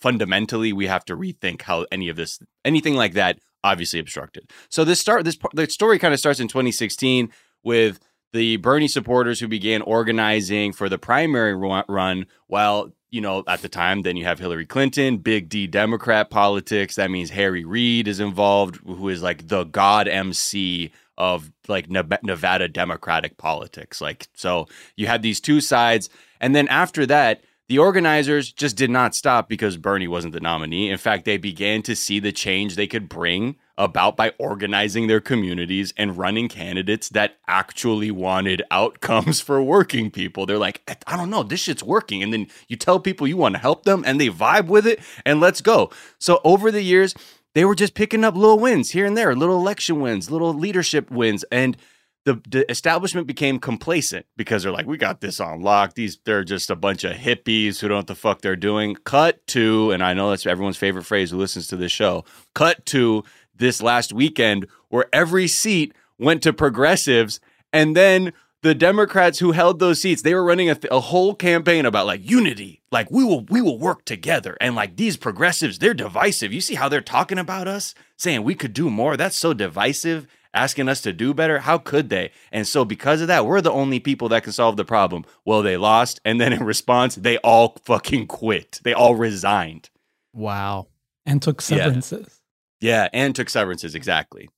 fundamentally, 0.00 0.72
we 0.72 0.86
have 0.86 1.04
to 1.06 1.16
rethink 1.16 1.62
how 1.62 1.86
any 1.90 2.08
of 2.08 2.16
this, 2.16 2.38
anything 2.64 2.94
like 2.94 3.14
that 3.14 3.38
obviously 3.62 3.98
obstructed. 3.98 4.50
So 4.68 4.84
this 4.84 5.00
start 5.00 5.24
this 5.24 5.38
the 5.52 5.68
story 5.68 5.98
kind 5.98 6.14
of 6.14 6.20
starts 6.20 6.40
in 6.40 6.48
2016 6.48 7.30
with 7.62 8.00
the 8.32 8.56
Bernie 8.56 8.88
supporters 8.88 9.40
who 9.40 9.48
began 9.48 9.82
organizing 9.82 10.72
for 10.72 10.88
the 10.88 10.98
primary 10.98 11.54
run 11.54 12.26
while 12.46 12.92
you 13.10 13.20
know 13.20 13.42
at 13.48 13.62
the 13.62 13.68
time 13.68 14.02
then 14.02 14.16
you 14.16 14.24
have 14.24 14.38
Hillary 14.38 14.66
Clinton 14.66 15.18
big 15.18 15.48
D 15.48 15.66
Democrat 15.66 16.30
politics. 16.30 16.96
That 16.96 17.10
means 17.10 17.30
Harry 17.30 17.64
Reid 17.64 18.08
is 18.08 18.20
involved 18.20 18.76
who 18.76 19.08
is 19.08 19.22
like 19.22 19.48
the 19.48 19.64
god 19.64 20.08
MC 20.08 20.92
of 21.18 21.50
like 21.68 21.90
Nevada 21.90 22.68
Democratic 22.68 23.36
politics. 23.36 24.00
Like 24.00 24.28
so 24.34 24.68
you 24.96 25.06
had 25.06 25.22
these 25.22 25.40
two 25.40 25.60
sides. 25.60 26.08
And 26.40 26.54
then 26.54 26.68
after 26.68 27.04
that 27.06 27.42
the 27.70 27.78
organizers 27.78 28.52
just 28.52 28.76
did 28.76 28.90
not 28.90 29.14
stop 29.14 29.48
because 29.48 29.76
Bernie 29.76 30.08
wasn't 30.08 30.32
the 30.32 30.40
nominee. 30.40 30.90
In 30.90 30.98
fact, 30.98 31.24
they 31.24 31.36
began 31.36 31.82
to 31.82 31.94
see 31.94 32.18
the 32.18 32.32
change 32.32 32.74
they 32.74 32.88
could 32.88 33.08
bring 33.08 33.54
about 33.80 34.14
by 34.14 34.32
organizing 34.38 35.06
their 35.06 35.20
communities 35.20 35.94
and 35.96 36.18
running 36.18 36.48
candidates 36.48 37.08
that 37.08 37.36
actually 37.48 38.10
wanted 38.10 38.62
outcomes 38.70 39.40
for 39.40 39.62
working 39.62 40.10
people. 40.10 40.44
They're 40.44 40.58
like, 40.58 40.82
I 41.06 41.16
don't 41.16 41.30
know, 41.30 41.42
this 41.42 41.60
shit's 41.60 41.82
working. 41.82 42.22
And 42.22 42.32
then 42.32 42.46
you 42.68 42.76
tell 42.76 43.00
people 43.00 43.26
you 43.26 43.38
want 43.38 43.54
to 43.54 43.60
help 43.60 43.84
them 43.84 44.04
and 44.06 44.20
they 44.20 44.28
vibe 44.28 44.66
with 44.66 44.86
it 44.86 45.00
and 45.24 45.40
let's 45.40 45.62
go. 45.62 45.90
So 46.18 46.40
over 46.44 46.70
the 46.70 46.82
years, 46.82 47.14
they 47.54 47.64
were 47.64 47.74
just 47.74 47.94
picking 47.94 48.22
up 48.22 48.36
little 48.36 48.58
wins 48.58 48.90
here 48.90 49.06
and 49.06 49.16
there, 49.16 49.34
little 49.34 49.56
election 49.56 50.00
wins, 50.00 50.30
little 50.30 50.52
leadership 50.52 51.10
wins. 51.10 51.44
And 51.50 51.76
the, 52.24 52.40
the 52.48 52.70
establishment 52.70 53.26
became 53.26 53.58
complacent 53.58 54.26
because 54.36 54.62
they're 54.62 54.72
like, 54.72 54.86
we 54.86 54.98
got 54.98 55.20
this 55.20 55.40
on 55.40 55.62
lock. 55.62 55.94
These 55.94 56.18
they're 56.24 56.44
just 56.44 56.70
a 56.70 56.76
bunch 56.76 57.04
of 57.04 57.16
hippies 57.16 57.80
who 57.80 57.88
don't 57.88 57.94
know 57.94 57.96
what 57.98 58.06
the 58.08 58.14
fuck 58.14 58.42
they're 58.42 58.56
doing. 58.56 58.96
Cut 59.04 59.46
to, 59.48 59.90
and 59.90 60.02
I 60.02 60.12
know 60.12 60.30
that's 60.30 60.46
everyone's 60.46 60.76
favorite 60.76 61.06
phrase 61.06 61.30
who 61.30 61.38
listens 61.38 61.66
to 61.68 61.76
this 61.76 61.92
show. 61.92 62.24
Cut 62.54 62.84
to 62.86 63.24
this 63.54 63.82
last 63.82 64.12
weekend 64.12 64.66
where 64.88 65.06
every 65.12 65.48
seat 65.48 65.94
went 66.18 66.42
to 66.42 66.52
progressives, 66.52 67.40
and 67.72 67.96
then 67.96 68.32
the 68.62 68.74
Democrats 68.74 69.38
who 69.38 69.52
held 69.52 69.78
those 69.78 70.02
seats, 70.02 70.20
they 70.20 70.34
were 70.34 70.44
running 70.44 70.68
a, 70.68 70.74
th- 70.74 70.92
a 70.92 71.00
whole 71.00 71.34
campaign 71.34 71.86
about 71.86 72.04
like 72.04 72.28
unity, 72.28 72.82
like 72.92 73.10
we 73.10 73.24
will 73.24 73.44
we 73.46 73.62
will 73.62 73.78
work 73.78 74.04
together, 74.04 74.58
and 74.60 74.74
like 74.74 74.96
these 74.96 75.16
progressives, 75.16 75.78
they're 75.78 75.94
divisive. 75.94 76.52
You 76.52 76.60
see 76.60 76.74
how 76.74 76.90
they're 76.90 77.00
talking 77.00 77.38
about 77.38 77.66
us, 77.66 77.94
saying 78.18 78.42
we 78.42 78.54
could 78.54 78.74
do 78.74 78.90
more. 78.90 79.16
That's 79.16 79.38
so 79.38 79.54
divisive 79.54 80.26
asking 80.54 80.88
us 80.88 81.00
to 81.02 81.12
do 81.12 81.32
better. 81.34 81.60
How 81.60 81.78
could 81.78 82.08
they? 82.08 82.30
And 82.52 82.66
so, 82.66 82.84
because 82.84 83.20
of 83.20 83.28
that, 83.28 83.46
we're 83.46 83.60
the 83.60 83.72
only 83.72 84.00
people 84.00 84.28
that 84.30 84.42
can 84.42 84.52
solve 84.52 84.76
the 84.76 84.84
problem. 84.84 85.24
Well, 85.44 85.62
they 85.62 85.76
lost. 85.76 86.20
And 86.24 86.40
then 86.40 86.52
in 86.52 86.64
response, 86.64 87.14
they 87.14 87.38
all 87.38 87.76
fucking 87.84 88.26
quit. 88.26 88.80
They 88.82 88.92
all 88.92 89.14
resigned. 89.14 89.90
Wow. 90.32 90.88
And 91.26 91.40
took 91.42 91.60
severances. 91.60 92.40
Yeah. 92.80 93.04
yeah 93.04 93.08
and 93.12 93.34
took 93.34 93.50
severances. 93.50 93.94
Exactly. 93.94 94.48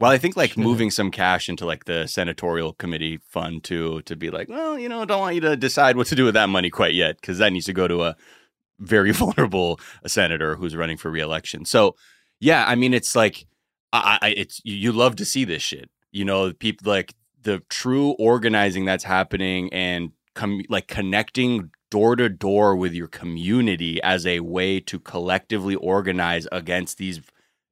Well, 0.00 0.10
I 0.10 0.16
think 0.16 0.34
like 0.34 0.50
Shit. 0.50 0.58
moving 0.58 0.90
some 0.90 1.10
cash 1.10 1.48
into 1.48 1.66
like 1.66 1.84
the 1.84 2.06
senatorial 2.06 2.72
committee 2.72 3.18
fund 3.28 3.62
too, 3.62 4.00
to 4.02 4.16
be 4.16 4.30
like, 4.30 4.48
well, 4.48 4.78
you 4.78 4.88
know, 4.88 5.04
don't 5.04 5.20
want 5.20 5.34
you 5.34 5.42
to 5.42 5.56
decide 5.56 5.96
what 5.96 6.06
to 6.06 6.14
do 6.14 6.24
with 6.24 6.34
that 6.34 6.48
money 6.48 6.70
quite 6.70 6.94
yet, 6.94 7.20
because 7.20 7.36
that 7.36 7.52
needs 7.52 7.66
to 7.66 7.74
go 7.74 7.86
to 7.86 8.04
a 8.04 8.16
very 8.78 9.12
vulnerable 9.12 9.78
senator 10.06 10.56
who's 10.56 10.74
running 10.74 10.96
for 10.96 11.10
reelection. 11.10 11.66
So, 11.66 11.96
yeah, 12.40 12.64
I 12.66 12.76
mean, 12.76 12.94
it's 12.94 13.14
like 13.14 13.46
I, 13.92 14.18
I 14.22 14.28
it's 14.30 14.60
you 14.64 14.92
love 14.92 15.16
to 15.16 15.24
see 15.24 15.44
this 15.44 15.62
shit. 15.62 15.90
You 16.12 16.24
know, 16.24 16.52
people 16.52 16.90
like 16.90 17.14
the 17.42 17.62
true 17.68 18.10
organizing 18.18 18.84
that's 18.84 19.04
happening 19.04 19.72
and 19.72 20.12
com- 20.34 20.62
like 20.68 20.86
connecting 20.86 21.70
door 21.90 22.16
to 22.16 22.28
door 22.28 22.76
with 22.76 22.92
your 22.92 23.08
community 23.08 24.00
as 24.02 24.26
a 24.26 24.40
way 24.40 24.80
to 24.80 24.98
collectively 24.98 25.74
organize 25.74 26.46
against 26.52 26.98
these 26.98 27.20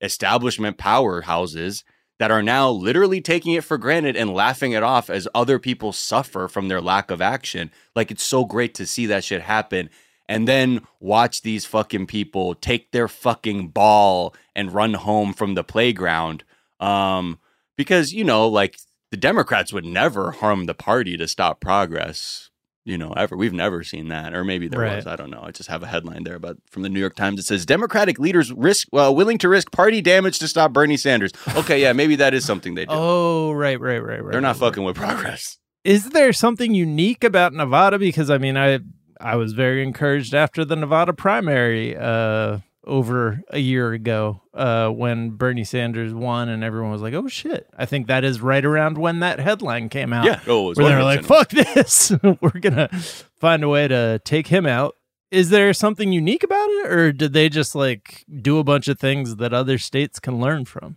establishment 0.01 0.77
powerhouses 0.77 1.85
that 2.19 2.31
are 2.33 2.43
now 2.43 2.69
literally 2.69 3.21
taking 3.21 3.55
it 3.55 3.63
for 3.63 3.79
granted 3.79 4.17
and 4.17 4.35
laughing 4.35 4.73
it 4.73 4.83
off 4.83 5.09
as 5.09 5.29
other 5.35 5.59
people 5.59 5.93
suffer 5.93 6.49
from 6.49 6.67
their 6.67 6.81
lack 6.81 7.11
of 7.13 7.23
action. 7.23 7.71
Like 7.95 8.11
it's 8.11 8.25
so 8.25 8.45
great 8.45 8.75
to 8.75 8.87
see 8.87 9.07
that 9.07 9.23
shit 9.23 9.43
happen 9.43 9.89
and 10.29 10.47
then 10.47 10.83
watch 11.01 11.43
these 11.43 11.65
fucking 11.65 12.07
people 12.07 12.55
take 12.55 12.91
their 12.91 13.09
fucking 13.09 13.69
ball 13.69 14.35
and 14.55 14.73
run 14.75 14.95
home 14.95 15.33
from 15.33 15.55
the 15.55 15.65
playground. 15.65 16.45
Um, 16.81 17.39
because 17.77 18.13
you 18.13 18.25
know, 18.25 18.47
like 18.49 18.79
the 19.11 19.17
Democrats 19.17 19.73
would 19.73 19.85
never 19.85 20.33
harm 20.33 20.67
the 20.67 20.75
party 20.75 21.17
to 21.17 21.27
stop 21.29 21.61
progress. 21.61 22.51
You 22.85 22.97
know, 22.97 23.13
ever 23.13 23.37
we've 23.37 23.53
never 23.53 23.83
seen 23.85 24.09
that, 24.09 24.33
or 24.33 24.45
maybe 24.45 24.67
there 24.67 24.81
Right. 24.81 24.97
was. 24.97 25.07
I 25.07 25.15
don't 25.15 25.29
know. 25.31 25.43
I 25.45 25.51
just 25.51 25.69
have 25.69 25.83
a 25.83 25.87
headline 25.87 26.25
there, 26.25 26.39
but 26.39 26.57
from 26.71 26.83
the 26.83 26.89
New 26.89 27.01
York 27.01 27.17
Times, 27.17 27.39
it 27.39 27.45
says 27.45 27.67
Democratic 27.67 28.19
leaders 28.19 28.51
risk 28.51 28.89
well 28.93 29.15
willing 29.15 29.37
to 29.39 29.49
risk 29.51 29.71
party 29.73 30.01
damage 30.01 30.39
to 30.39 30.49
stop 30.49 30.73
Bernie 30.73 30.97
Sanders. 30.97 31.33
Okay, 31.55 31.83
yeah, 31.83 31.93
maybe 31.93 32.17
that 32.17 32.33
is 32.33 32.47
something 32.47 32.75
they 32.75 32.85
do. 32.87 32.93
Oh, 32.95 33.53
right, 33.53 33.79
right, 33.79 33.99
right, 34.03 34.25
right. 34.25 34.33
They're 34.33 34.41
not 34.41 34.57
right, 34.57 34.61
right. 34.63 34.69
fucking 34.71 34.85
with 34.85 34.97
progress. 34.97 35.59
Is 35.85 36.11
there 36.11 36.33
something 36.33 36.75
unique 36.75 37.25
about 37.25 37.53
Nevada? 37.53 37.99
Because 37.99 38.31
I 38.31 38.39
mean, 38.39 38.57
I 38.57 38.79
I 39.21 39.37
was 39.37 39.53
very 39.53 39.83
encouraged 39.83 40.35
after 40.35 40.65
the 40.65 40.77
Nevada 40.77 41.13
primary 41.13 41.97
uh, 41.97 42.59
over 42.85 43.43
a 43.51 43.59
year 43.59 43.93
ago 43.93 44.41
uh, 44.55 44.89
when 44.89 45.31
Bernie 45.31 45.65
Sanders 45.65 46.15
won, 46.15 46.49
and 46.49 46.65
everyone 46.65 46.91
was 46.91 47.03
like, 47.03 47.15
"Oh 47.15 47.29
shit!" 47.29 47.69
I 47.77 47.87
think 47.87 48.07
that 48.07 48.25
is 48.25 48.41
right 48.41 48.65
around 48.65 48.99
when 48.99 49.21
that 49.21 49.39
headline 49.41 49.89
came 49.89 50.13
out. 50.13 50.25
Yeah. 50.25 50.41
Oh, 50.47 50.67
it 50.67 50.69
was 50.71 50.79
where 50.79 50.89
they 50.91 50.97
were 50.97 51.03
like, 51.03 51.25
"Fuck 51.25 51.51
this! 51.51 52.13
we're 52.41 52.61
gonna 52.61 52.89
find 53.37 53.63
a 53.63 53.69
way 53.69 53.89
to 53.89 54.21
take 54.25 54.47
him 54.49 54.67
out." 54.67 54.95
Is 55.31 55.51
there 55.51 55.75
something 55.75 56.11
unique 56.13 56.43
about 56.43 56.69
it, 56.71 56.87
or 56.91 57.13
did 57.13 57.35
they 57.35 57.49
just 57.51 57.75
like 57.75 58.25
do 58.41 58.59
a 58.59 58.65
bunch 58.65 58.89
of 58.89 58.99
things 58.99 59.37
that 59.37 59.53
other 59.53 59.77
states 59.77 60.19
can 60.19 60.41
learn 60.41 60.65
from? 60.65 60.97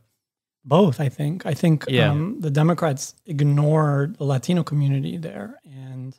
Both, 0.63 1.01
I 1.01 1.09
think. 1.09 1.45
I 1.45 1.53
think 1.53 1.85
Yeah. 1.89 2.11
um, 2.11 2.39
the 2.39 2.51
Democrats 2.51 3.15
ignored 3.25 4.17
the 4.17 4.23
Latino 4.23 4.63
community 4.63 5.17
there, 5.17 5.59
and 5.65 6.17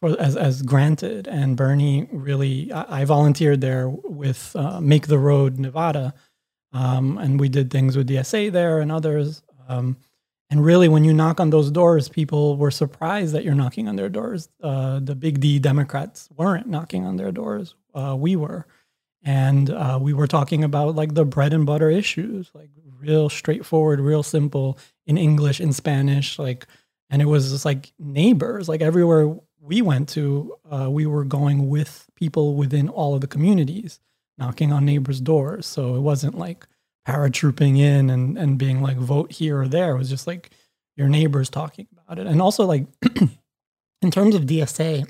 for, 0.00 0.18
as 0.20 0.36
as 0.36 0.62
granted. 0.62 1.26
And 1.28 1.56
Bernie 1.56 2.08
really, 2.12 2.72
I, 2.72 3.00
I 3.00 3.04
volunteered 3.04 3.60
there 3.60 3.88
with 3.88 4.54
uh, 4.56 4.80
Make 4.80 5.06
the 5.06 5.18
Road 5.18 5.58
Nevada, 5.58 6.14
um, 6.72 7.18
and 7.18 7.40
we 7.40 7.48
did 7.48 7.70
things 7.70 7.96
with 7.96 8.08
DSA 8.08 8.52
there 8.52 8.80
and 8.80 8.92
others. 8.92 9.42
Um, 9.68 9.96
and 10.50 10.64
really, 10.64 10.88
when 10.88 11.04
you 11.04 11.12
knock 11.12 11.40
on 11.40 11.50
those 11.50 11.70
doors, 11.70 12.08
people 12.08 12.56
were 12.56 12.70
surprised 12.70 13.34
that 13.34 13.44
you're 13.44 13.54
knocking 13.54 13.86
on 13.86 13.96
their 13.96 14.08
doors. 14.08 14.48
Uh, 14.62 14.98
the 14.98 15.14
big 15.14 15.40
D 15.40 15.58
Democrats 15.58 16.28
weren't 16.36 16.66
knocking 16.66 17.04
on 17.04 17.16
their 17.16 17.32
doors. 17.32 17.74
Uh, 17.94 18.16
we 18.18 18.34
were. 18.36 18.66
And 19.24 19.68
uh, 19.68 19.98
we 20.00 20.14
were 20.14 20.26
talking 20.26 20.64
about 20.64 20.94
like 20.94 21.14
the 21.14 21.24
bread 21.24 21.52
and 21.52 21.66
butter 21.66 21.90
issues, 21.90 22.50
like 22.54 22.70
real 22.98 23.28
straightforward, 23.28 24.00
real 24.00 24.22
simple 24.22 24.78
in 25.06 25.18
English, 25.18 25.60
in 25.60 25.72
Spanish. 25.72 26.38
Like, 26.38 26.66
and 27.10 27.20
it 27.20 27.26
was 27.26 27.50
just 27.50 27.64
like 27.64 27.92
neighbors, 27.98 28.68
like 28.68 28.80
everywhere 28.80 29.36
we 29.60 29.82
went 29.82 30.08
to, 30.10 30.54
uh, 30.70 30.90
we 30.90 31.06
were 31.06 31.24
going 31.24 31.68
with 31.68 32.06
people 32.14 32.54
within 32.54 32.88
all 32.88 33.14
of 33.14 33.20
the 33.20 33.26
communities, 33.26 34.00
knocking 34.36 34.72
on 34.72 34.84
neighbors' 34.84 35.20
doors. 35.20 35.66
So 35.66 35.94
it 35.94 36.00
wasn't 36.00 36.38
like 36.38 36.66
paratrooping 37.06 37.78
in 37.78 38.10
and, 38.10 38.36
and 38.36 38.58
being 38.58 38.82
like 38.82 38.96
vote 38.96 39.32
here 39.32 39.60
or 39.60 39.68
there. 39.68 39.92
It 39.94 39.98
was 39.98 40.10
just 40.10 40.26
like 40.26 40.50
your 40.96 41.08
neighbors 41.08 41.48
talking 41.48 41.86
about 41.92 42.18
it. 42.18 42.26
And 42.26 42.42
also 42.42 42.64
like 42.64 42.86
in 44.02 44.10
terms 44.10 44.34
of 44.34 44.42
DSA, 44.42 45.08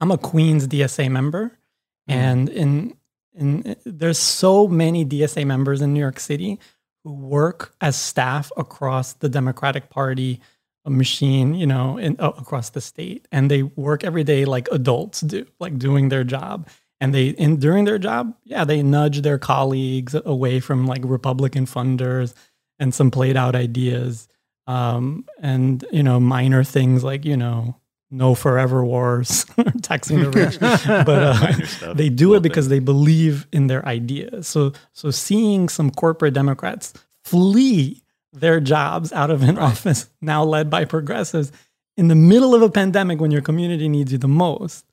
I'm 0.00 0.10
a 0.10 0.18
Queens 0.18 0.66
DSA 0.66 1.10
member, 1.10 1.58
and 2.08 2.48
in 2.48 2.96
in 3.34 3.76
there's 3.84 4.18
so 4.18 4.66
many 4.66 5.04
DSA 5.04 5.46
members 5.46 5.82
in 5.82 5.92
New 5.92 6.00
York 6.00 6.18
City 6.18 6.58
who 7.04 7.12
work 7.12 7.74
as 7.80 7.96
staff 7.96 8.50
across 8.56 9.12
the 9.12 9.28
Democratic 9.28 9.90
Party 9.90 10.40
machine, 10.90 11.54
you 11.54 11.66
know, 11.66 11.96
in, 11.98 12.16
uh, 12.18 12.32
across 12.38 12.70
the 12.70 12.80
state, 12.80 13.26
and 13.32 13.50
they 13.50 13.62
work 13.62 14.04
every 14.04 14.24
day 14.24 14.44
like 14.44 14.68
adults 14.70 15.20
do, 15.20 15.46
like 15.58 15.78
doing 15.78 16.08
their 16.08 16.24
job. 16.24 16.68
And 17.00 17.14
they, 17.14 17.28
in 17.28 17.56
during 17.56 17.86
their 17.86 17.98
job, 17.98 18.34
yeah, 18.44 18.64
they 18.64 18.82
nudge 18.82 19.22
their 19.22 19.38
colleagues 19.38 20.14
away 20.24 20.60
from 20.60 20.86
like 20.86 21.00
Republican 21.04 21.64
funders 21.64 22.34
and 22.78 22.94
some 22.94 23.10
played 23.10 23.36
out 23.36 23.54
ideas, 23.54 24.28
um, 24.66 25.24
and 25.40 25.84
you 25.92 26.02
know, 26.02 26.20
minor 26.20 26.64
things 26.64 27.02
like 27.02 27.24
you 27.24 27.36
know, 27.36 27.80
no 28.10 28.34
forever 28.34 28.84
wars, 28.84 29.46
taxing 29.82 30.20
the 30.22 30.30
rich, 30.30 30.58
but 30.60 31.82
uh, 31.82 31.94
they 31.94 32.08
do 32.08 32.34
it 32.34 32.42
because 32.42 32.66
things. 32.66 32.70
they 32.70 32.78
believe 32.80 33.46
in 33.52 33.68
their 33.68 33.86
ideas. 33.86 34.48
So, 34.48 34.72
so 34.92 35.10
seeing 35.10 35.68
some 35.68 35.90
corporate 35.90 36.34
Democrats 36.34 36.92
flee 37.24 37.99
their 38.32 38.60
jobs 38.60 39.12
out 39.12 39.30
of 39.30 39.42
an 39.42 39.58
office 39.58 40.08
now 40.20 40.44
led 40.44 40.70
by 40.70 40.84
progressives 40.84 41.50
in 41.96 42.08
the 42.08 42.14
middle 42.14 42.54
of 42.54 42.62
a 42.62 42.70
pandemic 42.70 43.20
when 43.20 43.30
your 43.30 43.42
community 43.42 43.88
needs 43.88 44.12
you 44.12 44.18
the 44.18 44.28
most, 44.28 44.84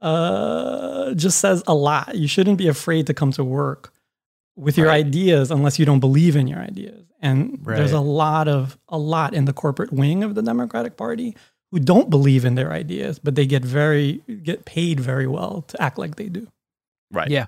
uh, 0.00 1.12
just 1.14 1.38
says 1.38 1.62
a 1.66 1.74
lot. 1.74 2.14
You 2.14 2.28
shouldn't 2.28 2.58
be 2.58 2.68
afraid 2.68 3.06
to 3.08 3.14
come 3.14 3.32
to 3.32 3.44
work 3.44 3.92
with 4.56 4.76
your 4.76 4.86
Right. 4.88 5.04
ideas 5.04 5.50
unless 5.50 5.78
you 5.78 5.84
don't 5.84 6.00
believe 6.00 6.36
in 6.36 6.46
your 6.46 6.60
ideas. 6.60 7.04
And 7.20 7.58
there's 7.64 7.92
a 7.92 8.00
lot 8.00 8.46
of 8.48 8.78
a 8.88 8.98
lot 8.98 9.34
in 9.34 9.44
the 9.44 9.52
corporate 9.52 9.92
wing 9.92 10.22
of 10.22 10.34
the 10.36 10.42
Democratic 10.42 10.96
Party 10.96 11.36
who 11.72 11.80
don't 11.80 12.08
believe 12.10 12.44
in 12.44 12.54
their 12.54 12.72
ideas, 12.72 13.18
but 13.18 13.34
they 13.34 13.44
get 13.46 13.64
very 13.64 14.22
get 14.42 14.64
paid 14.64 15.00
very 15.00 15.26
well 15.26 15.62
to 15.68 15.82
act 15.82 15.98
like 15.98 16.14
they 16.16 16.28
do. 16.28 16.46
Right. 17.10 17.28
Yeah. 17.28 17.46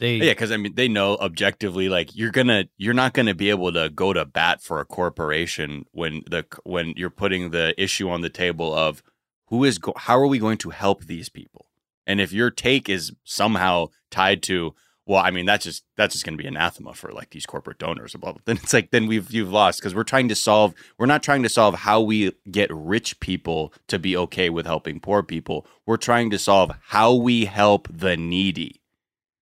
They 0.00 0.16
Yeah, 0.16 0.32
because 0.32 0.50
I 0.50 0.56
mean, 0.56 0.74
they 0.74 0.88
know 0.88 1.16
objectively, 1.18 1.88
like 1.88 2.16
you're 2.16 2.30
gonna, 2.32 2.64
you're 2.78 2.94
not 2.94 3.12
gonna 3.12 3.34
be 3.34 3.50
able 3.50 3.70
to 3.72 3.90
go 3.90 4.12
to 4.12 4.24
bat 4.24 4.62
for 4.62 4.80
a 4.80 4.84
corporation 4.84 5.84
when 5.92 6.22
the 6.28 6.44
when 6.64 6.94
you're 6.96 7.10
putting 7.10 7.50
the 7.50 7.80
issue 7.80 8.08
on 8.08 8.22
the 8.22 8.30
table 8.30 8.74
of 8.74 9.02
who 9.48 9.62
is, 9.64 9.78
go- 9.78 9.94
how 9.96 10.18
are 10.18 10.26
we 10.26 10.38
going 10.38 10.58
to 10.58 10.70
help 10.70 11.04
these 11.04 11.28
people? 11.28 11.66
And 12.06 12.20
if 12.20 12.32
your 12.32 12.50
take 12.50 12.88
is 12.88 13.12
somehow 13.24 13.88
tied 14.10 14.42
to, 14.44 14.74
well, 15.06 15.22
I 15.22 15.30
mean, 15.30 15.44
that's 15.44 15.64
just 15.64 15.84
that's 15.96 16.14
just 16.14 16.24
gonna 16.24 16.38
be 16.38 16.46
anathema 16.46 16.94
for 16.94 17.12
like 17.12 17.30
these 17.30 17.44
corporate 17.44 17.78
donors. 17.78 18.14
and 18.14 18.22
Blah, 18.22 18.32
blah. 18.32 18.40
Then 18.46 18.56
it's 18.56 18.72
like 18.72 18.92
then 18.92 19.06
we've 19.06 19.30
you've 19.30 19.52
lost 19.52 19.80
because 19.80 19.94
we're 19.94 20.04
trying 20.04 20.28
to 20.30 20.34
solve. 20.34 20.72
We're 20.98 21.06
not 21.06 21.22
trying 21.22 21.42
to 21.42 21.50
solve 21.50 21.74
how 21.74 22.00
we 22.00 22.32
get 22.50 22.70
rich 22.72 23.20
people 23.20 23.74
to 23.88 23.98
be 23.98 24.16
okay 24.16 24.48
with 24.48 24.64
helping 24.64 24.98
poor 24.98 25.22
people. 25.22 25.66
We're 25.84 25.98
trying 25.98 26.30
to 26.30 26.38
solve 26.38 26.72
how 26.88 27.12
we 27.12 27.44
help 27.44 27.86
the 27.90 28.16
needy. 28.16 28.79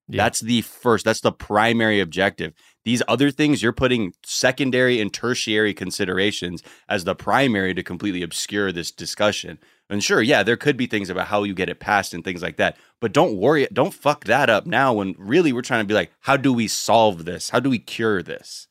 Yeah. 0.09 0.24
That's 0.24 0.40
the 0.40 0.62
first, 0.62 1.04
that's 1.04 1.20
the 1.20 1.32
primary 1.32 2.00
objective. 2.00 2.54
These 2.84 3.02
other 3.06 3.30
things, 3.30 3.62
you're 3.62 3.72
putting 3.72 4.14
secondary 4.24 5.00
and 5.00 5.12
tertiary 5.12 5.74
considerations 5.74 6.62
as 6.88 7.04
the 7.04 7.14
primary 7.14 7.74
to 7.74 7.82
completely 7.82 8.22
obscure 8.22 8.72
this 8.72 8.90
discussion. 8.90 9.59
And 9.90 10.02
sure, 10.02 10.22
yeah, 10.22 10.42
there 10.42 10.56
could 10.56 10.76
be 10.76 10.86
things 10.86 11.11
about 11.11 11.26
how 11.26 11.42
you 11.42 11.54
get 11.54 11.68
it 11.68 11.80
passed 11.80 12.14
and 12.14 12.24
things 12.24 12.42
like 12.42 12.56
that. 12.56 12.76
But 13.00 13.12
don't 13.12 13.36
worry, 13.36 13.68
don't 13.72 13.92
fuck 13.92 14.24
that 14.24 14.48
up 14.48 14.66
now 14.66 14.94
when 14.94 15.14
really 15.18 15.52
we're 15.52 15.62
trying 15.62 15.84
to 15.84 15.88
be 15.88 15.94
like, 15.94 16.11
how 16.20 16.36
do 16.36 16.52
we 16.52 16.68
solve 16.68 17.26
this? 17.26 17.50
How 17.50 17.61
do 17.61 17.68
we 17.68 17.78
cure 17.78 18.22
this? 18.22 18.68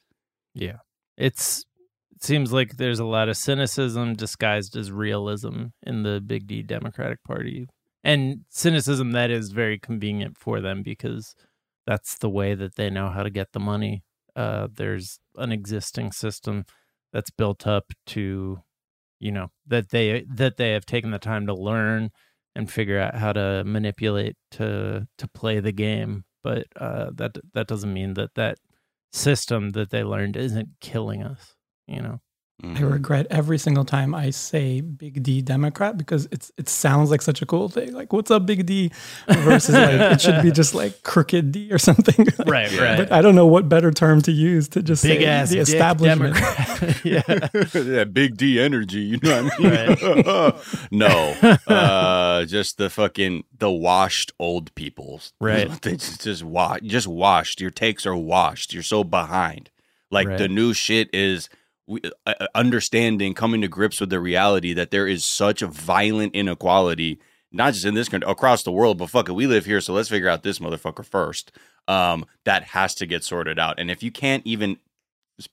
Yeah. 0.55 0.77
It's 1.17 1.65
it 2.15 2.23
seems 2.23 2.51
like 2.51 2.77
there's 2.77 2.99
a 2.99 3.05
lot 3.05 3.29
of 3.29 3.37
cynicism 3.37 4.15
disguised 4.15 4.75
as 4.75 4.91
realism 4.91 5.65
in 5.83 6.01
the 6.01 6.19
Big 6.19 6.47
D 6.47 6.63
Democratic 6.63 7.23
Party. 7.23 7.67
And 8.03 8.41
cynicism 8.49 9.11
that 9.11 9.31
is 9.31 9.51
very 9.51 9.79
convenient 9.79 10.37
for 10.37 10.61
them 10.61 10.83
because 10.83 11.35
that's 11.85 12.17
the 12.17 12.29
way 12.29 12.55
that 12.55 12.75
they 12.75 12.89
know 12.89 13.09
how 13.09 13.23
to 13.23 13.29
get 13.29 13.51
the 13.53 13.59
money. 13.59 14.03
Uh, 14.35 14.67
there's 14.71 15.19
an 15.35 15.51
existing 15.51 16.11
system 16.11 16.65
that's 17.11 17.31
built 17.31 17.65
up 17.65 17.85
to, 18.07 18.59
you 19.19 19.31
know, 19.31 19.47
that 19.65 19.89
they 19.89 20.25
that 20.35 20.57
they 20.57 20.71
have 20.71 20.85
taken 20.85 21.11
the 21.11 21.19
time 21.19 21.47
to 21.47 21.53
learn 21.53 22.09
and 22.55 22.71
figure 22.71 22.99
out 22.99 23.15
how 23.15 23.33
to 23.33 23.63
manipulate 23.65 24.35
to 24.51 25.07
to 25.17 25.27
play 25.29 25.59
the 25.59 25.71
game. 25.71 26.25
But 26.43 26.67
uh, 26.75 27.11
that 27.15 27.37
that 27.53 27.67
doesn't 27.67 27.93
mean 27.93 28.13
that 28.15 28.35
that 28.35 28.57
system 29.11 29.71
that 29.71 29.89
they 29.91 30.03
learned 30.03 30.37
isn't 30.37 30.69
killing 30.81 31.23
us. 31.23 31.55
You 31.87 32.01
know, 32.01 32.21
I 32.63 32.81
regret 32.81 33.27
every 33.29 33.59
single 33.59 33.85
time 33.85 34.15
I 34.15 34.31
say 34.31 34.81
Big 34.81 35.21
D 35.21 35.43
Democrat 35.43 35.95
because 35.95 36.27
it's 36.31 36.51
it 36.57 36.67
sounds 36.67 37.11
like 37.11 37.21
such 37.21 37.43
a 37.43 37.45
cool 37.45 37.69
thing. 37.69 37.93
Like, 37.93 38.11
what's 38.11 38.31
up, 38.31 38.47
Big 38.47 38.65
D? 38.65 38.91
Versus 39.27 39.75
like 39.75 39.93
it 40.13 40.21
should 40.21 40.41
be 40.41 40.49
just 40.51 40.73
like 40.73 41.03
Crooked 41.03 41.51
D 41.51 41.71
or 41.71 41.77
something. 41.77 42.25
right, 42.47 42.71
But 42.97 43.11
I 43.11 43.21
don't 43.21 43.35
know 43.35 43.45
what 43.45 43.69
better 43.69 43.91
term 43.91 44.23
to 44.23 44.31
use 44.31 44.67
to 44.69 44.81
just 44.81 45.03
Big 45.03 45.19
say 45.19 45.25
ass 45.27 45.49
the 45.49 45.55
dick 45.57 45.61
establishment. 45.67 46.33
Democrat. 46.35 47.05
yeah, 47.05 47.49
yeah, 47.97 48.03
big 48.05 48.37
D 48.37 48.59
energy, 48.59 49.01
you 49.01 49.19
know 49.21 49.43
what 49.43 49.53
I 49.59 50.53
mean? 50.89 50.99
no, 50.99 51.57
uh, 51.67 52.45
just 52.45 52.79
the 52.79 52.89
fucking 52.89 53.43
the 53.59 53.69
washed 53.71 54.31
old 54.39 54.73
people, 54.73 55.21
Right. 55.39 55.69
They 55.83 55.91
just 55.97 56.23
just 56.23 56.43
wa- 56.43 56.79
just 56.81 57.07
washed. 57.07 57.61
Your 57.61 57.69
takes 57.71 58.05
are 58.07 58.15
washed. 58.15 58.73
You're 58.73 58.81
so 58.81 59.03
behind. 59.03 59.69
Like 60.09 60.27
Right. 60.27 60.37
the 60.39 60.47
new 60.47 60.73
shit 60.73 61.09
is 61.13 61.49
we, 61.49 61.55
understanding, 62.55 63.33
coming 63.33 63.61
to 63.61 63.67
grips 63.67 63.99
with 63.99 64.09
the 64.09 64.19
reality 64.19 64.73
that 64.73 64.91
there 64.91 65.07
is 65.07 65.23
such 65.25 65.61
a 65.61 65.67
violent 65.67 66.35
inequality, 66.35 67.19
not 67.51 67.73
just 67.73 67.85
in 67.85 67.93
this 67.93 68.09
country, 68.09 68.29
across 68.29 68.63
the 68.63 68.71
world. 68.71 68.97
But 68.97 69.09
fuck 69.09 69.29
it, 69.29 69.33
we 69.33 69.47
live 69.47 69.65
here, 69.65 69.81
so 69.81 69.93
let's 69.93 70.09
figure 70.09 70.29
out 70.29 70.43
this 70.43 70.59
motherfucker 70.59 71.05
first. 71.05 71.51
Um, 71.87 72.25
that 72.43 72.63
has 72.63 72.95
to 72.95 73.05
get 73.05 73.23
sorted 73.23 73.57
out. 73.57 73.79
And 73.79 73.89
if 73.89 74.03
you 74.03 74.11
can't 74.11 74.45
even 74.45 74.77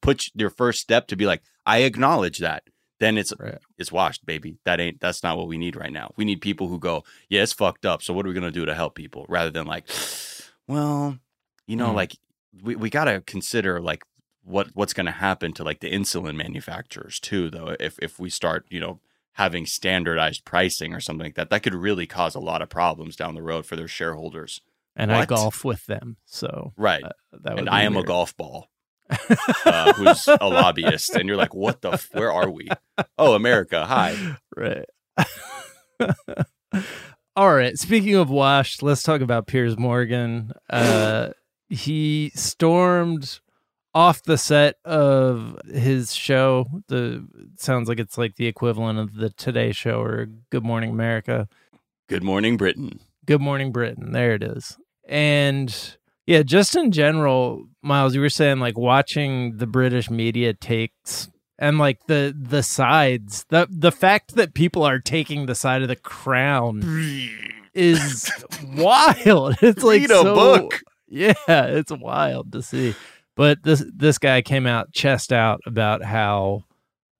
put 0.01 0.25
your 0.35 0.51
first 0.51 0.81
step 0.81 1.07
to 1.09 1.17
be 1.17 1.27
like, 1.27 1.43
I 1.65 1.79
acknowledge 1.79 2.39
that, 2.39 2.65
then 2.99 3.17
it's 3.19 3.33
Right. 3.39 3.59
it's 3.79 3.93
washed, 3.93 4.27
baby. 4.27 4.57
That 4.65 4.81
ain't 4.81 5.01
that's 5.01 5.23
not 5.23 5.37
what 5.37 5.47
we 5.47 5.59
need 5.59 5.77
right 5.77 5.93
now. 5.93 6.11
We 6.17 6.25
need 6.25 6.41
people 6.41 6.67
who 6.69 6.79
go, 6.81 7.05
yeah, 7.29 7.43
it's 7.43 7.53
fucked 7.53 7.87
up. 7.87 8.03
So 8.03 8.13
what 8.13 8.25
are 8.27 8.29
we 8.29 8.35
gonna 8.35 8.51
do 8.51 8.65
to 8.67 8.75
help 8.75 8.95
people? 8.97 9.27
Rather 9.29 9.51
than 9.51 9.67
like, 9.67 9.89
well, 10.67 11.19
you 11.67 11.77
know, 11.77 11.91
Mm. 11.91 11.95
like 11.95 12.17
we, 12.63 12.75
we 12.77 12.91
gotta 12.91 13.21
consider 13.21 13.81
like 13.81 14.03
what 14.45 14.69
what's 14.75 14.93
gonna 14.93 15.11
happen 15.13 15.53
to 15.55 15.65
like 15.65 15.81
the 15.81 15.91
insulin 15.91 16.37
manufacturers 16.37 17.19
too, 17.21 17.51
though. 17.51 17.75
If 17.81 17.99
if 18.01 18.19
we 18.19 18.31
start, 18.31 18.67
you 18.69 18.81
know, 18.81 19.01
having 19.33 19.67
standardized 19.67 20.45
pricing 20.45 20.93
or 20.95 21.01
something 21.01 21.25
like 21.27 21.35
that, 21.35 21.51
that 21.51 21.63
could 21.63 21.75
really 21.75 22.07
cause 22.07 22.35
a 22.35 22.41
lot 22.41 22.63
of 22.63 22.69
problems 22.69 23.17
down 23.17 23.35
the 23.35 23.43
road 23.43 23.67
for 23.67 23.77
their 23.77 23.89
shareholders. 23.89 24.61
and 24.97 25.11
I 25.13 25.25
golf 25.27 25.65
with 25.65 25.87
them, 25.87 26.17
so 26.25 26.73
Right. 26.77 27.03
uh, 27.03 27.11
that 27.43 27.59
and 27.59 27.69
I 27.69 27.83
am 27.83 27.95
weird. 27.95 28.05
a 28.05 28.09
golf 28.09 28.37
ball. 28.37 28.69
uh, 29.67 29.93
who's 29.95 30.27
a 30.29 30.49
lobbyist, 30.49 31.15
and 31.15 31.29
you're 31.29 31.37
like, 31.37 31.53
"What 31.55 31.83
the? 31.83 31.91
F- 31.93 32.09
where 32.13 32.33
are 32.33 32.49
we? 32.49 32.69
Oh, 33.19 33.35
America! 33.35 33.85
Hi." 33.85 34.37
right. 34.57 34.87
All 37.37 37.55
right. 37.55 37.77
Speaking 37.79 38.15
of 38.15 38.31
washed, 38.31 38.83
let's 38.83 39.03
talk 39.03 39.21
about 39.21 39.47
Piers 39.47 39.77
Morgan. 39.77 40.53
Uh, 40.71 41.31
he 41.69 42.31
stormed 42.35 43.41
off 43.95 44.23
the 44.23 44.39
set 44.39 44.77
of 44.85 45.59
his 45.73 46.15
show. 46.15 46.67
The 46.89 47.27
sounds 47.57 47.89
like 47.89 48.01
it's 48.01 48.19
like 48.19 48.37
the 48.37 48.47
equivalent 48.47 48.99
of 48.99 49.15
the 49.15 49.31
Today 49.31 49.73
Show 49.73 50.01
or 50.01 50.27
Good 50.51 50.65
Morning 50.65 50.91
America. 50.91 51.49
Good 52.09 52.23
morning, 52.23 52.57
Britain. 52.57 53.01
Good 53.25 53.41
Morning 53.41 53.73
Britain. 53.73 54.13
There 54.13 54.35
it 54.35 54.43
is. 54.43 54.77
And 55.09 55.97
yeah, 56.27 56.43
just 56.43 56.75
in 56.75 56.91
general, 56.91 57.67
Miles, 57.83 58.15
you 58.15 58.21
were 58.21 58.31
saying 58.31 58.59
like 58.59 58.77
watching 58.77 59.59
the 59.59 59.67
British 59.67 60.11
media 60.11 60.55
takes 60.55 61.31
and 61.59 61.79
like 61.79 62.07
the 62.07 62.35
the 62.37 62.63
sides, 62.63 63.47
the 63.49 63.67
the 63.71 63.93
fact 63.93 64.35
that 64.35 64.55
people 64.55 64.83
are 64.83 64.99
taking 64.99 65.47
the 65.47 65.55
side 65.55 65.83
of 65.83 65.89
the 65.89 65.97
crown 65.97 66.83
is 67.75 68.31
wild. 68.77 69.57
It's 69.63 69.83
like 69.83 70.01
Read 70.03 70.11
a 70.11 70.23
so, 70.23 70.35
book. 70.35 70.81
Yeah, 71.07 71.35
it's 71.47 71.93
wild 71.93 72.53
to 72.53 72.63
see. 72.63 72.95
But 73.37 73.63
this 73.63 73.85
this 73.95 74.19
guy 74.19 74.43
came 74.43 74.67
out 74.67 74.93
chest 74.93 75.33
out 75.33 75.61
about 75.67 76.05
how 76.05 76.63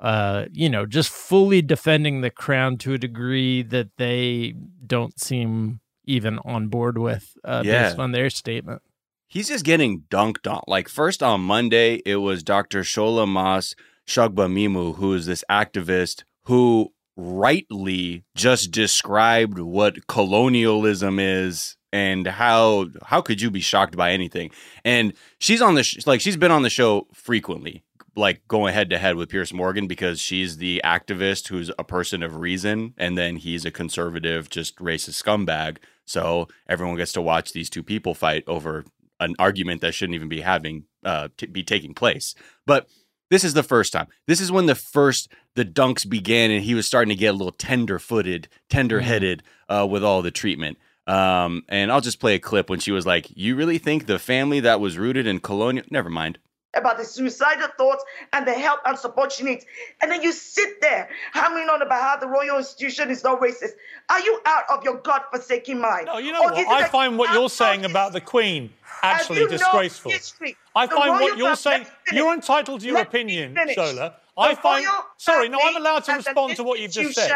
uh 0.01 0.47
you 0.53 0.69
know 0.69 0.87
just 0.87 1.09
fully 1.09 1.63
defending 1.63 2.21
the 2.21 2.31
crown 2.31 2.77
to 2.79 2.93
a 2.95 2.99
degree 2.99 3.63
that 3.63 3.89
they 3.97 4.55
don't 4.87 5.19
seem 5.21 5.81
even 6.05 6.39
on 6.45 6.69
board 6.69 6.99
with 6.99 7.37
uh 7.45 7.63
Yeah. 7.65 7.89
based 7.89 7.99
on 7.99 8.13
their 8.13 8.31
statement. 8.31 8.83
He's 9.29 9.49
just 9.49 9.65
getting 9.65 10.03
dunked 10.11 10.51
on. 10.51 10.63
Like 10.69 10.89
first 10.89 11.23
on 11.23 11.41
Monday, 11.41 12.03
it 12.07 12.17
was 12.17 12.43
Dr. 12.45 12.83
Shola 12.83 13.27
Mas 13.29 13.75
Shogbamimu, 14.07 14.97
who 14.97 15.15
is 15.15 15.27
this 15.27 15.43
activist 15.51 16.23
who 16.45 16.93
rightly 17.17 18.25
just 18.37 18.71
described 18.71 19.59
what 19.59 20.07
colonialism 20.07 21.19
is 21.19 21.77
and 21.95 22.27
how 22.27 22.89
how 23.05 23.23
could 23.23 23.41
you 23.41 23.53
be 23.53 23.61
shocked 23.61 23.97
by 23.97 24.11
anything? 24.11 24.51
And 24.85 25.13
she's 25.39 25.63
on 25.63 25.77
the 25.77 25.85
sh- 25.85 26.07
like 26.07 26.21
she's 26.21 26.37
been 26.37 26.51
on 26.51 26.63
the 26.63 26.69
show 26.69 27.07
frequently, 27.15 27.85
like 28.17 28.47
going 28.49 28.75
head 28.75 28.91
to 28.91 28.99
head 28.99 29.15
with 29.15 29.29
Piers 29.29 29.55
Morgan 29.55 29.87
because 29.87 30.21
she's 30.21 30.57
the 30.57 30.83
activist 30.85 31.47
who's 31.49 31.71
a 31.79 31.85
person 31.85 32.25
of 32.25 32.35
reason, 32.35 32.95
and 32.99 33.17
then 33.17 33.37
he's 33.37 33.65
a 33.65 33.71
conservative, 33.71 34.51
just 34.51 34.77
racist 34.79 35.23
scumbag. 35.23 35.77
So 36.05 36.49
everyone 36.69 36.97
gets 36.97 37.13
to 37.13 37.23
watch 37.23 37.53
these 37.53 37.71
two 37.71 37.85
people 37.85 38.13
fight 38.13 38.43
over 38.49 38.85
an 39.21 39.37
argument 39.39 39.81
that 39.81 39.95
shouldn't 39.95 40.17
even 40.17 40.29
be 40.29 40.41
having 40.41 40.87
uh, 41.05 41.29
t- 41.37 41.47
be 41.47 41.63
taking 41.63 41.95
place. 41.95 42.35
But 42.67 42.89
this 43.31 43.45
is 43.45 43.55
the 43.55 43.63
first 43.63 43.93
time. 43.93 44.09
This 44.27 44.41
is 44.41 44.51
when 44.51 44.67
the 44.67 44.75
first 44.75 45.33
the 45.55 45.65
dunks 45.65 46.09
began, 46.09 46.51
and 46.51 46.65
he 46.65 46.75
was 46.75 46.89
starting 46.89 47.11
to 47.11 47.21
get 47.21 47.35
a 47.35 47.39
little 47.39 47.53
tender 47.53 48.01
footed, 48.01 48.49
tender 48.69 49.01
headed 49.01 49.45
uh, 49.69 49.87
with 49.89 50.03
all 50.03 50.23
the 50.23 50.33
treatment. 50.33 50.77
Um, 51.07 51.65
and 51.69 51.93
I'll 51.93 52.01
just 52.01 52.19
play 52.21 52.35
a 52.35 52.39
clip 52.39 52.71
when 52.71 52.81
she 52.81 52.91
was 52.93 53.07
like, 53.07 53.27
"You 53.37 53.57
really 53.57 53.79
think 53.79 54.07
the 54.07 54.19
family 54.19 54.61
that 54.61 54.81
was 54.81 54.97
rooted 54.97 55.27
in 55.27 55.41
colonial? 55.41 55.85
Never 55.91 56.11
mind." 56.11 56.39
about 56.77 56.97
the 56.99 57.05
suicidal 57.05 57.69
thoughts 57.79 58.05
and 58.33 58.45
the 58.49 58.53
help 58.53 58.81
and 58.85 58.99
support 58.99 59.31
she 59.31 59.45
needs. 59.45 59.65
And 60.03 60.11
then 60.11 60.23
you 60.23 60.33
sit 60.33 60.81
there 60.81 61.09
hammering 61.33 61.69
on 61.69 61.81
about 61.83 62.03
how 62.03 62.17
the 62.17 62.27
royal 62.27 62.59
institution 62.59 63.11
is 63.11 63.23
not 63.23 63.41
racist. 63.41 63.71
Are 64.11 64.19
you 64.19 64.41
out 64.45 64.65
of 64.69 64.83
your 64.83 64.97
God-forsaken 64.97 65.81
mind? 65.81 66.07
No, 66.07 66.19
you 66.19 66.33
know 66.33 66.41
Or 66.41 66.47
what? 66.51 66.55
is 66.55 66.67
it 66.67 66.69
I 66.69 66.81
that 66.83 66.91
find 66.91 67.17
what 67.17 67.33
you 67.33 67.39
you're 67.39 67.49
saying 67.49 67.83
no 67.83 67.91
about 67.91 68.13
the 68.13 68.21
Queen 68.21 68.73
Have 69.03 69.21
actually 69.21 69.43
you 69.43 69.49
disgraceful. 69.49 70.11
history? 70.11 70.57
I 70.75 70.89
find 70.89 71.13
what 71.13 71.39
you're 71.39 71.55
saying. 71.55 71.83
let 71.85 71.89
me 71.91 71.95
finish. 72.07 72.19
You're 72.25 72.35
entitled 72.35 72.81
to 72.81 72.87
your 72.87 72.97
Let 72.97 73.07
opinion, 73.07 73.55
finish. 73.55 73.77
Shola. 73.77 74.15
I 74.37 74.57
find. 74.57 74.85
Sorry, 75.17 75.49
no, 75.49 75.61
I'm 75.63 75.77
allowed 75.77 76.03
to 76.07 76.13
respond 76.15 76.57
to 76.57 76.65
what 76.65 76.81
you've 76.81 76.91
just 76.91 77.15
said. 77.15 77.31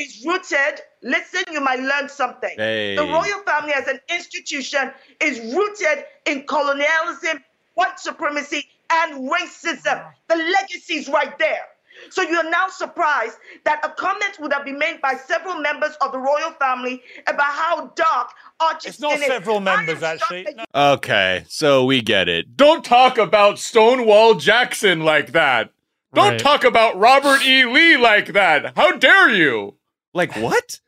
Institution 0.00 0.20
Is 0.20 0.26
rooted. 0.26 0.80
Listen, 1.02 1.44
you 1.52 1.60
might 1.60 1.80
learn 1.80 2.08
something. 2.08 2.54
Hey. 2.56 2.96
The 2.96 3.02
royal 3.04 3.40
family 3.46 3.72
as 3.72 3.86
an 3.88 4.00
institution 4.08 4.92
is 5.20 5.38
rooted 5.54 6.04
in 6.26 6.46
colonialism, 6.46 7.42
white 7.74 7.98
supremacy, 7.98 8.66
and 8.90 9.30
racism. 9.30 10.04
The 10.28 10.36
legacy 10.36 10.94
is 10.94 11.08
right 11.08 11.36
there. 11.38 11.62
So 12.10 12.20
you 12.22 12.36
are 12.36 12.50
now 12.50 12.68
surprised 12.68 13.38
that 13.64 13.80
a 13.82 13.88
comment 13.88 14.38
would 14.40 14.52
have 14.52 14.64
been 14.66 14.78
made 14.78 15.00
by 15.00 15.14
several 15.14 15.60
members 15.60 15.96
of 16.02 16.12
the 16.12 16.18
royal 16.18 16.50
family 16.52 17.02
about 17.26 17.46
how 17.46 17.86
dark 17.96 18.28
Archie's 18.60 18.92
It's 18.92 19.00
not 19.00 19.12
skin 19.12 19.22
is. 19.22 19.28
several 19.28 19.60
members, 19.60 20.02
actually. 20.02 20.46
No. 20.54 20.92
Okay, 20.92 21.44
so 21.48 21.84
we 21.86 22.02
get 22.02 22.28
it. 22.28 22.54
Don't 22.56 22.84
talk 22.84 23.16
about 23.16 23.58
Stonewall 23.58 24.34
Jackson 24.34 25.00
like 25.00 25.32
that. 25.32 25.70
Don't 26.14 26.32
Right. 26.32 26.38
talk 26.40 26.64
about 26.64 26.98
Robert 26.98 27.42
E. 27.44 27.64
Lee 27.64 27.96
like 27.96 28.32
that. 28.34 28.74
How 28.76 28.92
dare 28.92 29.30
you? 29.30 29.76
Like 30.16 30.34
what? 30.36 30.80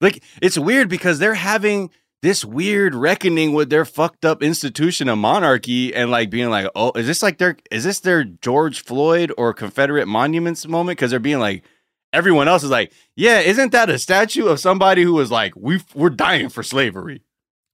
Like 0.00 0.22
it's 0.40 0.58
weird 0.58 0.88
because 0.88 1.18
they're 1.18 1.34
having 1.34 1.90
this 2.22 2.44
weird 2.44 2.94
reckoning 2.94 3.52
with 3.52 3.70
their 3.70 3.84
fucked 3.84 4.24
up 4.24 4.42
institution 4.42 5.08
of 5.08 5.18
monarchy 5.18 5.94
and 5.94 6.10
like 6.10 6.30
being 6.30 6.50
like, 6.50 6.68
"Oh, 6.74 6.92
is 6.92 7.06
this 7.06 7.22
like 7.22 7.38
their 7.38 7.56
is 7.70 7.84
this 7.84 8.00
their 8.00 8.24
George 8.24 8.82
Floyd 8.82 9.32
or 9.38 9.52
Confederate 9.54 10.06
monuments 10.06 10.66
moment?" 10.66 10.98
Cuz 10.98 11.10
they're 11.10 11.20
being 11.20 11.38
like 11.40 11.64
everyone 12.12 12.48
else 12.48 12.62
is 12.64 12.70
like, 12.70 12.92
"Yeah, 13.16 13.40
isn't 13.40 13.72
that 13.72 13.90
a 13.90 13.98
statue 13.98 14.46
of 14.46 14.60
somebody 14.60 15.02
who 15.02 15.14
was 15.14 15.30
like, 15.30 15.54
we 15.56 15.80
we're 15.94 16.10
dying 16.10 16.48
for 16.48 16.62
slavery?" 16.62 17.22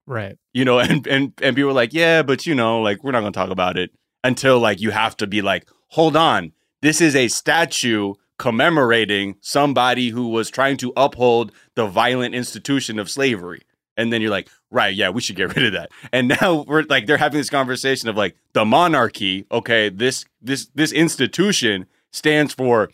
Right. 0.07 0.37
you 0.53 0.65
know, 0.65 0.79
and 0.79 1.05
and 1.07 1.33
and 1.41 1.55
people 1.55 1.71
are 1.71 1.73
like, 1.73 1.93
yeah, 1.93 2.21
but 2.21 2.45
you 2.45 2.55
know, 2.55 2.81
like 2.81 3.03
we're 3.03 3.11
not 3.11 3.21
gonna 3.21 3.31
talk 3.31 3.49
about 3.49 3.77
it 3.77 3.91
until 4.23 4.59
like 4.59 4.79
you 4.79 4.91
have 4.91 5.17
to 5.17 5.27
be 5.27 5.41
like, 5.41 5.67
hold 5.89 6.15
on, 6.15 6.51
this 6.81 7.01
is 7.01 7.15
a 7.15 7.27
statue 7.27 8.13
commemorating 8.37 9.35
somebody 9.41 10.09
who 10.09 10.29
was 10.29 10.49
trying 10.49 10.77
to 10.77 10.93
uphold 10.97 11.51
the 11.75 11.87
violent 11.87 12.35
institution 12.35 12.99
of 12.99 13.09
slavery. 13.09 13.63
And 13.97 14.11
then 14.11 14.21
you're 14.21 14.31
like, 14.31 14.49
right, 14.71 14.93
yeah, 14.93 15.09
we 15.09 15.21
should 15.21 15.35
get 15.35 15.55
rid 15.55 15.65
of 15.67 15.73
that. 15.73 15.91
And 16.11 16.27
now 16.41 16.65
we're 16.67 16.83
like, 16.83 17.05
they're 17.05 17.17
having 17.17 17.39
this 17.39 17.49
conversation 17.49 18.09
of 18.09 18.17
like 18.17 18.35
the 18.53 18.65
monarchy. 18.65 19.45
Okay, 19.51 19.89
this 19.89 20.25
this 20.41 20.67
this 20.75 20.91
institution 20.91 21.85
stands 22.11 22.53
for 22.53 22.89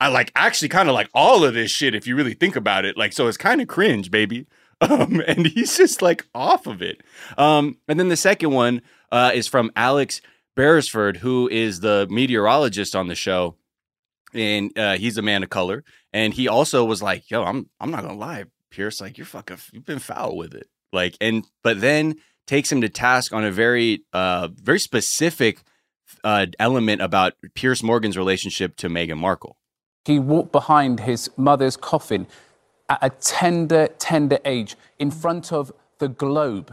I 0.00 0.08
like 0.08 0.30
actually 0.36 0.68
kind 0.68 0.88
of 0.88 0.94
like 0.94 1.08
all 1.14 1.44
of 1.44 1.54
this 1.54 1.70
shit 1.70 1.94
if 1.94 2.06
you 2.06 2.16
really 2.16 2.34
think 2.34 2.56
about 2.56 2.84
it. 2.84 2.96
Like, 2.96 3.12
so 3.12 3.28
it's 3.28 3.38
kind 3.38 3.60
of 3.60 3.68
cringe, 3.68 4.10
baby. 4.10 4.46
Um, 4.78 5.22
and 5.26 5.46
he's 5.46 5.78
just 5.78 6.02
like 6.02 6.26
off 6.34 6.66
of 6.66 6.82
it. 6.82 7.02
Um, 7.38 7.78
and 7.88 7.98
then 7.98 8.10
the 8.10 8.16
second 8.16 8.50
one 8.50 8.82
uh, 9.10 9.30
is 9.32 9.48
from 9.48 9.70
Alex 9.74 10.20
Beresford, 10.54 11.16
who 11.16 11.48
is 11.48 11.80
the 11.80 12.06
meteorologist 12.10 12.94
on 12.94 13.08
the 13.08 13.14
show, 13.14 13.56
and 14.36 14.78
uh, 14.78 14.96
he's 14.96 15.18
a 15.18 15.22
man 15.22 15.42
of 15.42 15.50
color. 15.50 15.84
And 16.12 16.32
he 16.32 16.48
also 16.48 16.84
was 16.84 17.02
like, 17.02 17.30
"Yo, 17.30 17.42
I'm 17.42 17.68
I'm 17.80 17.90
not 17.90 18.02
gonna 18.02 18.18
lie, 18.18 18.44
Piers. 18.70 19.00
Like, 19.00 19.18
you're 19.18 19.26
fucking 19.26 19.58
you've 19.72 19.84
been 19.84 19.98
foul 19.98 20.36
with 20.36 20.54
it. 20.54 20.68
Like, 20.92 21.16
and 21.20 21.44
but 21.62 21.80
then 21.80 22.16
takes 22.46 22.70
him 22.70 22.80
to 22.80 22.88
task 22.88 23.32
on 23.32 23.44
a 23.44 23.50
very 23.50 24.04
uh 24.12 24.48
very 24.54 24.80
specific 24.80 25.62
uh 26.24 26.46
element 26.58 27.02
about 27.02 27.34
Piers 27.54 27.82
Morgan's 27.82 28.16
relationship 28.16 28.76
to 28.76 28.88
Meghan 28.88 29.18
Markle. 29.18 29.56
He 30.04 30.18
walked 30.18 30.52
behind 30.52 31.00
his 31.00 31.30
mother's 31.36 31.76
coffin 31.76 32.26
at 32.88 32.98
a 33.02 33.10
tender, 33.10 33.88
tender 33.98 34.38
age 34.44 34.76
in 34.98 35.10
front 35.10 35.52
of 35.52 35.72
the 35.98 36.08
globe. 36.08 36.72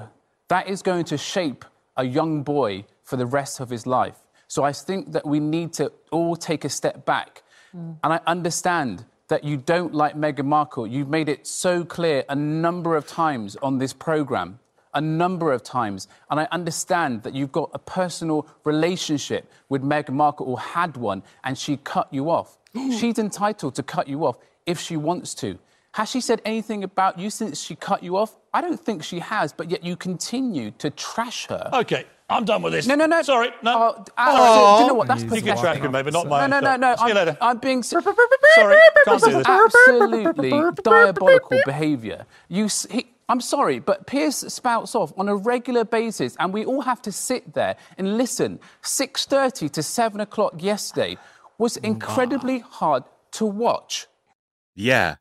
That 0.49 0.67
is 0.67 0.81
going 0.81 1.05
to 1.05 1.17
shape 1.17 1.65
a 1.97 2.05
young 2.05 2.43
boy 2.43 2.85
for 3.03 3.17
the 3.17 3.25
rest 3.25 3.59
of 3.59 3.69
his 3.69 3.85
life. 3.87 4.17
So 4.47 4.63
I 4.63 4.71
think 4.73 5.13
that 5.13 5.25
we 5.25 5.39
need 5.39 5.73
to 5.73 5.91
all 6.11 6.35
take 6.35 6.63
a 6.63 6.69
step 6.69 7.05
back. 7.05 7.42
And 7.73 8.13
I 8.13 8.19
understand 8.27 9.05
that 9.27 9.43
you 9.43 9.57
don't 9.57 9.93
like 9.93 10.15
Meghan 10.15 10.45
Markle. 10.45 10.85
You've 10.85 11.09
made 11.09 11.27
it 11.27 11.47
so 11.47 11.83
clear 11.83 12.23
a 12.29 12.35
number 12.35 12.95
of 12.95 13.07
times 13.07 13.55
on 13.63 13.79
this 13.79 13.93
program 13.93 14.59
a 14.93 15.01
number 15.01 15.51
of 15.51 15.63
times. 15.63 16.07
And 16.29 16.39
I 16.39 16.47
understand 16.51 17.23
that 17.23 17.33
you've 17.33 17.51
got 17.51 17.71
a 17.73 17.79
personal 17.79 18.47
relationship 18.63 19.51
with 19.69 19.81
Meghan 19.81 20.11
Markle 20.11 20.47
or 20.47 20.59
had 20.59 20.97
one, 20.97 21.23
and 21.43 21.57
she 21.57 21.77
cut 21.77 22.07
you 22.11 22.29
off. 22.29 22.57
Mm. 22.75 22.99
She's 22.99 23.19
entitled 23.19 23.75
to 23.75 23.83
cut 23.83 24.07
you 24.07 24.25
off 24.25 24.37
if 24.65 24.79
she 24.79 24.97
wants 24.97 25.33
to. 25.35 25.57
Has 25.93 26.09
she 26.09 26.21
said 26.21 26.41
anything 26.43 26.83
about 26.83 27.19
you 27.19 27.29
since 27.29 27.61
she 27.61 27.75
cut 27.75 28.01
you 28.01 28.17
off? 28.17 28.35
I 28.53 28.61
don't 28.61 28.79
think 28.79 29.03
she 29.03 29.19
has, 29.19 29.53
but 29.53 29.69
yet 29.69 29.83
you 29.83 29.95
continue 29.95 30.71
to 30.79 30.89
trash 30.89 31.45
her. 31.47 31.69
Okay, 31.73 32.05
I'm 32.33 32.45
done 32.45 32.61
with 32.61 32.73
this. 32.73 32.87
No, 32.87 32.95
no, 32.95 33.05
no. 33.05 33.21
Sorry, 33.21 33.51
no. 33.61 33.95
Oh, 33.95 34.05
uh, 34.17 34.77
do 34.77 34.81
you 34.83 34.87
know 34.87 34.93
what? 34.95 35.07
That's 35.07 35.23
you 35.23 35.41
can 35.41 35.57
track 35.57 35.77
him, 35.79 35.91
maybe 35.91 36.11
not 36.11 36.27
my 36.27 36.47
No, 36.47 36.59
no, 36.59 36.75
no, 36.75 36.75
no. 36.75 36.95
See 36.95 37.03
you 37.03 37.09
I'm, 37.09 37.15
later. 37.15 37.37
I'm 37.41 37.57
being. 37.59 37.83
Sorry, 37.83 38.03
can't 38.03 39.21
This 39.21 39.23
do 39.23 39.31
this. 39.37 39.47
absolutely 39.47 40.61
diabolical 40.83 41.59
behaviour. 41.65 42.25
You, 42.49 42.67
he, 42.89 43.07
I'm 43.29 43.41
sorry, 43.41 43.79
but 43.79 44.07
Piers 44.07 44.35
spouts 44.53 44.95
off 44.95 45.13
on 45.17 45.29
a 45.29 45.35
regular 45.35 45.85
basis, 45.85 46.35
and 46.39 46.53
we 46.53 46.65
all 46.65 46.81
have 46.81 47.01
to 47.03 47.11
sit 47.11 47.53
there 47.53 47.75
and 47.97 48.17
listen. 48.17 48.59
6:30 48.81 49.71
to 49.71 49.83
7 49.83 50.19
o'clock 50.21 50.61
yesterday 50.61 51.17
was 51.57 51.77
incredibly 51.77 52.59
hard 52.59 53.03
to 53.31 53.45
watch. 53.45 54.07
Yeah. 54.75 55.15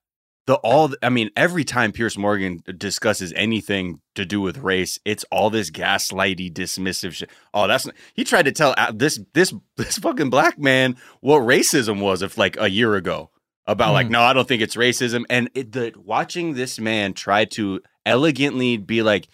The 0.46 0.54
all 0.56 0.92
I 1.02 1.08
mean, 1.08 1.30
every 1.36 1.62
time 1.64 1.92
Piers 1.92 2.18
Morgan 2.18 2.62
discusses 2.76 3.32
anything 3.36 4.00
to 4.16 4.24
do 4.24 4.40
with 4.40 4.58
race, 4.58 4.98
it's 5.04 5.24
all 5.30 5.50
this 5.50 5.70
gaslighty, 5.70 6.52
dismissive 6.52 7.12
shit. 7.12 7.30
Oh, 7.54 7.68
that's 7.68 7.88
he 8.14 8.24
tried 8.24 8.46
to 8.46 8.52
tell 8.52 8.74
uh, 8.76 8.92
this 8.92 9.20
this 9.34 9.54
this 9.76 9.98
fucking 9.98 10.30
black 10.30 10.58
man 10.58 10.96
what 11.20 11.40
racism 11.42 12.00
was 12.00 12.22
if 12.22 12.36
like 12.36 12.56
a 12.58 12.68
year 12.68 12.96
ago 12.96 13.30
about 13.66 13.92
like 13.92 14.10
no, 14.10 14.20
I 14.20 14.32
don't 14.32 14.48
think 14.48 14.62
it's 14.62 14.76
racism. 14.76 15.24
And 15.30 15.48
it, 15.54 15.72
the 15.72 15.92
watching 15.96 16.54
this 16.54 16.80
man 16.80 17.14
try 17.14 17.44
to 17.46 17.80
elegantly 18.04 18.76
be 18.76 19.02
like 19.02 19.28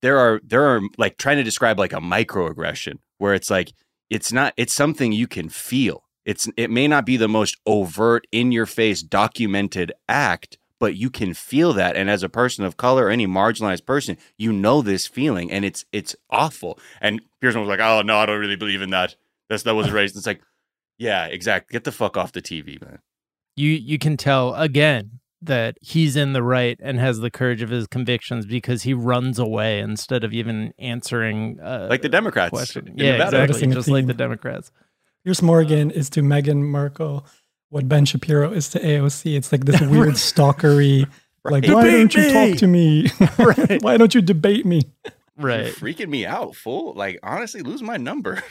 there 0.00 0.18
are 0.18 0.40
there 0.44 0.64
are 0.64 0.80
like 0.98 1.18
trying 1.18 1.36
to 1.36 1.42
describe 1.42 1.78
like 1.78 1.92
a 1.92 2.00
microaggression 2.00 2.98
where 3.18 3.34
it's 3.34 3.50
like 3.50 3.72
it's 4.10 4.32
not 4.32 4.54
it's 4.56 4.74
something 4.74 5.12
you 5.12 5.26
can 5.26 5.48
feel 5.48 6.04
it's 6.24 6.48
it 6.56 6.70
may 6.70 6.86
not 6.88 7.04
be 7.04 7.16
the 7.16 7.28
most 7.28 7.56
overt 7.66 8.26
in 8.32 8.52
your 8.52 8.66
face 8.66 9.02
documented 9.02 9.92
act 10.08 10.58
but 10.78 10.96
you 10.96 11.10
can 11.10 11.32
feel 11.32 11.72
that 11.72 11.96
and 11.96 12.10
as 12.10 12.24
a 12.24 12.28
person 12.28 12.64
of 12.64 12.76
color 12.76 13.04
or 13.06 13.10
any 13.10 13.26
marginalized 13.26 13.86
person 13.86 14.16
you 14.36 14.52
know 14.52 14.82
this 14.82 15.06
feeling 15.06 15.50
and 15.50 15.64
it's 15.64 15.84
it's 15.92 16.16
awful 16.30 16.78
and 17.00 17.20
Pearson 17.40 17.60
was 17.60 17.68
like 17.68 17.80
oh 17.80 18.02
no 18.02 18.18
I 18.18 18.26
don't 18.26 18.40
really 18.40 18.56
believe 18.56 18.82
in 18.82 18.90
that 18.90 19.16
that's 19.48 19.62
that 19.64 19.74
was 19.74 19.90
raised 19.92 20.16
it's 20.16 20.26
like 20.26 20.42
yeah 20.98 21.26
exactly 21.26 21.72
get 21.72 21.84
the 21.84 21.92
fuck 21.92 22.16
off 22.16 22.32
the 22.32 22.42
TV 22.42 22.80
man 22.80 22.98
You 23.56 23.70
you 23.70 23.98
can 23.98 24.16
tell 24.16 24.54
again 24.54 25.20
that 25.42 25.76
he's 25.80 26.14
in 26.14 26.32
the 26.32 26.42
right 26.42 26.78
and 26.80 27.00
has 27.00 27.18
the 27.18 27.30
courage 27.30 27.62
of 27.62 27.70
his 27.70 27.86
convictions 27.88 28.46
because 28.46 28.84
he 28.84 28.94
runs 28.94 29.38
away 29.38 29.80
instead 29.80 30.22
of 30.22 30.32
even 30.32 30.72
answering 30.78 31.58
uh, 31.60 31.88
like 31.90 32.02
the 32.02 32.08
Democrats 32.08 32.50
question. 32.50 32.94
Yeah, 32.96 33.12
Nevada. 33.12 33.42
exactly. 33.42 33.74
Just 33.74 33.88
like 33.88 34.06
the 34.06 34.14
Democrats. 34.24 34.70
Piers 35.24 35.40
Morgan 35.40 35.92
is 35.92 36.10
to 36.10 36.20
Meghan 36.20 36.62
Markle 36.62 37.24
what 37.68 37.88
Ben 37.88 38.04
Shapiro 38.04 38.50
is 38.52 38.68
to 38.70 38.80
AOC. 38.80 39.36
It's 39.36 39.52
like 39.52 39.64
this 39.64 39.80
weird 39.80 40.14
stalkery, 40.14 41.08
like, 41.44 41.64
why 41.66 41.90
don't 41.90 42.14
you 42.14 42.32
talk 42.32 42.58
to 42.58 42.66
me? 42.66 43.08
why 43.80 43.96
don't 43.96 44.14
you 44.14 44.20
debate 44.20 44.66
me? 44.66 44.82
Right. 45.38 45.66
You're 45.66 45.74
freaking 45.74 46.08
me 46.08 46.26
out, 46.26 46.56
fool. 46.56 46.92
Like, 46.94 47.20
honestly, 47.22 47.62
lose 47.62 47.82
my 47.82 47.96
number. 47.96 48.42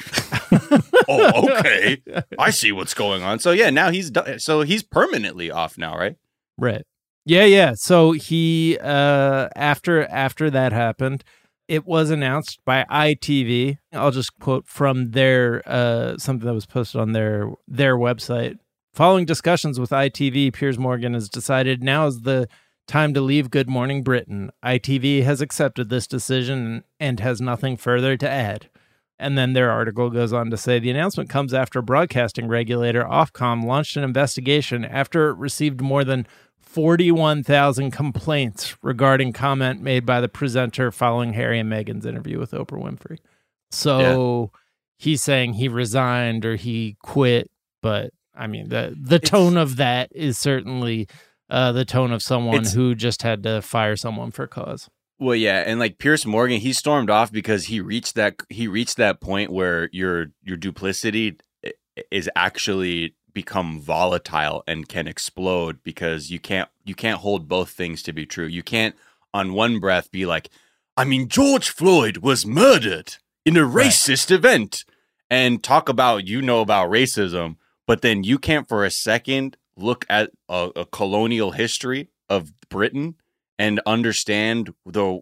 oh, 1.07 1.49
okay. 1.59 2.01
I 2.39 2.49
see 2.49 2.72
what's 2.72 2.93
going 2.93 3.22
on. 3.22 3.39
So 3.39 3.51
yeah, 3.51 3.69
now 3.69 3.91
he's 3.91 4.09
done. 4.09 4.39
So 4.39 4.61
he's 4.61 4.82
permanently 4.82 5.51
off 5.51 5.78
now, 5.78 5.97
right? 5.97 6.15
Right. 6.57 6.86
Yeah, 7.26 7.43
yeah. 7.43 7.74
So 7.76 8.13
he 8.13 8.80
uh 8.82 9.49
after 9.55 10.03
after 10.05 10.49
that 10.49 10.74
happened, 10.74 11.24
it 11.72 11.88
was 11.88 12.09
announced 12.09 12.59
by 12.65 12.84
ITV. 12.91 13.78
I'll 13.93 14.11
just 14.11 14.38
quote 14.39 14.67
from 14.67 15.11
their 15.11 15.63
uh 15.65 16.17
something 16.17 16.45
that 16.45 16.53
was 16.53 16.65
posted 16.65 16.99
on 16.99 17.13
their 17.13 17.49
their 17.65 17.95
website. 17.95 18.59
Following 18.93 19.24
discussions 19.24 19.80
with 19.80 19.91
ITV, 19.91 20.51
Piers 20.51 20.78
Morgan 20.78 21.13
has 21.13 21.30
decided 21.30 21.82
now 21.82 22.07
is 22.07 22.24
the 22.24 22.49
time 22.88 23.13
to 23.13 23.22
leave 23.22 23.49
Good 23.49 23.69
Morning 23.69 24.03
Britain. 24.03 24.51
ITV 24.65 25.24
has 25.24 25.39
accepted 25.39 25.88
this 25.88 26.07
decision 26.07 26.84
and 26.99 27.22
has 27.22 27.39
nothing 27.39 27.78
further 27.78 28.17
to 28.17 28.30
add. 28.30 28.67
And 29.17 29.38
then 29.38 29.53
their 29.53 29.72
article 29.72 30.09
goes 30.09 30.34
on 30.34 30.49
to 30.49 30.57
say 30.57 30.78
the 30.78 30.89
announcement 30.89 31.30
comes 31.30 31.53
after 31.53 31.82
broadcasting 31.82 32.49
regulator 32.49 33.03
Ofcom 33.03 33.63
launched 33.63 33.95
an 33.95 34.03
investigation 34.03 34.84
after 34.84 35.30
it 35.30 35.38
received 35.38 35.80
more 35.80 36.03
than 36.03 36.28
41,000 36.72 37.91
complaints 37.91 38.78
regarding 38.82 39.34
comment 39.34 39.82
made 39.82 40.05
by 40.05 40.22
the 40.22 40.30
presenter 40.30 40.89
following 40.89 41.34
Harry 41.34 41.59
and 41.59 41.69
Meghan's 41.69 42.05
interview 42.05 42.39
with 42.39 42.51
Oprah 42.51 42.82
Winfrey. 42.82 43.17
So 43.72 44.51
he's 44.97 45.22
saying 45.22 45.53
he 45.53 45.67
resigned 45.67 46.45
or 46.45 46.55
he 46.55 46.95
quit, 47.01 47.51
but 47.82 48.11
I 48.34 48.47
mean 48.47 48.69
the 48.69 48.95
the 48.97 49.19
tone 49.19 49.57
of 49.57 49.76
that 49.76 50.11
is 50.15 50.38
certainly 50.38 51.09
uh, 51.49 51.74
the 51.74 51.84
tone 51.84 52.13
of 52.13 52.24
someone 52.24 52.63
who 52.63 52.95
just 52.95 53.22
had 53.22 53.43
to 53.43 53.61
fire 53.61 53.97
someone 53.97 54.32
for 54.32 54.47
cause. 54.47 54.89
Well, 55.19 55.36
yeah, 55.36 55.63
and 55.67 55.78
like 55.78 55.97
Piers 55.97 56.26
Morgan, 56.26 56.61
he 56.61 56.72
stormed 56.72 57.09
off 57.09 57.32
because 57.34 57.65
he 57.65 57.82
reached 57.82 58.15
that 58.15 58.36
he 58.49 58.69
reached 58.69 58.95
that 58.95 59.19
point 59.19 59.51
where 59.51 59.89
your 59.91 60.28
your 60.41 60.55
duplicity 60.55 61.38
is 62.09 62.30
actually 62.36 63.13
become 63.34 63.79
volatile 63.79 64.63
and 64.67 64.88
can 64.88 65.07
explode 65.07 65.84
because 65.84 66.32
you 66.32 66.39
can't 66.39 66.69
you 66.84 66.95
can't 66.95 67.19
hold 67.19 67.47
both 67.47 67.69
things 67.69 68.01
to 68.03 68.13
be 68.13 68.25
true. 68.25 68.45
You 68.45 68.63
can't 68.63 68.95
on 69.34 69.53
one 69.53 69.79
breath 69.79 70.11
be 70.11 70.25
like, 70.25 70.49
I 70.97 71.05
mean, 71.05 71.27
George 71.27 71.69
Floyd 71.69 72.17
was 72.17 72.45
murdered 72.45 73.15
in 73.45 73.57
a 73.57 73.61
racist 73.61 74.32
event 74.32 74.86
and 75.29 75.63
talk 75.63 75.89
about 75.89 76.27
you 76.27 76.41
know 76.41 76.61
about 76.61 76.91
racism, 76.91 77.55
but 77.88 78.01
then 78.01 78.23
you 78.23 78.38
can't 78.38 78.67
for 78.67 78.84
a 78.84 78.91
second 78.91 79.57
look 79.77 80.05
at 80.09 80.32
a, 80.49 80.71
a 80.75 80.86
colonial 80.86 81.51
history 81.51 82.09
of 82.29 82.53
Britain 82.69 83.15
and 83.57 83.82
understand 83.86 84.73
the 84.86 85.19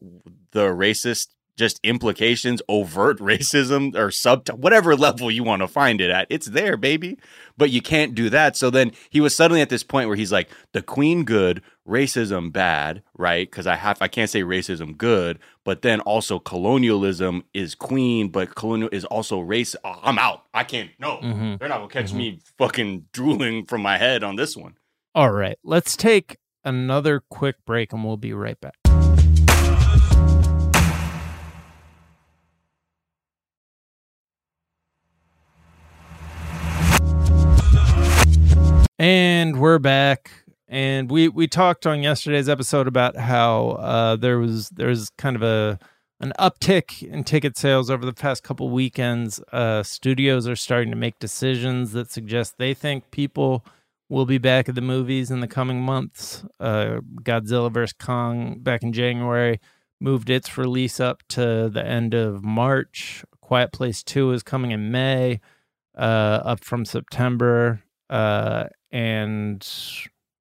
the 0.52 0.68
racist 0.68 1.28
just 1.60 1.80
implications, 1.84 2.62
overt 2.68 3.20
racism 3.20 3.96
or 3.96 4.10
sub 4.10 4.50
whatever 4.50 4.96
level 4.96 5.30
you 5.30 5.44
want 5.44 5.62
to 5.62 5.68
find 5.68 6.02
it 6.02 6.10
at. 6.10 6.26
It's 6.32 6.48
there, 6.48 6.76
baby. 6.78 7.18
But 7.58 7.70
you 7.70 7.82
can't 7.82 8.16
do 8.16 8.30
that. 8.30 8.56
So 8.58 8.70
then 8.70 8.94
he 9.10 9.20
was 9.22 9.36
suddenly 9.36 9.62
at 9.62 9.70
this 9.70 9.84
point 9.84 10.08
where 10.08 10.16
he's 10.16 10.32
like, 10.32 10.50
the 10.72 10.82
queen 10.82 11.26
good, 11.26 11.62
racism 11.88 12.52
bad, 12.54 13.04
right? 13.18 13.50
Because 13.52 13.68
I 13.68 13.76
have 13.76 14.02
I 14.02 14.08
can't 14.08 14.30
say 14.30 14.42
racism 14.44 14.96
good, 14.98 15.38
but 15.66 15.82
then 15.82 16.00
also 16.02 16.40
colonialism 16.40 17.44
is 17.54 17.76
queen, 17.76 18.30
but 18.30 18.56
colonial 18.56 18.90
is 18.94 19.04
also 19.06 19.40
race. 19.40 19.76
Oh, 19.84 20.00
I'm 20.02 20.18
out. 20.18 20.46
I 20.54 20.64
can't. 20.64 20.92
No, 21.00 21.18
Mhm. 21.18 21.60
they're 21.60 21.68
not 21.68 21.80
gonna 21.80 21.90
catch 21.90 22.14
me 22.14 22.40
fucking 22.58 23.06
drooling 23.12 23.66
from 23.66 23.82
my 23.82 23.98
head 23.98 24.24
on 24.24 24.38
this 24.38 24.56
one. 24.56 24.76
All 25.14 25.32
right, 25.32 25.58
let's 25.64 25.98
take 25.98 26.38
another 26.64 27.22
quick 27.30 27.56
break 27.66 27.92
and 27.92 28.06
we'll 28.06 28.16
be 28.18 28.32
right 28.34 28.60
back. 28.62 28.79
And 39.00 39.62
we're 39.62 39.80
back. 39.80 40.30
And 40.68 41.10
we 41.10 41.30
we 41.30 41.48
talked 41.48 41.88
on 41.88 42.04
yesterday's 42.04 42.50
episode 42.50 42.86
about 42.86 43.16
how 43.16 43.70
uh, 43.80 44.18
there 44.18 44.40
was 44.40 44.68
there 44.72 44.90
was 44.90 45.10
kind 45.12 45.38
of 45.38 45.42
a 45.42 45.80
an 46.20 46.34
uptick 46.38 47.02
in 47.02 47.24
ticket 47.24 47.56
sales 47.58 47.90
over 47.90 48.06
the 48.06 48.12
past 48.12 48.44
couple 48.44 48.70
weekends. 48.70 49.40
Uh, 49.54 49.84
studios 49.84 50.50
are 50.50 50.56
starting 50.58 50.90
to 50.90 50.98
make 50.98 51.18
decisions 51.18 51.94
that 51.94 52.12
suggest 52.12 52.58
they 52.58 52.74
think 52.74 53.10
people 53.10 53.66
will 54.10 54.26
be 54.26 54.38
back 54.38 54.68
at 54.68 54.76
the 54.76 54.82
movies 54.82 55.32
in 55.32 55.40
the 55.40 55.48
coming 55.48 55.82
months. 55.82 56.44
Uh, 56.60 57.00
Godzilla 57.24 57.72
vs 57.72 57.94
Kong 57.94 58.60
back 58.60 58.84
in 58.84 58.92
January 58.92 59.62
moved 60.02 60.30
its 60.30 60.58
release 60.58 61.00
up 61.00 61.24
to 61.30 61.70
the 61.70 61.86
end 61.86 62.14
of 62.14 62.44
March. 62.44 63.24
Quiet 63.40 63.72
Place 63.72 64.04
Two 64.04 64.34
is 64.34 64.44
coming 64.44 64.72
in 64.72 64.92
May, 64.92 65.40
uh, 65.98 66.42
up 66.44 66.66
from 66.66 66.84
September. 66.84 67.82
Uh, 68.10 68.66
and 68.92 69.68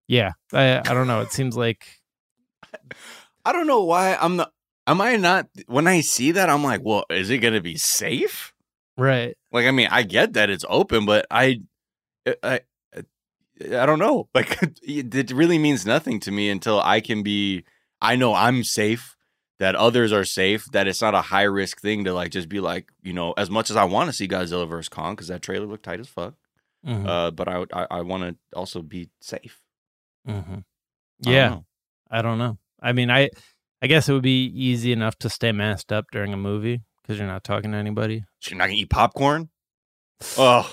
yeah, 0.07 0.33
I 0.53 0.79
I 0.79 0.95
don't 0.95 1.07
know. 1.07 1.21
It 1.21 1.33
seems 1.33 1.57
like 1.57 2.01
I 3.45 3.53
don't 3.53 3.67
know 3.67 3.85
why 3.85 4.17
I'm 4.21 4.37
not. 4.37 4.53
Am 4.87 5.01
I 5.01 5.17
not? 5.17 5.49
When 5.67 5.87
I 5.87 6.01
see 6.01 6.33
that, 6.33 6.49
I'm 6.49 6.65
like, 6.65 6.81
well, 6.83 7.05
is 7.11 7.29
it 7.31 7.39
gonna 7.39 7.61
be 7.61 7.77
safe? 7.77 8.53
right. 8.99 9.37
Like, 9.53 9.67
I 9.67 9.71
mean, 9.71 9.89
I 9.91 10.03
get 10.03 10.35
that 10.35 10.51
it's 10.51 10.65
open, 10.69 11.07
but 11.07 11.27
I, 11.31 11.63
I, 12.27 12.35
I, 12.43 12.61
I 13.61 13.87
don't 13.87 13.99
know. 13.99 14.29
Like, 14.35 14.59
it 14.83 15.31
really 15.33 15.59
means 15.59 15.87
nothing 15.87 16.21
to 16.21 16.31
me 16.31 16.51
until 16.51 16.81
I 16.81 17.01
can 17.01 17.23
be. 17.23 17.65
I 18.01 18.17
know 18.17 18.35
I'm 18.35 18.65
safe. 18.65 19.15
That 19.59 19.75
others 19.75 20.13
are 20.13 20.25
safe. 20.25 20.67
That 20.73 20.87
it's 20.87 21.03
not 21.03 21.17
a 21.17 21.21
high 21.21 21.43
risk 21.43 21.81
thing 21.81 22.05
to 22.05 22.13
like 22.13 22.31
just 22.31 22.49
be 22.49 22.61
like, 22.61 22.91
you 23.03 23.13
know, 23.13 23.35
as 23.37 23.51
much 23.51 23.71
as 23.71 23.77
I 23.77 23.85
want 23.85 24.09
to 24.09 24.13
see 24.13 24.29
Godzilla 24.29 24.69
vs 24.69 24.89
Kong 24.89 25.17
because 25.17 25.29
that 25.29 25.43
trailer 25.43 25.67
looked 25.67 25.85
tight 25.85 25.99
as 25.99 26.07
fuck. 26.09 26.35
Mhm. 26.87 27.07
Uh, 27.07 27.31
but 27.33 27.49
I, 27.49 27.65
I, 27.73 27.87
I 27.91 28.01
want 28.03 28.23
to 28.23 28.57
also 28.59 28.83
be 28.83 29.09
safe. 29.21 29.61
hmm 30.27 30.35
I 30.37 30.45
don't 31.23 31.35
Yeah. 31.35 31.59
I 32.11 32.23
don't 32.23 32.39
know. 32.39 32.59
I 32.81 32.93
mean, 32.93 33.11
I 33.11 33.31
I 33.83 33.87
guess 33.87 34.09
it 34.09 34.13
would 34.13 34.23
be 34.23 34.47
easy 34.47 34.93
enough 34.93 35.17
to 35.19 35.29
stay 35.31 35.53
masked 35.53 35.93
up 35.93 36.07
during 36.13 36.33
a 36.33 36.37
movie 36.37 36.81
because 37.03 37.19
you're 37.19 37.27
not 37.29 37.45
talking 37.45 37.73
to 37.73 37.77
anybody. 37.79 38.25
So 38.41 38.51
you're 38.51 38.59
not 38.59 38.67
gonna 38.67 38.79
eat 38.79 38.91
popcorn? 38.91 39.49
Oh, 40.39 40.69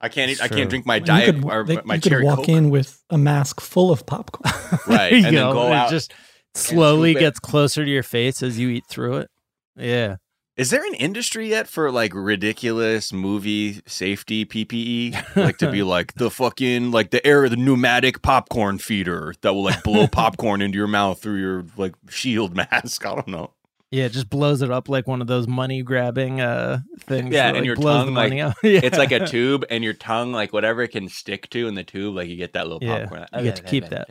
I 0.00 0.08
can't 0.10 0.30
eat. 0.30 0.42
I 0.42 0.48
can't 0.48 0.68
drink 0.68 0.84
my 0.86 0.96
You 0.96 1.04
diet 1.04 1.34
could, 1.36 1.44
or 1.44 1.64
they- 1.64 1.80
my 1.84 1.94
you 1.94 2.00
could 2.00 2.22
walk 2.22 2.38
Coke. 2.40 2.48
in 2.50 2.68
with 2.70 3.02
a 3.10 3.16
mask 3.18 3.60
full 3.60 3.90
of 3.90 4.04
popcorn. 4.06 4.52
Right, 4.86 5.10
There 5.10 5.10
you 5.10 5.16
and 5.16 5.24
then 5.24 5.32
go. 5.34 5.52
go 5.54 5.72
It 5.72 5.90
just 5.90 6.12
slowly 6.54 7.12
scoop 7.12 7.20
it. 7.20 7.24
gets 7.24 7.38
closer 7.40 7.84
to 7.84 7.90
your 7.90 8.02
face 8.02 8.42
as 8.42 8.58
you 8.58 8.68
eat 8.68 8.84
through 8.88 9.18
it. 9.18 9.30
Yeah. 9.76 10.16
Is 10.56 10.70
there 10.70 10.84
an 10.86 10.94
industry 10.94 11.50
yet 11.50 11.68
for 11.68 11.90
like 11.90 12.12
ridiculous 12.14 13.12
movie 13.12 13.82
safety 13.86 14.46
PPE? 14.46 15.36
Like 15.36 15.58
to 15.58 15.70
be 15.70 15.82
like 15.82 16.14
the 16.14 16.30
fucking 16.30 16.90
like 16.92 17.10
the 17.10 17.24
air 17.26 17.46
the 17.50 17.56
pneumatic 17.56 18.22
popcorn 18.22 18.78
feeder 18.78 19.34
that 19.42 19.52
will 19.52 19.64
like 19.64 19.82
blow 19.82 20.06
popcorn 20.10 20.62
into 20.62 20.78
your 20.78 20.86
mouth 20.86 21.20
through 21.20 21.40
your 21.40 21.66
like 21.76 21.94
shield 22.08 22.56
mask. 22.72 23.04
I 23.04 23.14
don't 23.14 23.28
know. 23.28 23.50
Yeah, 23.90 24.06
it 24.06 24.12
just 24.12 24.30
blows 24.30 24.62
it 24.62 24.70
up 24.70 24.88
like 24.88 25.06
one 25.06 25.20
of 25.20 25.26
those 25.26 25.46
money 25.46 25.82
grabbing 25.82 26.40
uh 26.40 26.80
things. 27.00 27.34
Yeah, 27.34 27.52
that, 27.52 27.56
and 27.56 27.58
like, 27.58 27.66
your 27.66 27.76
tongue, 27.76 28.14
like. 28.14 28.32
Yeah. 28.32 28.52
It's 28.62 28.96
like 28.98 29.12
a 29.12 29.26
tube 29.26 29.64
and 29.68 29.84
your 29.84 29.92
tongue, 29.92 30.32
like 30.32 30.54
whatever 30.54 30.82
it 30.82 30.88
can 30.88 31.08
stick 31.10 31.50
to 31.50 31.68
in 31.68 31.74
the 31.74 31.84
tube, 31.84 32.16
like 32.16 32.28
you 32.28 32.36
get 32.36 32.54
that 32.54 32.66
little 32.66 32.82
Yeah, 32.82 33.00
popcorn. 33.00 33.26
you 33.36 33.42
get 33.42 33.56
to 33.56 33.62
keep 33.62 33.88
that. 33.90 34.10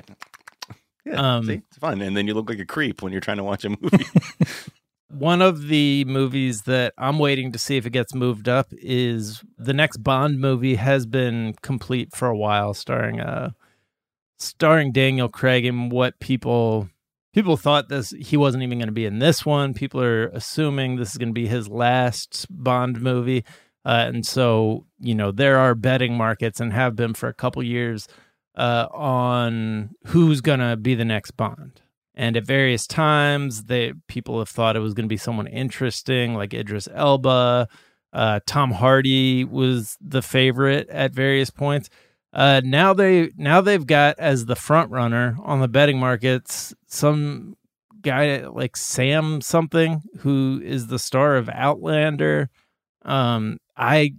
Yeah, 1.06 1.38
Um, 1.38 1.46
see, 1.46 1.54
it's 1.68 1.78
fun, 1.78 2.02
and 2.02 2.16
then 2.16 2.26
you 2.28 2.34
look 2.36 2.50
like 2.50 2.60
a 2.60 2.66
creep 2.66 3.02
when 3.02 3.12
you're 3.12 3.22
trying 3.22 3.38
to 3.38 3.44
watch 3.44 3.66
a 3.66 3.70
movie. 3.70 4.06
One 5.10 5.42
of 5.42 5.68
the 5.68 6.04
movies 6.06 6.64
that 6.64 6.94
I'm 6.98 7.20
waiting 7.20 7.52
to 7.52 7.60
see 7.60 7.78
if 7.78 7.86
it 7.86 7.92
gets 7.92 8.16
moved 8.16 8.50
up 8.50 8.68
is 8.72 9.44
the 9.58 9.74
next 9.74 9.98
Bond 9.98 10.40
movie 10.40 10.76
has 10.76 11.06
been 11.06 11.56
complete 11.62 12.16
for 12.16 12.28
a 12.28 12.38
while, 12.38 12.74
starring 12.74 13.20
uh 13.20 13.52
starring 14.38 14.92
Daniel 14.92 15.30
Craig 15.30 15.66
and 15.66 15.92
what 15.92 16.20
people 16.20 16.90
people 17.34 17.58
thought 17.58 17.90
this 17.90 18.12
he 18.12 18.36
wasn't 18.36 18.64
even 18.64 18.80
going 18.80 18.88
to 18.88 18.94
be 18.94 19.06
in 19.06 19.20
this 19.20 19.46
one. 19.46 19.74
People 19.74 20.02
are 20.02 20.28
assuming 20.28 20.96
this 20.96 21.12
is 21.12 21.18
going 21.18 21.30
to 21.30 21.34
be 21.34 21.48
his 21.48 21.68
last 21.68 22.48
Bond 22.50 23.02
movie. 23.02 23.46
Uh, 23.86 24.06
and 24.08 24.26
so, 24.26 24.88
you 25.00 25.14
know, 25.14 25.32
there 25.32 25.60
are 25.60 25.76
betting 25.76 26.18
markets 26.18 26.60
and 26.60 26.74
have 26.74 26.96
been 26.96 27.14
for 27.14 27.30
a 27.30 27.34
couple 27.34 27.62
years 27.62 28.08
uh, 28.56 28.88
on 28.92 29.94
who's 30.08 30.42
going 30.42 30.60
to 30.60 30.76
be 30.76 30.96
the 30.96 31.06
next 31.06 31.32
Bond. 31.32 31.82
And 32.16 32.38
at 32.38 32.46
various 32.46 32.88
times, 32.88 33.64
they 33.66 33.94
people 34.08 34.40
have 34.40 34.50
thought 34.50 34.76
it 34.76 34.80
was 34.80 34.94
going 34.94 35.06
to 35.06 35.10
be 35.10 35.18
someone 35.18 35.48
interesting, 35.48 36.34
like 36.34 36.54
Idris 36.54 36.88
Elba. 36.94 37.68
Uh, 38.14 38.40
Tom 38.48 38.72
Hardy 38.72 39.44
was 39.44 39.98
the 40.00 40.22
favorite 40.22 40.88
at 40.90 41.14
various 41.14 41.50
points. 41.50 41.90
Uh, 42.32 42.62
now 42.64 42.94
they 42.94 43.32
now 43.36 43.62
they've 43.62 43.86
got 43.86 44.18
as 44.20 44.46
the 44.46 44.56
front 44.56 44.92
runner 44.92 45.38
on 45.44 45.60
the 45.60 45.68
betting 45.68 46.00
markets 46.00 46.74
some 46.88 47.56
guy 48.02 48.46
like 48.48 48.78
Sam 48.78 49.42
something 49.42 50.02
who 50.20 50.62
is 50.64 50.88
the 50.88 51.00
star 51.00 51.36
of 51.36 51.50
Outlander. 51.50 52.50
Um, 53.04 53.58
I 53.76 54.16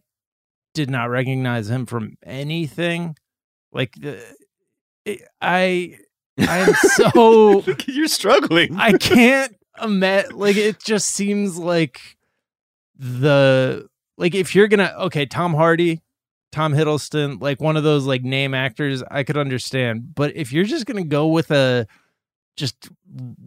did 0.75 0.91
not 0.91 1.09
recognize 1.09 1.71
him 1.71 1.87
from 1.87 2.17
anything. 2.23 3.17
Like 3.73 3.95
the, 3.99 4.23
it- 5.05 5.27
I 6.39 6.63
I'm 6.63 6.75
so 6.75 7.65
you're 7.87 8.09
struggling. 8.09 8.77
I 8.77 8.93
can't 8.93 9.57
imagine. 9.83 10.37
Like 10.37 10.57
it 10.57 10.79
just 10.79 11.09
seems 11.09 11.59
like 11.59 12.01
the 12.99 13.89
like 14.17 14.35
if 14.35 14.55
you're 14.55 14.69
gonna 14.69 14.95
okay, 14.99 15.27
Tom 15.27 15.55
Hardy, 15.55 16.03
Tom 16.53 16.73
Hiddleston, 16.73 17.41
like 17.41 17.61
one 17.61 17.77
of 17.77 17.85
those 17.85 18.07
like 18.07 18.23
name 18.23 18.55
actors, 18.55 19.03
I 19.11 19.23
could 19.23 19.37
understand. 19.37 20.15
But 20.15 20.37
if 20.37 20.53
you're 20.53 20.65
just 20.65 20.87
gonna 20.87 21.05
go 21.05 21.29
with 21.29 21.51
a 21.51 21.87
just 22.57 22.89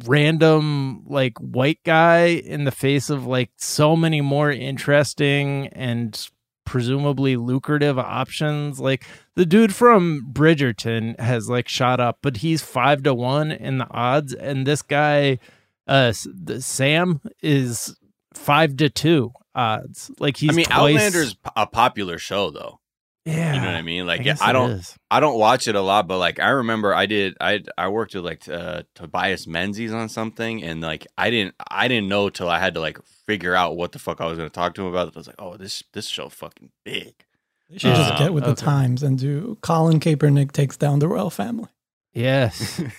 random 0.06 1.04
like 1.08 1.38
white 1.40 1.80
guy 1.84 2.26
in 2.26 2.64
the 2.64 2.72
face 2.72 3.10
of 3.10 3.26
like 3.26 3.50
so 3.58 3.96
many 3.96 4.22
more 4.22 4.52
interesting 4.52 5.68
and 5.70 6.30
presumably 6.70 7.36
lucrative 7.36 7.98
options 7.98 8.80
like 8.80 9.04
the 9.34 9.46
dude 9.46 9.74
from 9.74 10.24
bridgerton 10.32 11.20
has 11.20 11.50
like 11.50 11.68
shot 11.68 12.00
up 12.00 12.20
but 12.22 12.38
he's 12.38 12.62
five 12.62 13.02
to 13.02 13.14
one 13.14 13.52
in 13.52 13.80
the 13.80 13.88
odds 13.90 14.34
and 14.36 14.68
this 14.68 14.84
guy 14.84 15.40
uh 15.88 16.12
sam 16.60 17.20
is 17.42 17.98
five 18.36 18.78
to 18.78 18.88
two 18.88 19.32
odds 19.56 20.12
like 20.20 20.38
he's 20.38 20.52
I 20.52 20.54
mean, 20.54 20.66
twice, 20.66 20.78
Outlander's 20.78 21.36
a 21.56 21.66
popular 21.68 22.18
show, 22.18 22.52
though. 22.52 22.80
yeah 23.26 23.54
You 23.54 23.62
know 23.62 23.66
what 23.66 23.76
I 23.76 23.82
mean? 23.82 24.06
Like, 24.08 24.22
I, 24.22 24.24
yeah, 24.24 24.36
I 24.40 24.54
don't. 24.54 24.82
I 25.12 25.20
don't 25.20 25.40
watch 25.40 25.68
it 25.68 25.76
a 25.76 25.82
lot, 25.82 26.08
but 26.08 26.20
like, 26.20 26.40
I 26.40 26.50
remember 26.50 26.94
I 26.94 27.08
did, 27.08 27.36
I, 27.42 27.64
I 27.78 27.88
worked 27.90 28.14
with 28.14 28.24
like 28.24 28.48
uh, 28.48 28.84
Tobias 28.96 29.48
Menzies 29.48 29.92
on 29.92 30.08
something, 30.08 30.64
and 30.64 30.82
like, 30.82 31.08
I 31.18 31.30
didn't, 31.30 31.56
I 31.68 31.88
didn't 31.88 32.10
know 32.10 32.30
till 32.30 32.50
I 32.50 32.60
had 32.60 32.76
to 32.76 32.80
like 32.80 33.00
figure 33.30 33.54
out 33.54 33.78
what 33.78 33.92
the 33.92 34.00
fuck 34.00 34.20
I 34.22 34.26
was 34.26 34.38
going 34.40 34.50
to 34.50 34.54
talk 34.54 34.74
to 34.74 34.82
him 34.82 34.88
about. 34.88 35.16
I 35.16 35.20
was 35.20 35.28
like, 35.28 35.36
oh, 35.38 35.56
this, 35.56 35.84
this 35.94 36.08
show 36.08 36.30
fucking 36.30 36.72
big. 36.84 37.14
You 37.70 37.78
should 37.78 37.96
just 37.96 38.14
Uh, 38.14 38.18
get 38.18 38.34
with 38.34 38.44
the 38.46 38.56
times 38.56 39.04
and 39.04 39.20
do 39.20 39.56
Colin 39.62 40.00
Kaepernick 40.00 40.52
takes 40.52 40.76
down 40.78 40.98
the 40.98 41.08
royal 41.08 41.30
family. 41.30 41.70
yes 42.12 42.80
um, 42.80 42.92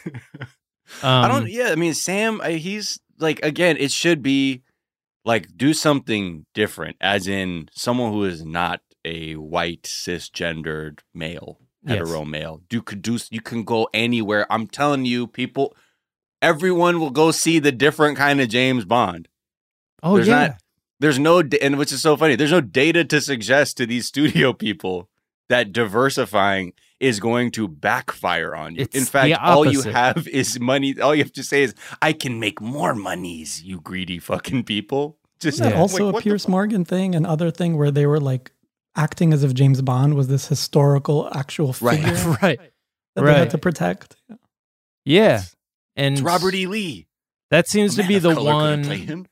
I 1.03 1.27
don't. 1.29 1.49
Yeah, 1.51 1.71
I 1.71 1.75
mean, 1.75 1.95
Sam. 1.95 2.41
I, 2.41 2.53
he's 2.53 3.01
like 3.19 3.41
again. 3.45 3.77
It 3.79 3.91
should 3.91 4.23
be 4.23 4.63
like 5.25 5.49
do 5.57 5.75
something 5.75 6.47
different, 6.55 6.97
as 7.01 7.27
in 7.27 7.69
someone 7.73 8.13
who 8.13 8.23
is 8.25 8.45
not 8.45 8.81
a 9.05 9.35
white 9.35 9.83
cisgendered 9.85 11.01
male, 11.15 11.59
Yes. 11.83 11.95
hetero 11.99 12.25
male. 12.25 12.63
You 12.71 12.83
could 12.83 13.03
do. 13.03 13.19
You 13.31 13.41
can 13.41 13.65
go 13.65 13.89
anywhere. 13.93 14.47
I'm 14.51 14.67
telling 14.69 15.05
you, 15.05 15.27
people. 15.27 15.75
Everyone 16.43 17.01
will 17.01 17.11
go 17.11 17.33
see 17.33 17.59
the 17.59 17.73
different 17.73 18.17
kind 18.17 18.41
of 18.41 18.49
James 18.49 18.85
Bond. 18.87 19.29
Oh 20.03 20.17
there's 20.17 20.29
yeah 20.29 20.47
not- 20.49 20.57
There's 21.01 21.19
no, 21.19 21.43
and 21.63 21.79
which 21.79 21.93
is 21.93 22.03
so 22.03 22.17
funny. 22.17 22.37
There's 22.37 22.51
no 22.53 22.61
data 22.61 23.05
to 23.07 23.21
suggest 23.21 23.77
to 23.79 23.87
these 23.87 24.07
studio 24.13 24.53
people 24.53 25.09
that 25.49 25.73
diversifying 25.73 26.73
is 27.01 27.19
going 27.21 27.51
to 27.53 27.67
backfire 27.67 28.55
on 28.55 28.75
you. 28.75 28.83
It's 28.83 28.95
In 28.97 29.05
fact, 29.07 29.35
all 29.41 29.65
you 29.67 29.83
have 29.83 30.29
is 30.41 30.61
money. 30.61 31.01
All 31.01 31.15
you 31.15 31.23
have 31.25 31.33
to 31.33 31.43
say 31.43 31.63
is, 31.63 31.75
"I 32.03 32.13
can 32.13 32.39
make 32.39 32.61
more 32.61 32.95
monies." 32.95 33.63
You 33.63 33.81
greedy 33.81 34.19
fucking 34.19 34.65
people. 34.65 35.17
Just 35.41 35.55
Isn't 35.57 35.65
that 35.71 35.75
Yeah. 35.75 35.81
also 35.81 36.11
like, 36.11 36.21
a 36.21 36.23
Piers? 36.23 36.47
Morgan 36.49 36.85
thing, 36.85 37.15
and 37.15 37.27
other 37.27 37.51
thing 37.51 37.79
where 37.79 37.91
they 37.91 38.07
were 38.07 38.21
like 38.21 38.53
acting 38.95 39.33
as 39.33 39.43
if 39.43 39.55
James 39.55 39.81
Bond 39.81 40.15
was 40.15 40.29
this 40.29 40.49
historical 40.49 41.31
actual 41.35 41.75
Right. 41.81 41.99
figure 42.05 42.37
right. 42.43 42.59
that 42.59 43.23
they 43.23 43.23
Right. 43.23 43.37
had 43.39 43.51
to 43.51 43.59
protect. 43.59 44.17
Yeah. 45.07 45.43
And 45.97 46.15
It's 46.15 46.23
Robert 46.23 46.55
E. 46.55 46.67
Lee. 46.67 47.07
that 47.51 47.67
seems 47.69 47.99
A 47.99 48.03
to 48.03 48.09
be 48.09 48.19
the 48.19 48.31
of 48.31 48.37
color 48.37 48.53
couldn't 48.53 48.85
play 48.85 48.99
one 48.99 49.07
him. 49.07 49.27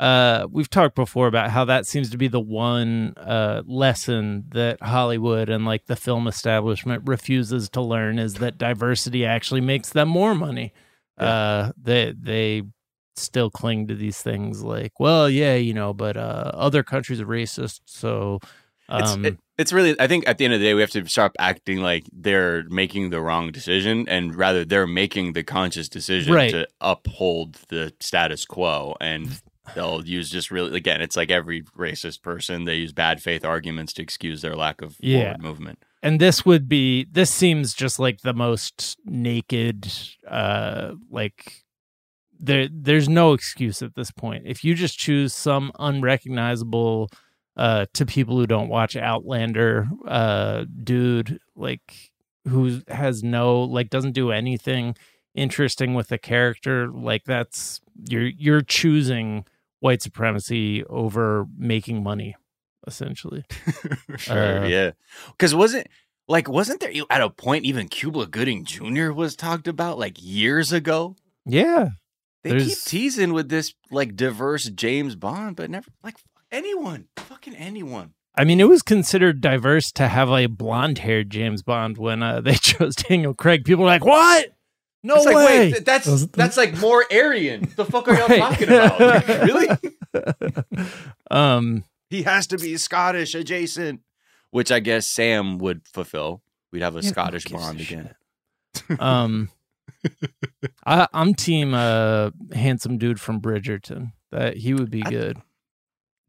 Uh 0.00 0.46
we've 0.50 0.70
talked 0.70 0.96
before 0.96 1.26
about 1.28 1.50
how 1.50 1.64
that 1.66 1.86
seems 1.86 2.10
to 2.10 2.16
be 2.16 2.26
the 2.26 2.40
one 2.40 3.12
uh 3.18 3.62
lesson 3.66 4.44
that 4.50 4.82
Hollywood 4.82 5.48
and 5.48 5.64
like 5.66 5.86
the 5.86 5.94
film 5.96 6.26
establishment 6.26 7.02
refuses 7.06 7.68
to 7.70 7.80
learn 7.82 8.18
is 8.18 8.34
that 8.34 8.58
diversity 8.58 9.24
actually 9.26 9.60
makes 9.60 9.90
them 9.90 10.08
more 10.08 10.34
money. 10.34 10.72
Uh 11.18 11.72
they 11.80 12.14
they 12.18 12.62
still 13.16 13.50
cling 13.50 13.86
to 13.88 13.94
these 13.94 14.22
things 14.22 14.62
like, 14.62 14.98
well, 14.98 15.28
yeah, 15.28 15.54
you 15.54 15.74
know, 15.74 15.92
but 15.92 16.16
uh 16.16 16.50
other 16.54 16.82
countries 16.82 17.20
are 17.20 17.26
racist, 17.26 17.80
so 17.84 18.38
It's, 18.88 19.12
um 19.12 19.24
it- 19.26 19.38
it's 19.58 19.74
really. 19.74 19.94
I 20.00 20.06
think 20.06 20.26
at 20.26 20.38
the 20.38 20.46
end 20.46 20.54
of 20.54 20.60
the 20.60 20.64
day, 20.64 20.72
we 20.72 20.80
have 20.80 20.90
to 20.92 21.06
stop 21.06 21.32
acting 21.38 21.82
like 21.82 22.04
they're 22.14 22.64
making 22.70 23.10
the 23.10 23.20
wrong 23.20 23.52
decision, 23.52 24.08
and 24.08 24.34
rather 24.34 24.64
they're 24.64 24.86
making 24.86 25.34
the 25.34 25.42
conscious 25.44 25.86
decision 25.86 26.32
Right. 26.32 26.50
to 26.52 26.66
uphold 26.80 27.56
the 27.68 27.92
status 28.00 28.46
quo. 28.46 28.96
And 29.02 29.38
they'll 29.74 30.04
use 30.06 30.30
just 30.30 30.50
really 30.50 30.76
again, 30.76 31.00
it's 31.00 31.16
like 31.16 31.30
every 31.30 31.62
racist 31.62 32.22
person. 32.22 32.64
They 32.64 32.76
use 32.76 32.92
bad 32.92 33.22
faith 33.22 33.44
arguments 33.44 33.92
to 33.94 34.02
excuse 34.02 34.42
their 34.42 34.54
lack 34.56 34.82
of 34.82 34.96
Yeah. 35.00 35.22
forward 35.34 35.42
movement. 35.42 35.78
and 36.02 36.20
this 36.20 36.44
would 36.46 36.68
be 36.68 37.06
this 37.10 37.30
seems 37.30 37.74
just 37.74 37.98
like 37.98 38.20
the 38.22 38.32
most 38.32 38.98
naked 39.04 39.92
uh 40.26 40.92
like 41.10 41.64
there 42.38 42.68
there's 42.72 43.06
no 43.08 43.34
excuse 43.34 43.82
at 43.82 43.94
this 43.94 44.10
point 44.10 44.44
if 44.46 44.64
you 44.64 44.74
just 44.74 44.98
choose 44.98 45.34
some 45.34 45.70
unrecognizable 45.78 47.10
uh 47.56 47.84
to 47.92 48.06
people 48.06 48.36
who 48.38 48.46
don't 48.46 48.68
watch 48.68 48.96
outlander 48.96 49.88
uh 50.06 50.64
dude 50.82 51.38
like 51.54 52.10
who 52.48 52.80
has 52.88 53.22
no 53.22 53.60
like 53.62 53.90
doesn't 53.90 54.12
do 54.12 54.30
anything 54.30 54.94
interesting 55.34 55.92
with 55.94 56.08
the 56.08 56.18
character 56.18 56.88
like 56.88 57.24
that's 57.24 57.80
you're 58.08 58.26
you're 58.28 58.62
choosing 58.62 59.44
white 59.80 60.00
supremacy 60.02 60.84
over 60.84 61.46
making 61.58 62.02
money 62.02 62.36
essentially 62.86 63.44
sure, 64.16 64.64
Uh, 64.64 64.66
yeah. 64.66 64.90
Because 65.32 65.54
wasn't 65.54 65.86
like 66.28 66.48
wasn't 66.48 66.80
there 66.80 66.92
at 67.10 67.20
a 67.20 67.28
point 67.28 67.64
even 67.64 67.88
Cuba 67.88 68.26
Gooding 68.26 68.64
Jr. 68.64 69.10
was 69.12 69.36
talked 69.36 69.68
about 69.68 69.98
like 69.98 70.16
years 70.20 70.72
ago? 70.72 71.16
yeah 71.44 71.90
They 72.42 72.58
keep 72.58 72.78
teasing 72.84 73.32
with 73.32 73.48
this 73.48 73.74
like 73.90 74.16
diverse 74.16 74.64
James 74.70 75.14
Bond, 75.16 75.56
but 75.56 75.68
never 75.70 75.90
like 76.02 76.16
anyone, 76.50 77.08
fucking 77.16 77.54
anyone. 77.56 78.14
I 78.36 78.44
mean, 78.44 78.60
it 78.60 78.68
was 78.68 78.82
considered 78.82 79.40
diverse 79.40 79.90
to 79.92 80.06
have 80.08 80.30
a 80.30 80.46
blonde-haired 80.46 81.28
James 81.30 81.62
Bond 81.62 81.98
when 81.98 82.22
uh, 82.22 82.40
they 82.46 82.54
chose 82.54 82.94
Daniel 82.96 83.34
Craig. 83.34 83.64
People 83.64 83.82
were 83.84 83.90
like, 83.90 84.04
"What? 84.04 84.54
No 85.02 85.16
it's 85.16 85.24
like, 85.26 85.36
way!" 85.36 85.72
wait, 85.72 85.84
that's 85.84 86.26
that's 86.26 86.56
like 86.56 86.76
more 86.78 87.04
Aryan. 87.12 87.72
The 87.76 87.84
fuck 87.84 88.06
are 88.08 88.14
y'all 88.14 88.28
Right. 88.28 88.38
talking 88.38 88.68
about? 88.68 89.00
Like, 89.00 89.28
really? 89.28 89.68
um, 91.30 91.84
He 92.08 92.22
has 92.24 92.46
to 92.48 92.58
be 92.58 92.76
Scottish 92.76 93.34
adjacent, 93.34 94.00
which 94.50 94.70
I 94.70 94.80
guess 94.80 95.06
Sam 95.06 95.58
would 95.58 95.86
fulfill. 95.86 96.42
We'd 96.72 96.82
have 96.82 96.96
a 96.96 97.00
Yeah, 97.00 97.08
Scottish 97.10 97.46
Bond 97.46 97.80
again. 97.80 98.14
um, 99.00 99.50
I, 100.86 101.08
I'm 101.12 101.34
team 101.34 101.74
uh, 101.74 102.30
handsome 102.52 102.98
dude 102.98 103.20
from 103.20 103.40
Bridgerton. 103.40 104.12
That 104.30 104.58
he 104.58 104.74
would 104.74 104.90
be 104.90 105.02
I- 105.04 105.10
good. 105.10 105.38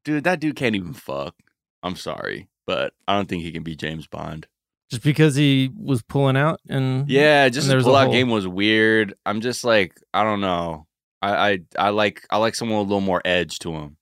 Dude, 0.03 0.23
that 0.23 0.39
dude 0.39 0.55
can't 0.55 0.75
even 0.75 0.93
fuck. 0.93 1.35
I'm 1.83 1.95
sorry, 1.95 2.47
but 2.65 2.93
I 3.07 3.15
don't 3.15 3.29
think 3.29 3.43
he 3.43 3.51
can 3.51 3.61
be 3.63 3.75
James 3.75 4.07
Bond. 4.07 4.47
Just 4.91 5.03
because 5.03 5.35
he 5.35 5.71
was 5.75 6.03
pulling 6.03 6.35
out 6.35 6.59
and 6.67 7.09
Yeah, 7.09 7.47
just 7.47 7.67
there 7.67 7.75
the 7.75 7.77
was 7.77 7.85
a 7.85 7.87
pull 7.87 7.95
out 7.95 8.11
game 8.11 8.29
was 8.29 8.45
weird. 8.45 9.13
I'm 9.25 9.39
just 9.39 9.63
like, 9.63 9.97
I 10.13 10.23
don't 10.23 10.41
know. 10.41 10.85
I 11.21 11.51
I, 11.51 11.59
I 11.79 11.89
like 11.91 12.27
I 12.29 12.37
like 12.37 12.55
someone 12.55 12.79
with 12.79 12.87
a 12.87 12.89
little 12.89 12.99
more 13.01 13.21
edge 13.23 13.59
to 13.59 13.71
him. 13.71 13.95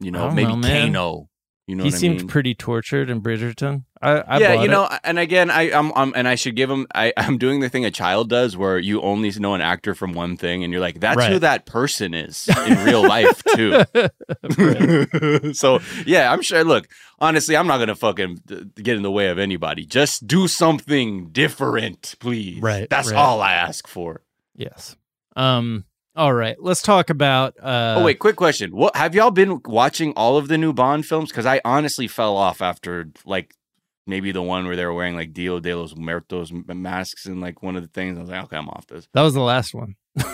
You 0.00 0.10
know, 0.10 0.30
maybe 0.32 0.56
know. 0.56 0.68
Kano. 0.86 1.28
You 1.66 1.76
know 1.76 1.84
he 1.84 1.90
seemed 1.90 2.16
I 2.16 2.18
mean? 2.18 2.28
pretty 2.28 2.54
tortured 2.54 3.08
in 3.08 3.22
Bridgerton. 3.22 3.84
I, 4.02 4.10
I 4.18 4.38
yeah, 4.38 4.52
you 4.54 4.64
it. 4.64 4.70
know, 4.70 4.86
and 5.02 5.18
again, 5.18 5.50
I, 5.50 5.72
I'm, 5.72 5.92
I'm, 5.96 6.12
and 6.14 6.28
I 6.28 6.34
should 6.34 6.56
give 6.56 6.68
him. 6.68 6.86
I, 6.94 7.14
I'm 7.16 7.38
doing 7.38 7.60
the 7.60 7.70
thing 7.70 7.86
a 7.86 7.90
child 7.90 8.28
does, 8.28 8.54
where 8.54 8.78
you 8.78 9.00
only 9.00 9.30
know 9.30 9.54
an 9.54 9.62
actor 9.62 9.94
from 9.94 10.12
one 10.12 10.36
thing, 10.36 10.62
and 10.62 10.70
you're 10.72 10.82
like, 10.82 11.00
that's 11.00 11.24
who 11.24 11.38
that 11.38 11.64
person 11.64 12.12
is 12.12 12.48
in 12.66 12.84
real 12.84 13.02
life 13.02 13.42
too. 13.44 13.82
so 15.54 15.80
yeah, 16.04 16.30
I'm 16.30 16.42
sure. 16.42 16.62
Look, 16.64 16.86
honestly, 17.18 17.56
I'm 17.56 17.66
not 17.66 17.78
gonna 17.78 17.94
fucking 17.94 18.40
get 18.76 18.96
in 18.96 19.02
the 19.02 19.10
way 19.10 19.28
of 19.28 19.38
anybody. 19.38 19.86
Just 19.86 20.26
do 20.26 20.46
something 20.48 21.30
different, 21.30 22.16
please. 22.20 22.60
Right, 22.60 22.90
That's 22.90 23.10
right. 23.10 23.16
all 23.16 23.40
I 23.40 23.54
ask 23.54 23.88
for. 23.88 24.20
yes. 24.54 24.96
Um. 25.34 25.84
All 26.16 26.32
right. 26.32 26.56
Let's 26.60 26.80
talk 26.82 27.10
about. 27.10 27.54
Uh, 27.60 27.96
oh 27.98 28.04
wait, 28.04 28.18
quick 28.20 28.36
question. 28.36 28.70
What 28.74 28.94
have 28.96 29.14
y'all 29.14 29.30
been 29.32 29.60
watching 29.64 30.12
all 30.14 30.36
of 30.36 30.46
the 30.48 30.56
new 30.56 30.72
Bond 30.72 31.04
films? 31.06 31.30
Because 31.30 31.46
I 31.46 31.60
honestly 31.64 32.06
fell 32.06 32.36
off 32.36 32.62
after 32.62 33.08
like 33.26 33.54
maybe 34.06 34.30
the 34.30 34.42
one 34.42 34.66
where 34.66 34.76
they 34.76 34.84
were 34.84 34.94
wearing 34.94 35.16
like 35.16 35.32
Dio 35.32 35.58
de 35.58 35.74
los 35.74 35.96
Muertos 35.96 36.52
masks 36.52 37.26
and 37.26 37.40
like 37.40 37.62
one 37.62 37.74
of 37.74 37.82
the 37.82 37.88
things. 37.88 38.16
I 38.16 38.20
was 38.20 38.30
like, 38.30 38.44
okay, 38.44 38.56
I'm 38.56 38.68
off 38.68 38.86
this. 38.86 39.08
That 39.12 39.22
was 39.22 39.34
the 39.34 39.40
last 39.40 39.74
one. 39.74 39.96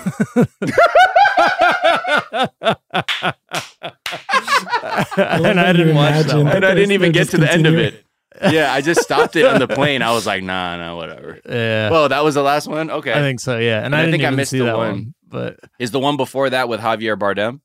and 5.17 5.61
I 5.61 5.73
didn't 5.73 5.95
watch 5.97 6.27
that 6.27 6.37
one. 6.37 6.49
And 6.49 6.65
I 6.65 6.75
didn't 6.75 6.93
even 6.93 7.13
get 7.13 7.31
to 7.31 7.39
the 7.39 7.51
end 7.51 7.67
of 7.67 7.75
it. 7.75 8.05
Yeah, 8.43 8.73
I 8.73 8.81
just 8.81 9.01
stopped 9.03 9.37
it 9.37 9.45
on 9.45 9.59
the 9.59 9.69
plane. 9.75 10.03
I 10.03 10.13
was 10.13 10.27
like, 10.27 10.43
nah, 10.43 10.77
nah, 10.77 10.97
whatever. 10.97 11.41
Yeah, 11.47 11.91
Well, 11.91 12.09
that 12.09 12.25
was 12.25 12.35
the 12.37 12.43
last 12.43 12.69
one. 12.69 12.91
Okay, 12.91 13.13
I 13.13 13.17
think 13.21 13.41
so. 13.41 13.59
Yeah, 13.59 13.79
and, 13.79 13.87
And 13.87 13.95
I, 13.97 13.99
I 13.99 14.05
didn't 14.07 14.21
think 14.21 14.25
I 14.25 14.31
missed 14.31 14.53
see 14.53 14.59
the 14.59 14.65
that 14.67 14.77
one. 14.77 14.91
one. 14.91 15.15
But 15.31 15.59
is 15.79 15.91
the 15.93 16.01
one 16.01 16.17
before 16.17 16.51
that 16.51 16.69
with 16.69 16.81
Javier 16.81 17.17
Bardem? 17.19 17.61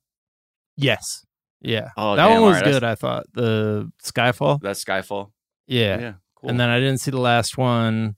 yes, 0.76 1.24
yeah, 1.60 1.90
Oh, 1.96 2.16
that 2.16 2.28
damn, 2.28 2.40
one 2.42 2.50
was 2.50 2.56
that's- 2.58 2.74
good. 2.74 2.84
I 2.84 2.94
thought 2.94 3.24
the 3.32 3.90
Skyfall. 4.02 4.60
That's 4.60 4.82
Skyfall. 4.84 5.32
Yeah. 5.66 5.98
Yeah. 6.00 6.12
cool. 6.36 6.50
and 6.50 6.60
then 6.60 6.68
I 6.68 6.78
didn't 6.78 6.98
see 6.98 7.10
the 7.10 7.18
last 7.20 7.58
one. 7.58 8.14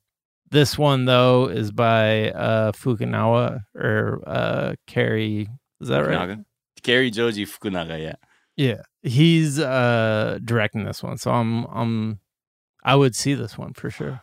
This 0.51 0.77
one 0.79 1.05
though 1.07 1.47
is 1.47 1.73
by 1.73 2.31
uh 2.31 2.73
Fukunawa 2.73 3.61
or 3.75 4.23
uh 4.27 4.75
Cary. 4.87 5.49
Is 5.81 5.89
that 5.89 6.01
right? 6.01 6.19
Fukunaga. 6.19 6.45
Cary 6.83 7.11
Joji 7.11 7.47
Fukunaga. 7.47 8.01
Yeah. 8.03 8.15
Yeah, 8.57 8.83
he's 9.03 9.59
uh 9.61 10.39
directing 10.45 10.85
this 10.85 11.03
one, 11.03 11.17
so 11.19 11.31
I'm 11.31 11.65
I'm 11.67 12.21
I 12.83 12.97
would 12.97 13.15
see 13.15 13.35
this 13.35 13.57
one 13.57 13.73
for 13.75 13.89
sure. 13.91 14.23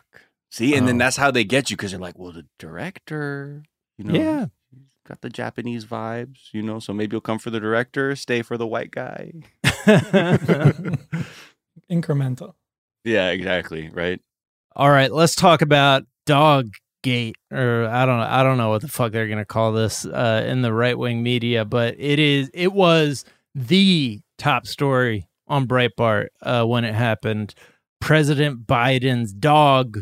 See, 0.50 0.74
and 0.76 0.86
then 0.86 0.96
Oh. 0.96 0.98
that's 0.98 1.16
how 1.16 1.30
they 1.30 1.44
get 1.44 1.70
you 1.70 1.76
because 1.76 1.90
they're 1.92 2.00
like, 2.00 2.18
well, 2.18 2.32
the 2.32 2.46
director, 2.58 3.62
you 3.98 4.04
know, 4.04 4.14
Yeah. 4.14 4.46
He's 5.06 5.08
got 5.08 5.20
the 5.20 5.30
Japanese 5.30 5.84
vibes, 5.84 6.52
you 6.52 6.62
know, 6.62 6.80
so 6.80 6.92
maybe 6.92 7.14
you'll 7.14 7.20
come 7.20 7.38
for 7.38 7.50
the 7.50 7.60
director, 7.60 8.16
stay 8.16 8.42
for 8.42 8.56
the 8.58 8.66
white 8.66 8.90
guy. 8.90 9.32
Incremental. 11.90 12.54
Yeah, 13.04 13.30
exactly. 13.30 13.88
Right. 13.92 14.20
All 14.74 14.90
right, 14.90 15.12
let's 15.12 15.36
talk 15.36 15.62
about 15.62 16.02
Dog 16.26 16.70
Gate, 17.02 17.36
or 17.52 17.86
I 17.86 18.04
don't 18.04 18.18
know, 18.18 18.26
I 18.28 18.42
don't 18.42 18.58
know 18.58 18.70
what 18.70 18.82
the 18.82 18.88
fuck 18.88 19.12
they're 19.12 19.28
gonna 19.28 19.44
call 19.44 19.72
this 19.72 20.04
uh, 20.04 20.44
in 20.46 20.62
the 20.62 20.72
right 20.72 20.98
wing 20.98 21.22
media, 21.22 21.64
but 21.64 21.94
it 21.98 22.18
is 22.18 22.50
it 22.52 22.72
was 22.72 23.24
the 23.54 24.20
top 24.38 24.66
story 24.66 25.28
on 25.46 25.68
Breitbart 25.68 26.28
uh, 26.42 26.64
when 26.64 26.84
it 26.84 26.94
happened. 26.94 27.54
President 28.00 28.66
Biden's 28.66 29.32
dog 29.32 30.00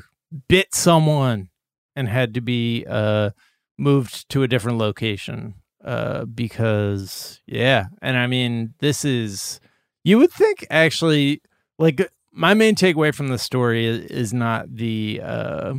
bit 0.48 0.74
someone 0.74 1.50
and 1.94 2.08
had 2.08 2.34
to 2.34 2.40
be 2.40 2.86
uh, 2.88 3.30
moved 3.78 4.28
to 4.30 4.42
a 4.42 4.48
different 4.48 4.78
location 4.78 5.54
uh, 5.84 6.24
because 6.24 7.40
yeah, 7.46 7.86
and 8.00 8.16
I 8.16 8.26
mean 8.26 8.74
this 8.80 9.04
is 9.04 9.60
you 10.02 10.18
would 10.18 10.32
think 10.32 10.66
actually 10.70 11.42
like 11.78 12.10
my 12.32 12.54
main 12.54 12.74
takeaway 12.74 13.14
from 13.14 13.28
the 13.28 13.38
story 13.38 13.86
is, 13.86 14.32
not 14.32 14.74
the 14.74 15.20
uh 15.22 15.74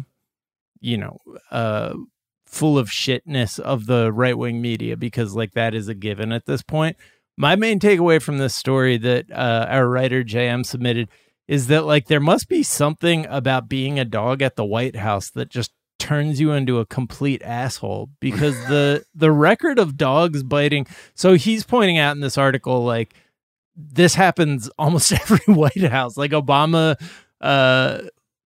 you 0.79 0.97
know 0.97 1.17
uh 1.51 1.93
full 2.45 2.77
of 2.77 2.87
shitness 2.87 3.59
of 3.59 3.87
the 3.87 4.11
right 4.13 4.37
wing 4.37 4.61
media 4.61 4.95
because 4.95 5.35
like 5.35 5.53
that 5.53 5.73
is 5.75 5.87
a 5.87 5.95
given 5.95 6.31
at 6.31 6.45
this 6.45 6.61
point. 6.61 6.95
My 7.37 7.55
main 7.55 7.79
takeaway 7.79 8.21
from 8.21 8.37
this 8.37 8.55
story 8.55 8.97
that 8.97 9.25
uh 9.31 9.65
our 9.69 9.89
writer 9.89 10.23
jm 10.23 10.65
submitted 10.65 11.09
is 11.47 11.67
that 11.67 11.85
like 11.85 12.07
there 12.07 12.19
must 12.19 12.47
be 12.47 12.63
something 12.63 13.25
about 13.27 13.67
being 13.69 13.99
a 13.99 14.05
dog 14.05 14.41
at 14.41 14.55
the 14.55 14.65
white 14.65 14.95
house 14.95 15.29
that 15.31 15.49
just 15.49 15.71
turns 15.97 16.39
you 16.39 16.51
into 16.51 16.79
a 16.79 16.85
complete 16.85 17.41
asshole 17.43 18.09
because 18.19 18.55
the 18.67 19.03
the 19.15 19.31
record 19.31 19.79
of 19.79 19.97
dogs 19.97 20.43
biting 20.43 20.85
so 21.13 21.35
he's 21.35 21.63
pointing 21.63 21.97
out 21.97 22.15
in 22.15 22.21
this 22.21 22.37
article 22.37 22.83
like 22.83 23.13
this 23.75 24.15
happens 24.15 24.69
almost 24.77 25.11
every 25.11 25.53
White 25.53 25.81
House. 25.81 26.17
Like 26.17 26.31
Obama 26.31 26.99
uh, 27.41 28.01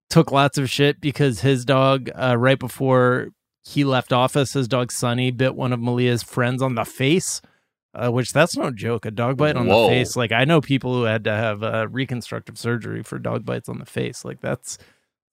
took 0.09 0.31
lots 0.31 0.57
of 0.57 0.69
shit 0.69 0.99
because 0.99 1.41
his 1.41 1.65
dog, 1.65 2.09
uh, 2.15 2.35
right 2.37 2.59
before 2.59 3.29
he 3.63 3.83
left 3.83 4.11
office, 4.11 4.53
his 4.53 4.67
dog 4.67 4.91
Sunny 4.91 5.31
bit 5.31 5.55
one 5.55 5.73
of 5.73 5.79
Malia's 5.79 6.23
friends 6.23 6.61
on 6.61 6.75
the 6.75 6.85
face. 6.85 7.41
Uh, 7.91 8.11
which 8.11 8.31
that's 8.31 8.55
no 8.55 8.69
joke. 8.69 9.03
A 9.03 9.11
dog 9.11 9.37
bite 9.37 9.55
on 9.55 9.65
Whoa. 9.65 9.83
the 9.83 9.89
face. 9.89 10.15
Like 10.15 10.31
I 10.31 10.45
know 10.45 10.61
people 10.61 10.93
who 10.93 11.03
had 11.03 11.23
to 11.23 11.31
have 11.31 11.63
uh, 11.63 11.87
reconstructive 11.89 12.55
surgery 12.55 13.01
for 13.01 13.17
dog 13.17 13.45
bites 13.45 13.67
on 13.67 13.79
the 13.79 13.85
face. 13.85 14.23
Like 14.23 14.41
that's 14.41 14.77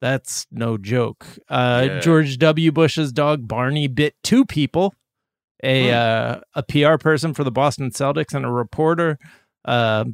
that's 0.00 0.46
no 0.50 0.76
joke. 0.78 1.26
Uh, 1.48 1.84
Yeah. 1.86 2.00
George 2.00 2.38
W. 2.38 2.72
Bush's 2.72 3.12
dog 3.12 3.46
Barney 3.48 3.86
bit 3.88 4.14
two 4.22 4.44
people, 4.44 4.94
a 5.62 5.90
uh, 5.92 6.40
a 6.54 6.62
PR 6.62 6.96
person 6.96 7.34
for 7.34 7.44
the 7.44 7.50
Boston 7.50 7.90
Celtics 7.90 8.34
and 8.34 8.44
a 8.44 8.50
reporter. 8.50 9.18
Uh, 9.64 10.04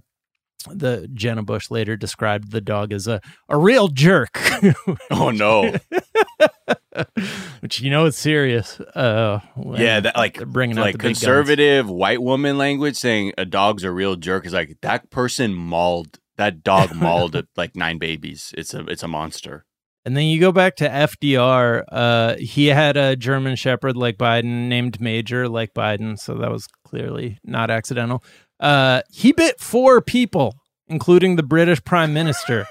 the 0.70 1.09
Jenna 1.12 1.43
Bush 1.43 1.66
Hager 1.68 1.97
described 1.97 2.53
the 2.53 2.61
dog 2.61 2.93
as 2.93 3.09
a, 3.09 3.20
a 3.49 3.59
real 3.59 3.89
jerk, 3.89 4.39
Oh 5.11 5.30
no. 5.30 5.74
which 7.61 7.80
you 7.80 7.91
know 7.91 8.07
is 8.07 8.16
serious. 8.16 8.78
Uh, 8.80 9.41
yeah, 9.74 10.01
that 10.01 10.16
like 10.16 10.45
bringing 10.47 10.76
like 10.76 10.93
the 10.95 10.99
conservative 10.99 11.89
white 11.89 12.22
woman 12.22 12.59
language 12.59 12.97
saying 12.97 13.33
a 13.39 13.45
dog's 13.45 13.85
a 13.85 13.91
real 13.91 14.16
jerk 14.16 14.47
is 14.47 14.53
like 14.53 14.76
that 14.83 15.11
person 15.11 15.55
mauled 15.55 16.18
that 16.37 16.62
dog 16.62 16.95
mauled 16.95 17.45
like 17.57 17.76
nine 17.76 17.99
babies. 17.99 18.55
It's 18.57 18.74
a 18.74 18.80
it's 18.87 19.03
a 19.03 19.09
monster. 19.09 19.64
And 20.05 20.17
then 20.17 20.25
you 20.25 20.41
go 20.41 20.51
back 20.51 20.77
to 20.77 20.89
FDR. 20.89 21.85
Uh, 21.91 22.35
he 22.37 22.67
had 22.67 22.97
a 22.97 23.15
German 23.15 23.55
Shepherd 23.55 23.97
like 23.97 24.19
Biden, 24.19 24.69
named 24.69 25.01
Major 25.01 25.49
like 25.49 25.75
Biden, 25.75 26.19
so 26.19 26.35
that 26.35 26.51
was 26.51 26.67
clearly 26.85 27.39
not 27.45 27.71
accidental. 27.71 28.23
Uh, 28.59 29.03
he 29.11 29.33
bit 29.33 29.61
four 29.61 30.01
people, 30.01 30.57
including 30.89 31.37
the 31.37 31.43
British 31.43 31.83
Prime 31.85 32.13
Minister. 32.13 32.67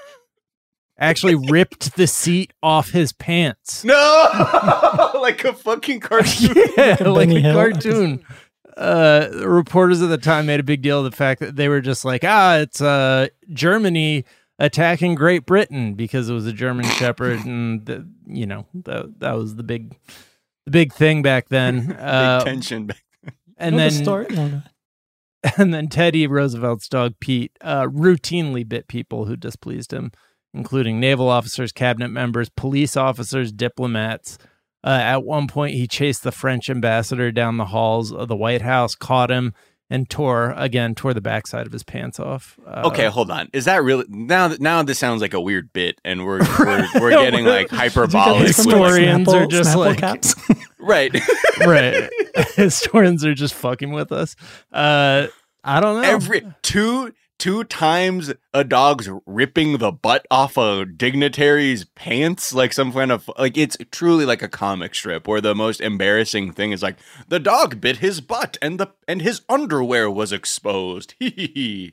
Actually, 0.98 1.34
ripped 1.50 1.96
the 1.96 2.06
seat 2.06 2.52
off 2.62 2.90
his 2.90 3.14
pants. 3.14 3.82
No, 3.82 5.10
like 5.20 5.44
a 5.44 5.54
fucking 5.54 6.00
cartoon. 6.00 6.54
yeah, 6.76 6.96
like 7.00 7.28
Benny 7.28 7.38
a 7.38 7.40
Hill. 7.40 7.54
cartoon. 7.54 8.24
Uh, 8.76 9.28
reporters 9.44 10.00
at 10.00 10.08
the 10.08 10.18
time 10.18 10.46
made 10.46 10.60
a 10.60 10.62
big 10.62 10.80
deal 10.82 11.04
of 11.04 11.10
the 11.10 11.16
fact 11.16 11.40
that 11.40 11.56
they 11.56 11.68
were 11.68 11.80
just 11.80 12.04
like, 12.04 12.24
ah, 12.24 12.56
it's 12.56 12.80
uh, 12.80 13.28
Germany 13.52 14.24
attacking 14.58 15.14
Great 15.14 15.46
Britain 15.46 15.94
because 15.94 16.28
it 16.28 16.34
was 16.34 16.46
a 16.46 16.52
German 16.52 16.84
Shepherd, 16.86 17.44
and 17.44 17.84
the, 17.86 18.08
you 18.26 18.46
know 18.46 18.66
that 18.74 19.18
that 19.20 19.32
was 19.32 19.56
the 19.56 19.62
big, 19.62 19.96
the 20.64 20.70
big 20.70 20.92
thing 20.92 21.22
back 21.22 21.48
then. 21.48 21.86
Big 21.88 21.96
Uh, 21.98 22.44
tension. 22.44 22.90
and 23.58 23.74
You 23.74 23.78
know 23.78 23.88
then 23.88 23.98
the 23.98 24.04
story. 24.04 24.26
No, 24.30 24.48
no. 24.48 24.62
and 25.58 25.74
then 25.74 25.88
Teddy 25.88 26.26
Roosevelt's 26.26 26.88
dog 26.88 27.14
Pete 27.20 27.52
uh, 27.60 27.84
routinely 27.86 28.68
bit 28.68 28.86
people 28.88 29.24
who 29.26 29.36
displeased 29.36 29.92
him, 29.92 30.12
including 30.54 31.00
naval 31.00 31.28
officers, 31.28 31.72
cabinet 31.72 32.08
members, 32.08 32.48
police 32.48 32.96
officers, 32.96 33.50
diplomats. 33.52 34.38
Uh, 34.84 34.98
at 35.00 35.22
one 35.24 35.46
point, 35.46 35.74
he 35.74 35.86
chased 35.86 36.24
the 36.24 36.32
French 36.32 36.68
ambassador 36.68 37.30
down 37.30 37.56
the 37.56 37.66
halls 37.66 38.12
of 38.12 38.26
the 38.28 38.34
White 38.36 38.62
House, 38.62 38.94
caught 38.96 39.30
him, 39.30 39.54
and 39.92 40.08
tore 40.08 40.54
again 40.56 40.94
tore 40.94 41.12
the 41.12 41.20
backside 41.20 41.66
of 41.66 41.72
his 41.72 41.82
pants 41.82 42.18
off. 42.18 42.58
Uh, 42.66 42.82
Okay, 42.86 43.06
hold 43.06 43.30
on. 43.30 43.48
Is 43.52 43.66
that 43.66 43.82
really 43.84 44.06
now? 44.08 44.48
Now 44.58 44.82
this 44.82 44.98
sounds 44.98 45.20
like 45.20 45.34
a 45.34 45.40
weird 45.40 45.72
bit, 45.72 46.00
and 46.04 46.24
we're 46.24 46.40
we're, 46.58 46.88
we're 47.00 47.10
getting 47.10 47.44
like 47.44 47.68
hyperbolic. 47.70 48.40
with, 48.48 48.56
like- 48.58 48.66
Historians 48.66 49.28
are 49.28 49.46
just 49.46 49.70
Snapple 49.76 49.76
like- 49.76 49.98
caps. 49.98 50.34
right? 50.80 51.14
right. 51.66 52.10
Historians 52.56 53.24
are 53.24 53.34
just 53.34 53.54
fucking 53.54 53.92
with 53.92 54.12
us. 54.12 54.34
Uh, 54.72 55.26
I 55.62 55.80
don't 55.80 56.00
know. 56.02 56.08
Every 56.08 56.42
two 56.62 57.12
two 57.42 57.64
times 57.64 58.32
a 58.54 58.62
dog's 58.62 59.08
ripping 59.26 59.78
the 59.78 59.90
butt 59.90 60.24
off 60.30 60.56
a 60.56 60.86
dignitary's 60.86 61.84
pants, 61.96 62.54
like 62.54 62.72
some 62.72 62.92
kind 62.92 63.10
of 63.10 63.28
like 63.36 63.58
it's 63.58 63.76
truly 63.90 64.24
like 64.24 64.42
a 64.42 64.48
comic 64.48 64.94
strip 64.94 65.26
where 65.26 65.40
the 65.40 65.52
most 65.54 65.80
embarrassing 65.80 66.52
thing 66.52 66.70
is 66.70 66.84
like 66.84 66.96
the 67.26 67.40
dog 67.40 67.80
bit 67.80 67.96
his 67.96 68.20
butt 68.20 68.58
and 68.62 68.78
the 68.78 68.86
and 69.08 69.22
his 69.22 69.42
underwear 69.48 70.08
was 70.08 70.32
exposed. 70.32 71.14
Hee 71.18 71.30
hee 71.30 71.52
hee. 71.54 71.92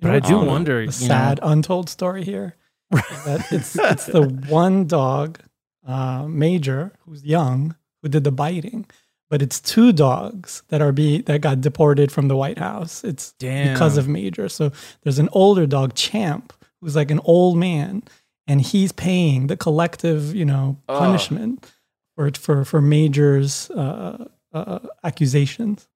but 0.00 0.10
I 0.10 0.20
do 0.20 0.38
Um, 0.40 0.46
wonder. 0.46 0.74
the 0.74 0.80
you 0.82 0.86
know- 1.08 1.14
sad 1.14 1.40
untold 1.42 1.88
story 1.88 2.24
here. 2.24 2.56
is 2.92 3.24
that 3.24 3.46
it's 3.52 3.78
it's 3.78 4.04
the 4.06 4.22
one 4.48 4.86
dog, 4.86 5.38
uh, 5.86 6.26
Major, 6.28 6.92
who's 7.06 7.24
young, 7.24 7.74
who 8.02 8.08
did 8.10 8.24
the 8.24 8.32
biting, 8.32 8.84
but 9.30 9.42
it's 9.42 9.60
two 9.60 9.92
dogs 9.92 10.62
that 10.68 10.80
are 10.80 10.92
be 10.92 11.22
that 11.22 11.40
got 11.40 11.60
deported 11.60 12.10
from 12.12 12.28
the 12.28 12.36
White 12.36 12.58
House. 12.58 13.04
It's 13.04 13.34
because 13.38 13.96
of 13.96 14.08
Major. 14.08 14.48
So 14.48 14.72
there's 15.02 15.18
an 15.18 15.28
older 15.32 15.66
dog, 15.66 15.94
Champ, 15.94 16.52
who's 16.80 16.96
like 16.96 17.10
an 17.10 17.20
old 17.24 17.56
man, 17.58 18.02
and 18.46 18.60
he's 18.60 18.92
paying 18.92 19.46
the 19.48 19.56
collective, 19.56 20.34
you 20.34 20.44
know, 20.44 20.78
Ugh. 20.88 20.98
punishment 20.98 21.70
for 22.16 22.30
for 22.32 22.64
for 22.64 22.80
Major's 22.80 23.70
uh, 23.70 24.24
uh, 24.52 24.78
accusations. 25.04 25.88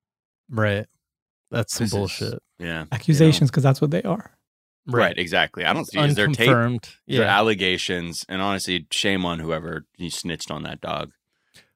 right. 0.51 0.87
That's 1.51 1.75
some 1.75 1.85
This 1.85 1.93
is- 1.93 1.99
bullshit. 1.99 2.43
Yeah. 2.59 2.85
Accusations, 2.93 3.51
because 3.51 3.63
that's 3.63 3.81
what 3.83 3.91
they 3.91 4.03
are. 4.05 4.31
Right. 4.87 5.17
exactly. 5.19 5.65
I 5.67 5.73
don't 5.75 5.85
see 5.85 5.99
is 5.99 6.15
there 6.15 6.27
tape 6.29 6.49
Unconfirmed. 6.49 6.89
These 7.07 7.19
are 7.21 7.25
allegations, 7.25 8.25
and 8.29 8.41
honestly, 8.41 8.87
shame 8.91 9.25
on 9.27 9.39
whoever 9.39 9.85
he 9.97 10.09
snitched 10.11 10.51
on 10.51 10.63
that 10.63 10.81
dog. 10.81 11.13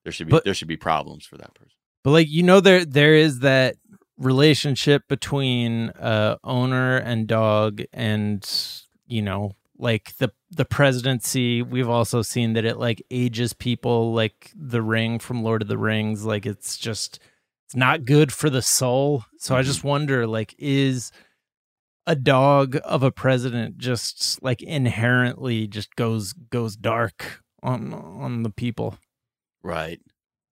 There 0.06 0.12
should 0.12 0.28
be 0.28 0.30
But- 0.30 0.44
there 0.44 0.54
should 0.54 0.68
be 0.68 0.76
problems 0.76 1.26
for 1.26 1.36
that 1.36 1.52
person. 1.54 1.72
But 2.04 2.12
like 2.12 2.28
you 2.30 2.44
know 2.44 2.60
there 2.60 2.84
there 2.84 3.16
is 3.16 3.40
that 3.40 3.74
relationship 4.16 5.02
between 5.08 5.88
uh 5.90 6.36
owner 6.44 6.96
and 6.96 7.26
dog 7.26 7.82
and 7.92 8.48
you 9.08 9.20
know 9.20 9.56
like 9.76 10.16
the 10.18 10.30
the 10.48 10.64
presidency 10.64 11.60
we've 11.60 11.88
also 11.88 12.22
seen 12.22 12.52
that 12.52 12.64
it 12.64 12.78
like 12.78 13.02
ages 13.10 13.52
people 13.52 14.12
like 14.14 14.52
the 14.54 14.80
ring 14.80 15.18
from 15.18 15.42
Lord 15.42 15.60
of 15.60 15.66
the 15.66 15.76
Rings 15.76 16.24
like 16.24 16.46
it's 16.46 16.78
just 16.78 17.18
it's 17.64 17.74
not 17.74 18.04
good 18.04 18.32
for 18.32 18.48
the 18.48 18.62
soul. 18.62 19.24
So 19.38 19.56
I 19.56 19.62
just 19.62 19.82
wonder 19.82 20.24
like 20.24 20.54
is 20.56 21.10
a 22.06 22.14
dog 22.14 22.78
of 22.84 23.02
a 23.02 23.10
president 23.10 23.76
just 23.78 24.40
like 24.40 24.62
inherently 24.62 25.66
just 25.66 25.96
goes 25.96 26.32
goes 26.32 26.76
dark 26.76 27.42
on 27.60 27.92
on 27.92 28.44
the 28.44 28.50
people. 28.50 28.98
Right. 29.66 30.00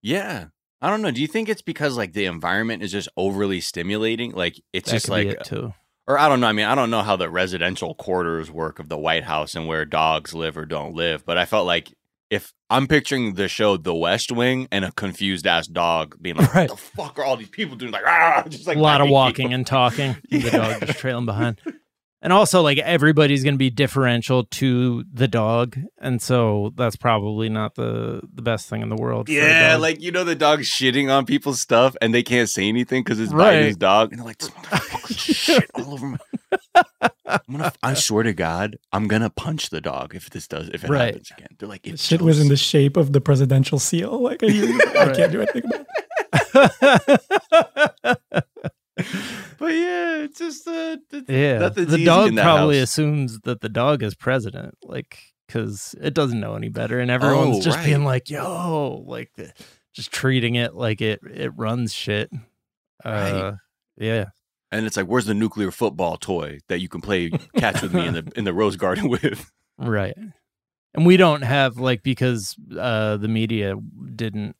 Yeah. 0.01 0.45
I 0.81 0.89
don't 0.89 1.01
know. 1.01 1.11
Do 1.11 1.21
you 1.21 1.27
think 1.27 1.49
it's 1.49 1.61
because 1.61 1.97
like 1.97 2.13
the 2.13 2.25
environment 2.25 2.83
is 2.83 2.91
just 2.91 3.09
overly 3.17 3.61
stimulating? 3.61 4.31
Like 4.33 4.61
it's 4.73 4.89
That 4.91 4.95
just 4.97 5.09
like 5.09 5.27
it 5.27 5.43
too. 5.45 5.73
or 6.07 6.19
I 6.19 6.27
don't 6.29 6.39
know. 6.41 6.47
I 6.47 6.51
mean, 6.51 6.65
I 6.65 6.75
don't 6.75 6.91
know 6.91 7.01
how 7.01 7.15
the 7.15 7.29
residential 7.29 7.95
quarters 7.95 8.51
work 8.51 8.79
of 8.79 8.89
the 8.89 8.97
White 8.97 9.23
House 9.23 9.55
and 9.55 9.67
where 9.67 9.85
dogs 9.85 10.33
live 10.33 10.57
or 10.57 10.65
don't 10.65 10.93
live, 10.93 11.25
but 11.25 11.37
I 11.37 11.45
felt 11.45 11.65
like 11.65 11.93
if 12.29 12.53
I'm 12.69 12.87
picturing 12.87 13.35
the 13.35 13.47
show 13.47 13.77
The 13.77 13.95
West 13.95 14.31
Wing 14.31 14.67
and 14.71 14.83
a 14.83 14.91
confused 14.91 15.47
ass 15.47 15.67
dog 15.67 16.17
being 16.21 16.35
like, 16.35 16.53
Right. 16.53 16.69
"What 16.69 16.77
the 16.77 16.83
fuck 16.83 17.19
are 17.19 17.23
all 17.23 17.37
these 17.37 17.49
people 17.49 17.75
doing?" 17.77 17.91
Like, 17.91 18.03
ah, 18.05 18.43
just 18.49 18.67
like 18.67 18.77
a 18.77 18.81
lot 18.81 18.99
of 19.01 19.09
walking 19.09 19.45
people. 19.47 19.53
and 19.55 19.65
talking. 19.67 20.17
The 20.29 20.49
dog 20.51 20.85
just 20.85 20.99
trailing 20.99 21.25
behind. 21.25 21.61
And 22.25 22.33
also, 22.33 22.63
like 22.63 22.79
everybody's 22.79 23.43
going 23.43 23.53
to 23.53 23.59
be 23.59 23.69
differential 23.69 24.45
to 24.45 25.03
the 25.13 25.27
dog, 25.27 25.77
and 25.99 26.19
so 26.19 26.71
that's 26.75 26.95
probably 26.95 27.49
not 27.49 27.75
the 27.75 28.19
the 28.33 28.41
best 28.41 28.67
thing 28.67 28.81
in 28.81 28.89
the 28.89 28.95
world. 28.95 29.29
Yeah, 29.29 29.73
dog. 29.73 29.81
like 29.81 30.01
you 30.01 30.11
know, 30.11 30.23
the 30.23 30.33
dog's 30.33 30.67
shitting 30.67 31.15
on 31.15 31.27
people's 31.27 31.61
stuff 31.61 31.95
and 32.01 32.15
they 32.15 32.23
can't 32.23 32.49
say 32.49 32.67
anything 32.67 33.03
because 33.03 33.19
it's 33.19 33.31
Right. 33.31 33.51
biting 33.51 33.67
his 33.67 33.77
dog, 33.77 34.09
and 34.11 34.17
they're 34.19 34.25
like, 34.25 34.39
"This 34.39 34.49
motherfucker 34.49 35.19
shit 35.35 35.69
all 35.75 35.93
over 35.93 36.07
my." 36.07 36.17
I'm 37.27 37.39
gonna. 37.51 37.71
I 37.83 37.93
swear 37.93 38.23
to 38.23 38.33
God, 38.33 38.77
I'm 38.91 39.07
gonna 39.07 39.29
punch 39.29 39.69
the 39.69 39.79
dog 39.81 40.15
if 40.15 40.31
this 40.31 40.47
does 40.47 40.69
if 40.69 40.83
it 40.83 40.89
Right. 40.89 41.05
happens 41.13 41.29
again. 41.37 41.49
They're 41.59 41.69
like, 41.69 41.83
The 41.83 41.91
it 41.91 41.99
shit 41.99 42.23
was 42.23 42.39
in 42.41 42.47
the 42.47 42.57
shape 42.57 42.97
of 42.97 43.13
the 43.13 43.21
presidential 43.21 43.77
seal. 43.77 44.19
Like 44.23 44.41
I, 44.41 44.47
I 44.47 45.13
can't 45.15 45.31
do 45.31 45.41
anything 45.41 45.63
about 45.65 45.85
it. 48.33 48.43
But 49.57 49.73
yeah, 49.73 50.17
it's 50.23 50.37
just 50.39 50.67
uh, 50.67 50.97
it's, 51.11 51.29
yeah, 51.29 51.69
the 51.69 52.03
dog 52.05 52.35
probably 52.35 52.79
house. 52.79 52.89
assumes 52.89 53.39
that 53.41 53.61
the 53.61 53.69
dog 53.69 54.03
is 54.03 54.15
president, 54.15 54.75
like 54.83 55.17
because 55.47 55.95
it 56.01 56.13
doesn't 56.13 56.39
know 56.41 56.55
any 56.55 56.67
better, 56.69 56.99
and 56.99 57.09
everyone's 57.09 57.57
Oh, 57.57 57.61
just 57.61 57.77
right. 57.77 57.85
being 57.85 58.03
like, 58.03 58.29
"Yo," 58.29 59.03
like 59.07 59.31
just 59.93 60.11
treating 60.11 60.55
it 60.55 60.73
like 60.75 60.99
it 61.01 61.21
it 61.33 61.51
runs 61.55 61.93
shit. 61.93 62.29
Uh, 63.03 63.09
Right. 63.09 63.53
Yeah. 63.97 64.25
and 64.73 64.85
it's 64.85 64.97
like, 64.97 65.05
where's 65.07 65.25
the 65.25 65.33
nuclear 65.33 65.71
football 65.71 66.17
toy 66.17 66.59
that 66.67 66.79
you 66.81 66.89
can 66.89 66.99
play 66.99 67.29
catch 67.57 67.81
with 67.81 67.93
me 67.93 68.05
in 68.07 68.13
the 68.13 68.31
in 68.35 68.43
the 68.43 68.53
rose 68.53 68.75
garden 68.75 69.07
with? 69.09 69.51
Right. 69.77 70.15
And 70.93 71.05
we 71.05 71.15
don't 71.15 71.43
have 71.43 71.77
like 71.77 72.03
because 72.03 72.55
uh 72.77 73.15
the 73.17 73.29
media 73.29 73.75
didn't 74.15 74.57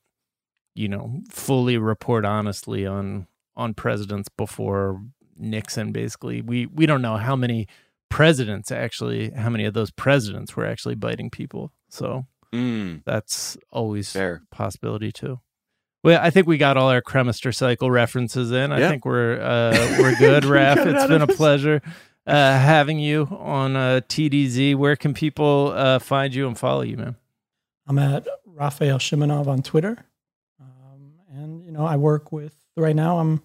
you 0.74 0.88
know 0.88 1.20
fully 1.30 1.76
report 1.76 2.24
honestly 2.24 2.86
on 2.86 3.26
on 3.56 3.74
presidents 3.74 4.28
before 4.28 5.02
Nixon 5.36 5.92
basically. 5.92 6.40
We 6.42 6.66
we 6.66 6.86
don't 6.86 7.02
know 7.02 7.16
how 7.16 7.36
many 7.36 7.66
presidents 8.08 8.70
actually 8.70 9.30
how 9.30 9.50
many 9.50 9.64
of 9.64 9.74
those 9.74 9.90
presidents 9.90 10.54
were 10.56 10.64
actually 10.66 10.94
biting 10.94 11.30
people. 11.30 11.72
So 11.88 12.26
Mm, 12.54 13.02
that's 13.04 13.58
always 13.70 14.12
fair. 14.12 14.42
a 14.50 14.54
possibility 14.54 15.10
too. 15.12 15.40
Well, 16.04 16.20
I 16.22 16.30
think 16.30 16.46
we 16.46 16.56
got 16.58 16.76
all 16.76 16.88
our 16.88 17.02
Cremaster 17.02 17.52
cycle 17.54 17.90
references 17.90 18.52
in. 18.52 18.70
I 18.72 18.78
Yeah. 18.78 18.88
think 18.90 19.04
we're 19.04 19.40
uh, 19.40 19.72
we're 19.98 20.14
good, 20.16 20.44
Raph. 20.44 20.86
it's 20.86 21.06
been 21.08 21.20
a 21.22 21.24
of 21.24 21.30
pleasure. 21.36 21.82
uh, 22.26 22.58
having 22.58 22.98
you 23.00 23.26
on 23.38 23.74
uh, 23.76 24.00
TDZ. 24.08 24.74
Where 24.76 24.94
can 24.96 25.12
people 25.14 25.72
uh, 25.74 25.98
find 25.98 26.34
you 26.34 26.46
and 26.46 26.56
follow 26.56 26.82
you, 26.82 26.96
man? 26.96 27.16
I'm 27.88 27.98
at 27.98 28.26
Rafael 28.46 28.98
Shimunov 28.98 29.46
on 29.48 29.62
Twitter. 29.62 30.06
Um, 30.60 31.14
and, 31.32 31.64
you 31.64 31.70
know, 31.72 31.84
I 31.84 31.96
work 31.96 32.32
with, 32.32 32.54
right 32.82 32.96
now, 32.96 33.18
I'm, 33.18 33.42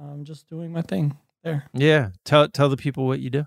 I'm 0.00 0.24
just 0.24 0.48
doing 0.48 0.72
my 0.72 0.82
thing 0.82 1.16
there. 1.42 1.64
Yeah, 1.72 2.10
tell 2.24 2.48
tell 2.48 2.68
the 2.68 2.76
people 2.76 3.06
what 3.06 3.20
you 3.20 3.30
do. 3.30 3.46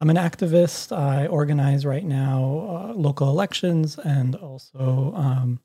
I'm 0.00 0.10
an 0.10 0.16
activist. 0.16 0.96
I 0.96 1.26
organize 1.26 1.84
right 1.84 2.04
now 2.04 2.88
uh, 2.90 2.94
local 2.94 3.28
elections 3.28 3.98
and 3.98 4.34
also 4.34 5.12
um, 5.14 5.60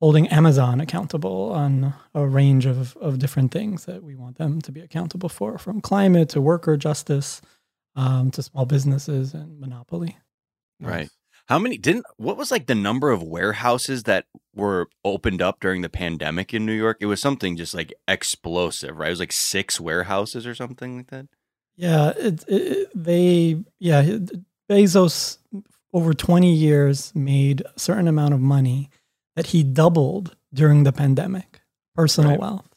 holding 0.00 0.28
Amazon 0.28 0.80
accountable 0.80 1.50
on 1.52 1.94
a 2.14 2.26
range 2.26 2.66
of, 2.66 2.96
of 2.98 3.18
different 3.18 3.50
things 3.50 3.86
that 3.86 4.04
we 4.04 4.14
want 4.14 4.38
them 4.38 4.60
to 4.62 4.70
be 4.70 4.80
accountable 4.80 5.28
for, 5.28 5.58
from 5.58 5.80
climate 5.80 6.28
to 6.30 6.40
worker 6.40 6.76
justice 6.76 7.42
um, 7.96 8.30
to 8.30 8.42
small 8.42 8.66
businesses 8.66 9.34
and 9.34 9.58
monopoly. 9.58 10.16
Right. 10.80 11.08
How 11.48 11.58
many 11.58 11.78
didn't 11.78 12.06
what 12.16 12.36
was 12.36 12.50
like 12.50 12.66
the 12.66 12.74
number 12.74 13.10
of 13.10 13.22
warehouses 13.22 14.02
that 14.04 14.26
were 14.54 14.88
opened 15.04 15.40
up 15.40 15.60
during 15.60 15.82
the 15.82 15.88
pandemic 15.88 16.52
in 16.52 16.66
New 16.66 16.72
York? 16.72 16.98
It 17.00 17.06
was 17.06 17.20
something 17.20 17.56
just 17.56 17.74
like 17.74 17.92
explosive, 18.08 18.96
right? 18.98 19.08
It 19.08 19.10
was 19.10 19.20
like 19.20 19.32
six 19.32 19.80
warehouses 19.80 20.46
or 20.46 20.54
something 20.54 20.96
like 20.96 21.06
that. 21.08 21.26
Yeah, 21.76 22.12
it, 22.16 22.44
it, 22.48 22.88
they 22.94 23.62
yeah 23.78 24.18
Bezos 24.70 25.38
over 25.92 26.14
twenty 26.14 26.52
years 26.54 27.14
made 27.14 27.60
a 27.62 27.78
certain 27.78 28.08
amount 28.08 28.34
of 28.34 28.40
money 28.40 28.90
that 29.36 29.46
he 29.48 29.62
doubled 29.62 30.34
during 30.52 30.82
the 30.84 30.92
pandemic, 30.92 31.60
personal 31.94 32.32
Right. 32.32 32.40
wealth. 32.40 32.68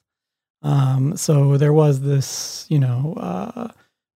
Um, 0.62 1.16
so 1.16 1.56
there 1.58 1.72
was 1.72 2.02
this, 2.02 2.66
you 2.70 2.80
know, 2.80 3.14
uh, 3.18 3.70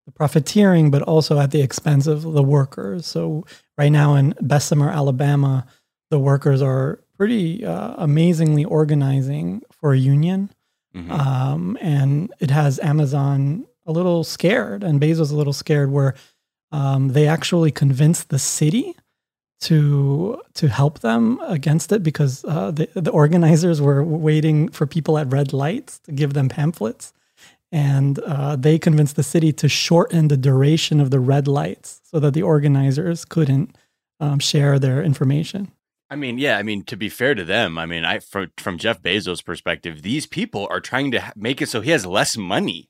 the 0.05 0.11
profiteering, 0.11 0.91
but 0.91 1.01
also 1.01 1.39
at 1.39 1.51
the 1.51 1.61
expense 1.61 2.05
of 2.05 2.23
the 2.23 2.43
workers. 2.43 3.05
So 3.07 3.45
right 3.77 3.91
now 3.91 4.15
in 4.15 4.33
Bessemer, 4.41 4.89
Alabama, 4.89 5.65
the 6.11 6.19
workers 6.19 6.61
are 6.61 6.99
pretty 7.17 7.65
uh, 7.65 7.93
amazingly 7.97 8.65
organizing 8.65 9.61
for 9.71 9.93
a 9.93 9.97
union 9.97 10.49
Mhm. 10.95 11.09
um, 11.09 11.77
and 11.81 12.31
it 12.39 12.51
has 12.51 12.79
Amazon 12.79 13.65
a 13.87 13.91
little 13.91 14.23
scared, 14.23 14.83
and 14.83 15.01
Bezos 15.01 15.31
a 15.31 15.35
little 15.35 15.51
scared, 15.53 15.91
where 15.91 16.13
um, 16.71 17.09
they 17.09 17.27
actually 17.27 17.71
convinced 17.71 18.29
the 18.29 18.37
city 18.37 18.95
to 19.61 20.39
to 20.53 20.67
help 20.67 20.99
them 20.99 21.39
against 21.47 21.91
it 21.91 22.03
because 22.03 22.43
uh, 22.45 22.69
the 22.71 22.87
the 22.93 23.09
organizers 23.11 23.81
were 23.81 24.03
waiting 24.03 24.69
for 24.69 24.85
people 24.85 25.17
at 25.17 25.31
red 25.33 25.51
lights 25.51 25.97
to 25.99 26.11
give 26.11 26.33
them 26.33 26.47
pamphlets, 26.47 27.11
and 27.71 28.19
uh, 28.19 28.55
they 28.55 28.77
convinced 28.77 29.15
the 29.15 29.23
city 29.23 29.51
to 29.53 29.67
shorten 29.67 30.27
the 30.27 30.37
duration 30.37 30.99
of 30.99 31.09
the 31.09 31.19
red 31.19 31.47
lights 31.47 32.01
so 32.13 32.19
that 32.19 32.33
the 32.33 32.43
organizers 32.43 33.25
couldn't 33.25 33.75
um, 34.19 34.37
share 34.39 34.77
their 34.79 35.03
information. 35.03 35.71
I 36.09 36.15
mean, 36.15 36.37
yeah, 36.37 36.57
I 36.59 36.63
mean 36.63 36.83
to 36.85 36.95
be 36.95 37.09
fair 37.09 37.33
to 37.33 37.43
them, 37.43 37.77
I 37.79 37.87
mean, 37.87 38.05
I 38.05 38.19
from 38.19 38.51
from 38.57 38.77
Jeff 38.77 39.01
Bezos' 39.01 39.43
perspective, 39.43 40.03
these 40.03 40.27
people 40.27 40.67
are 40.69 40.79
trying 40.79 41.09
to 41.11 41.33
make 41.35 41.59
it 41.61 41.69
so 41.69 41.81
he 41.81 41.89
has 41.91 42.05
less 42.05 42.37
money. 42.37 42.89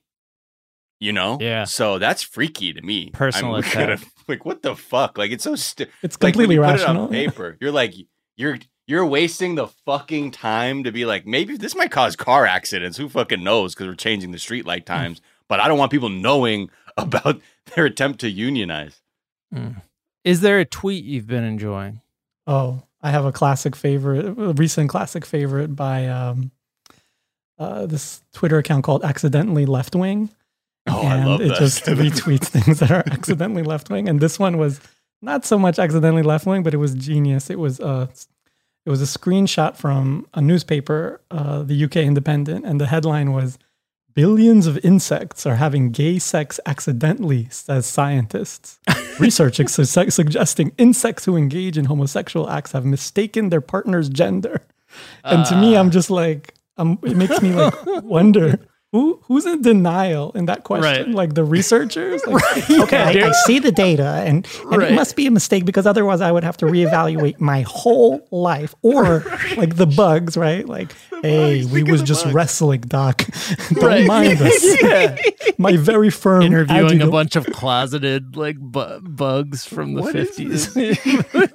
You 1.00 1.12
know? 1.12 1.38
Yeah. 1.40 1.64
So 1.64 1.98
that's 1.98 2.22
freaky 2.22 2.72
to 2.72 2.80
me. 2.82 3.10
Personal 3.10 3.54
I'm 3.56 3.60
attack. 3.60 3.74
gonna- 3.98 4.10
like 4.28 4.44
what 4.44 4.62
the 4.62 4.76
fuck? 4.76 5.16
Like 5.18 5.30
it's 5.32 5.44
so 5.44 5.54
sti- 5.54 5.86
It's 6.02 6.16
completely 6.16 6.54
you 6.56 6.60
put 6.60 6.66
rational. 6.68 7.04
it 7.04 7.06
on 7.06 7.10
paper. 7.10 7.56
You're 7.60 7.72
like 7.72 7.94
you're 8.36 8.58
you're 8.86 9.06
wasting 9.06 9.54
the 9.54 9.68
fucking 9.86 10.30
time 10.32 10.84
to 10.84 10.92
be 10.92 11.06
like 11.06 11.26
maybe 11.26 11.56
this 11.56 11.74
might 11.74 11.90
cause 11.90 12.16
car 12.16 12.44
accidents. 12.46 12.98
Who 12.98 13.08
fucking 13.08 13.42
knows? 13.42 13.74
Because 13.74 13.86
we're 13.86 13.94
changing 13.94 14.32
the 14.32 14.38
street 14.38 14.66
light 14.66 14.84
times. 14.84 15.22
But 15.48 15.60
I 15.60 15.68
don't 15.68 15.78
want 15.78 15.90
people 15.92 16.10
knowing 16.10 16.68
about 16.98 17.40
their 17.74 17.86
attempt 17.86 18.20
to 18.20 18.30
unionize. 18.30 19.00
Is 20.24 20.40
there 20.40 20.58
a 20.58 20.64
tweet 20.64 21.04
you've 21.04 21.26
been 21.26 21.44
enjoying? 21.44 22.00
Oh, 22.46 22.82
I 23.02 23.10
have 23.10 23.24
a 23.24 23.32
classic 23.32 23.76
favorite, 23.76 24.24
a 24.26 24.52
recent 24.54 24.88
classic 24.88 25.24
favorite 25.24 25.76
by 25.76 26.08
um, 26.08 26.50
uh, 27.58 27.86
this 27.86 28.22
Twitter 28.32 28.58
account 28.58 28.84
called 28.84 29.04
Accidentally 29.04 29.66
Left 29.66 29.94
Wing. 29.94 30.30
Oh, 30.86 31.00
and 31.00 31.22
I 31.22 31.24
love 31.26 31.40
it 31.40 31.48
that. 31.48 31.58
just 31.58 31.84
retweets 31.84 32.44
things 32.48 32.80
that 32.80 32.90
are 32.90 33.04
accidentally 33.06 33.62
left 33.62 33.90
wing. 33.90 34.08
And 34.08 34.20
this 34.20 34.38
one 34.38 34.58
was 34.58 34.80
not 35.22 35.44
so 35.44 35.58
much 35.58 35.78
accidentally 35.78 36.22
left 36.22 36.46
wing, 36.46 36.62
but 36.62 36.74
it 36.74 36.78
was 36.78 36.94
genius. 36.94 37.48
It 37.48 37.58
was 37.58 37.80
uh, 37.80 38.06
it 38.84 38.90
was 38.90 39.00
a 39.00 39.18
screenshot 39.18 39.76
from 39.76 40.26
a 40.34 40.42
newspaper, 40.42 41.22
uh, 41.30 41.62
the 41.62 41.84
UK 41.84 41.96
Independent, 41.96 42.66
and 42.66 42.80
the 42.80 42.86
headline 42.86 43.32
was 43.32 43.58
Billions 44.14 44.68
of 44.68 44.78
insects 44.84 45.44
are 45.44 45.56
having 45.56 45.90
gay 45.90 46.20
sex 46.20 46.60
accidentally, 46.66 47.48
says 47.50 47.84
scientists. 47.84 48.78
Research 49.18 49.60
su- 49.68 49.84
suggesting 49.84 50.72
insects 50.78 51.24
who 51.24 51.36
engage 51.36 51.76
in 51.76 51.86
homosexual 51.86 52.48
acts 52.48 52.72
have 52.72 52.84
mistaken 52.84 53.48
their 53.48 53.60
partner's 53.60 54.08
gender. 54.08 54.62
And 55.24 55.44
to 55.46 55.56
me, 55.56 55.76
I'm 55.76 55.90
just 55.90 56.10
like, 56.10 56.54
um, 56.76 56.98
it 57.02 57.16
makes 57.16 57.42
me 57.42 57.52
like 57.52 57.74
wonder 58.04 58.60
who 58.94 59.18
who's 59.24 59.44
in 59.44 59.60
denial 59.60 60.30
in 60.38 60.46
that 60.46 60.62
question. 60.62 61.06
Right. 61.06 61.08
Like 61.20 61.34
the 61.34 61.42
researchers. 61.42 62.22
Like, 62.34 62.70
Okay, 62.70 63.22
I, 63.22 63.28
I 63.28 63.32
see 63.46 63.58
the 63.58 63.72
data, 63.72 64.22
and, 64.24 64.46
and 64.70 64.76
Right. 64.78 64.92
it 64.92 64.94
must 64.94 65.16
be 65.16 65.26
a 65.26 65.30
mistake 65.32 65.64
because 65.64 65.84
otherwise 65.84 66.20
I 66.20 66.30
would 66.30 66.44
have 66.44 66.56
to 66.58 66.66
reevaluate 66.66 67.40
my 67.40 67.62
whole 67.62 68.24
life. 68.30 68.72
or 68.82 69.24
like 69.56 69.74
the 69.76 69.86
bugs, 69.86 70.36
right? 70.36 70.64
Like, 70.68 70.94
hey, 71.22 71.64
we 71.64 71.82
was 71.82 72.02
just 72.02 72.24
wrestling, 72.26 72.82
Doc. 72.82 73.24
Don't 73.74 74.06
mind 74.06 74.40
us. 74.40 74.82
yeah. 74.82 75.16
My 75.58 75.76
very 75.76 76.10
firm 76.10 76.42
Interviewing 76.42 77.02
a 77.02 77.08
bunch 77.10 77.34
of 77.34 77.46
closeted 77.46 78.36
like 78.36 78.58
bu- 78.58 79.00
bugs 79.00 79.64
from 79.66 79.94
the 79.94 80.02
fifties. 80.04 80.70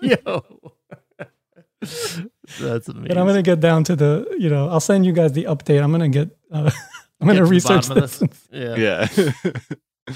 Yo, 0.01 0.43
that's 2.59 2.87
amazing. 2.89 3.07
But 3.07 3.17
I'm 3.17 3.27
gonna 3.27 3.41
get 3.41 3.59
down 3.61 3.83
to 3.85 3.95
the, 3.95 4.27
you 4.37 4.49
know, 4.49 4.67
I'll 4.69 4.79
send 4.81 5.05
you 5.05 5.13
guys 5.13 5.31
the 5.33 5.45
update. 5.45 5.81
I'm 5.81 5.91
gonna 5.91 6.09
get, 6.09 6.29
uh, 6.51 6.71
I'm 7.21 7.27
Get 7.27 7.33
gonna 7.35 7.45
research 7.45 7.87
bottom 7.89 8.03
of 8.03 8.19
this. 8.19 8.47
yeah. 8.51 9.07
Yeah. 9.07 9.31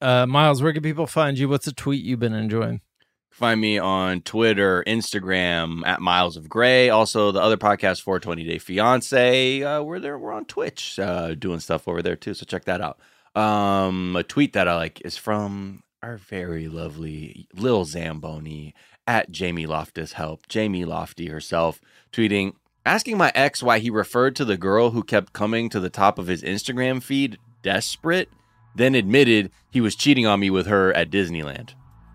Uh, 0.00 0.26
Miles, 0.26 0.62
where 0.62 0.72
can 0.72 0.82
people 0.82 1.06
find 1.06 1.38
you? 1.38 1.48
What's 1.48 1.66
a 1.66 1.72
tweet 1.72 2.04
you've 2.04 2.18
been 2.18 2.34
enjoying? 2.34 2.82
Find 3.30 3.58
me 3.58 3.78
on 3.78 4.20
Twitter, 4.20 4.84
Instagram 4.86 5.80
at 5.86 6.02
Miles 6.02 6.36
of 6.36 6.48
Gray. 6.48 6.90
Also, 6.90 7.32
the 7.32 7.40
other 7.40 7.56
podcast, 7.56 8.02
420 8.02 8.44
Day 8.44 8.58
Fiance. 8.58 9.62
Uh, 9.62 9.82
we're 9.82 10.00
there. 10.00 10.18
We're 10.18 10.32
on 10.32 10.44
Twitch, 10.44 10.98
uh, 10.98 11.34
doing 11.34 11.58
stuff 11.58 11.88
over 11.88 12.02
there 12.02 12.16
too. 12.16 12.34
So 12.34 12.44
check 12.44 12.64
that 12.66 12.82
out. 12.82 12.98
Um, 13.34 14.14
a 14.14 14.22
tweet 14.22 14.52
that 14.52 14.68
I 14.68 14.76
like 14.76 15.00
is 15.04 15.16
from 15.16 15.82
our 16.02 16.18
very 16.18 16.68
lovely 16.68 17.48
Lil 17.54 17.84
Zamboni 17.86 18.74
at 19.06 19.30
Jamie 19.30 19.66
Loftus 19.66 20.12
Help. 20.12 20.46
Jamie 20.48 20.84
Lofty 20.84 21.28
herself 21.28 21.80
tweeting, 22.12 22.52
asking 22.84 23.18
my 23.18 23.32
ex 23.34 23.62
why 23.62 23.78
he 23.78 23.90
referred 23.90 24.36
to 24.36 24.44
the 24.44 24.56
girl 24.56 24.90
who 24.90 25.02
kept 25.02 25.32
coming 25.32 25.68
to 25.70 25.80
the 25.80 25.90
top 25.90 26.18
of 26.18 26.26
his 26.26 26.42
Instagram 26.42 27.02
feed 27.02 27.38
desperate, 27.62 28.30
then 28.74 28.94
admitted 28.94 29.50
he 29.70 29.80
was 29.80 29.94
cheating 29.94 30.26
on 30.26 30.40
me 30.40 30.50
with 30.50 30.66
her 30.66 30.92
at 30.92 31.10
Disneyland. 31.10 31.74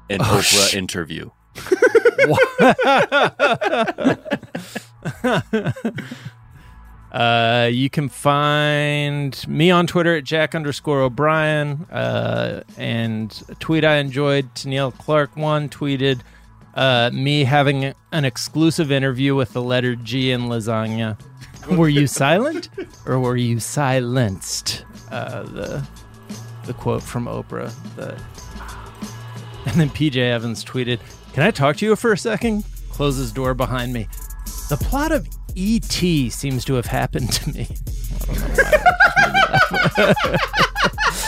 An 0.10 0.20
Oprah 0.20 0.74
interview. 0.74 1.30
Uh, 7.12 7.70
you 7.72 7.90
can 7.90 8.08
find 8.08 9.48
me 9.48 9.72
on 9.72 9.88
Twitter 9.88 10.16
at 10.16 10.24
Jack 10.24 10.54
underscore 10.54 11.02
O'Brien. 11.02 11.86
Uh, 11.92 12.64
and 12.78 13.42
a 13.50 13.56
tweet 13.56 13.84
I 13.84 13.96
enjoyed, 13.96 14.54
Tennille 14.54 14.96
Clark 14.98 15.36
one 15.36 15.70
tweeted 15.70 16.22
uh, 16.76 17.10
me 17.14 17.44
having 17.44 17.94
an 18.12 18.26
exclusive 18.26 18.92
interview 18.92 19.36
with 19.36 19.54
the 19.54 19.62
letter 19.62 19.96
G 19.96 20.32
in 20.32 20.44
lasagna. 20.44 21.20
Were 21.70 21.90
you 21.90 22.08
silent 22.08 22.70
or 23.06 23.20
were 23.20 23.38
you 23.38 23.60
silenced? 23.60 24.86
Uh, 25.12 25.44
the 25.44 25.88
the 26.66 26.74
quote 26.74 27.04
from 27.04 27.26
Oprah. 27.26 27.72
The, 27.96 28.20
and 29.66 29.80
then 29.80 29.90
PJ 29.90 30.18
Evans 30.18 30.64
tweeted, 30.64 31.00
Can 31.34 31.44
I 31.44 31.52
talk 31.52 31.78
to 31.78 31.86
you 31.86 31.96
for 31.96 32.14
a 32.14 32.18
second? 32.18 32.64
Closes 32.90 33.32
door 33.32 33.54
behind 33.54 33.94
me. 33.94 34.08
The 34.70 34.78
plot 34.78 35.12
of 35.12 35.28
E.T. 35.56 36.30
seems 36.30 36.64
to 36.66 36.76
have 36.76 36.86
happened 36.86 37.32
to 37.34 37.50
me. 37.52 37.68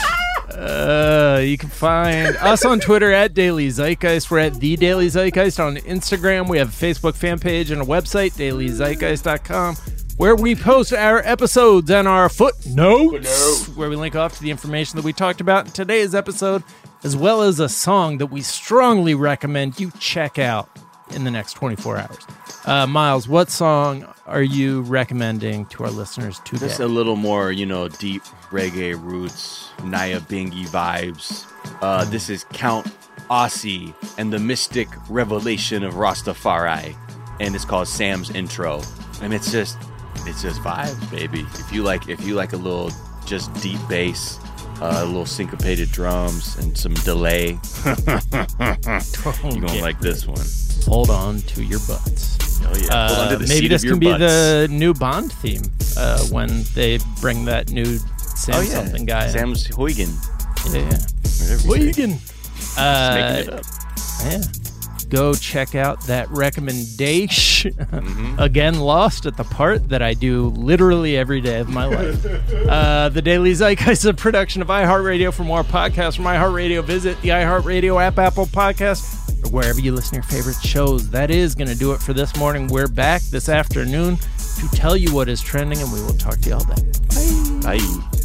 Uh, 0.52 1.40
you 1.44 1.56
can 1.56 1.68
find 1.68 2.36
us 2.36 2.64
on 2.64 2.80
Twitter 2.80 3.12
at 3.12 3.34
Daily 3.34 3.68
Zeitgeist. 3.68 4.30
We're 4.30 4.40
at 4.40 4.54
The 4.54 4.76
Daily 4.76 5.06
Zeitgeist 5.08 5.58
on 5.64 5.76
Instagram. 5.78 6.48
We 6.48 6.58
have 6.58 6.68
a 6.68 6.72
Facebook 6.86 7.14
fan 7.14 7.38
page 7.38 7.70
and 7.70 7.80
a 7.80 7.84
website, 7.84 8.32
dailyzeitgeist.com, 8.32 9.76
where 10.16 10.36
we 10.36 10.54
post 10.54 10.92
our 10.92 11.20
episodes 11.20 11.90
and 11.90 12.06
our 12.06 12.28
footnotes, 12.28 13.68
where 13.76 13.88
we 13.88 13.96
link 13.96 14.14
off 14.14 14.36
to 14.36 14.42
the 14.42 14.50
information 14.50 14.96
that 14.96 15.04
we 15.04 15.12
talked 15.12 15.40
about 15.40 15.66
in 15.66 15.72
today's 15.72 16.14
episode, 16.14 16.62
as 17.02 17.16
well 17.16 17.42
as 17.42 17.58
a 17.58 17.68
song 17.68 18.18
that 18.18 18.26
we 18.26 18.42
strongly 18.42 19.14
recommend 19.14 19.80
you 19.80 19.90
check 19.98 20.38
out 20.38 20.68
in 21.14 21.24
the 21.24 21.30
next 21.30 21.54
24 21.54 21.98
hours. 21.98 22.18
Uh, 22.64 22.86
Miles, 22.86 23.26
what 23.26 23.50
song 23.50 24.06
are 24.26 24.42
you 24.42 24.82
recommending 24.82 25.66
to 25.66 25.82
our 25.82 25.90
listeners 25.90 26.40
today? 26.44 26.68
Just 26.68 26.78
a 26.78 26.86
little 26.86 27.16
more, 27.16 27.50
you 27.50 27.66
know, 27.66 27.88
deep 27.88 28.22
reggae 28.50 28.94
roots, 29.00 29.70
Nyabinghi 29.78 30.66
vibes. 30.68 31.44
Uh, 31.82 32.04
this 32.04 32.30
is 32.30 32.44
Count 32.52 32.86
Ossie 33.28 33.92
and 34.16 34.32
the 34.32 34.38
Mystic 34.38 34.86
Revelation 35.08 35.82
of 35.82 35.94
Rastafari, 35.94 36.94
and 37.40 37.54
it's 37.56 37.64
called 37.64 37.88
Sam's 37.88 38.30
Intro, 38.30 38.80
and 39.20 39.34
it's 39.34 39.50
just, 39.50 39.76
it's 40.18 40.42
just 40.42 40.60
vibes, 40.60 41.10
baby. 41.10 41.44
If 41.54 41.72
you 41.72 41.82
like, 41.82 42.08
if 42.08 42.24
you 42.24 42.34
like 42.36 42.52
a 42.52 42.56
little 42.58 42.92
just 43.26 43.52
deep 43.54 43.80
bass, 43.88 44.38
uh, 44.80 45.00
a 45.02 45.04
little 45.04 45.26
syncopated 45.26 45.90
drums, 45.90 46.56
and 46.58 46.78
some 46.78 46.94
delay, 46.94 47.58
you're 47.84 47.96
gonna 49.60 49.80
like 49.80 49.98
this 49.98 50.28
one. 50.28 50.46
Hold 50.86 51.10
on 51.10 51.40
to 51.42 51.64
your 51.64 51.80
butts. 51.88 52.51
Oh 52.66 52.76
yeah, 52.76 53.08
Hold 53.08 53.18
on 53.18 53.28
to 53.38 53.44
Uh, 53.44 53.46
maybe 53.48 53.68
this 53.68 53.84
can 53.84 53.98
be 53.98 54.06
butts. 54.06 54.20
the 54.20 54.68
new 54.70 54.94
Bond 54.94 55.32
theme 55.32 55.62
uh, 55.96 56.22
when 56.26 56.64
they 56.74 56.98
bring 57.20 57.44
that 57.46 57.70
new 57.70 57.98
Sam 58.18 58.54
oh 58.56 58.60
yeah, 58.60 58.68
something 58.70 59.04
guy. 59.04 59.28
Sam's 59.28 59.66
Heughan. 59.68 60.10
yeah. 60.72 60.98
Heughan. 61.66 62.18
Uh, 62.78 63.14
Making 63.14 63.52
it 63.52 63.54
up. 63.54 63.64
Yeah. 64.24 64.42
Go 65.10 65.34
check 65.34 65.74
out 65.74 66.00
that 66.06 66.30
recommendation. 66.30 67.72
Mm-hmm. 67.92 68.38
Again, 68.40 68.80
lost 68.80 69.26
at 69.26 69.36
the 69.36 69.44
part 69.44 69.88
that 69.90 70.00
I 70.02 70.14
do 70.14 70.46
literally 70.48 71.16
every 71.16 71.40
day 71.40 71.60
of 71.60 71.68
my 71.68 71.84
life. 71.84 72.24
uh, 72.68 73.08
the 73.10 73.20
Daily 73.22 73.52
Zeitgeist 73.52 73.90
is 74.00 74.04
a 74.06 74.14
production 74.14 74.62
of 74.62 74.68
iHeartRadio. 74.68 75.32
For 75.32 75.44
more 75.44 75.62
podcasts 75.62 76.16
from 76.16 76.24
iHeartRadio, 76.24 76.82
visit 76.82 77.20
the 77.20 77.28
iHeartRadio 77.28 78.02
app, 78.02 78.18
Apple 78.18 78.46
Podcast, 78.46 79.21
or 79.44 79.50
wherever 79.50 79.80
you 79.80 79.92
listen 79.92 80.10
to 80.10 80.16
your 80.16 80.22
favorite 80.24 80.60
shows. 80.62 81.10
That 81.10 81.30
is 81.30 81.54
going 81.54 81.68
to 81.68 81.76
do 81.76 81.92
it 81.92 82.00
for 82.00 82.12
this 82.12 82.36
morning. 82.36 82.68
We're 82.68 82.88
back 82.88 83.22
this 83.22 83.48
afternoon 83.48 84.16
to 84.16 84.68
tell 84.72 84.96
you 84.96 85.14
what 85.14 85.28
is 85.28 85.40
trending, 85.40 85.80
and 85.80 85.92
we 85.92 86.00
will 86.02 86.14
talk 86.14 86.38
to 86.38 86.48
you 86.48 86.54
all 86.54 86.64
day. 86.64 86.82
Bye. 87.62 88.21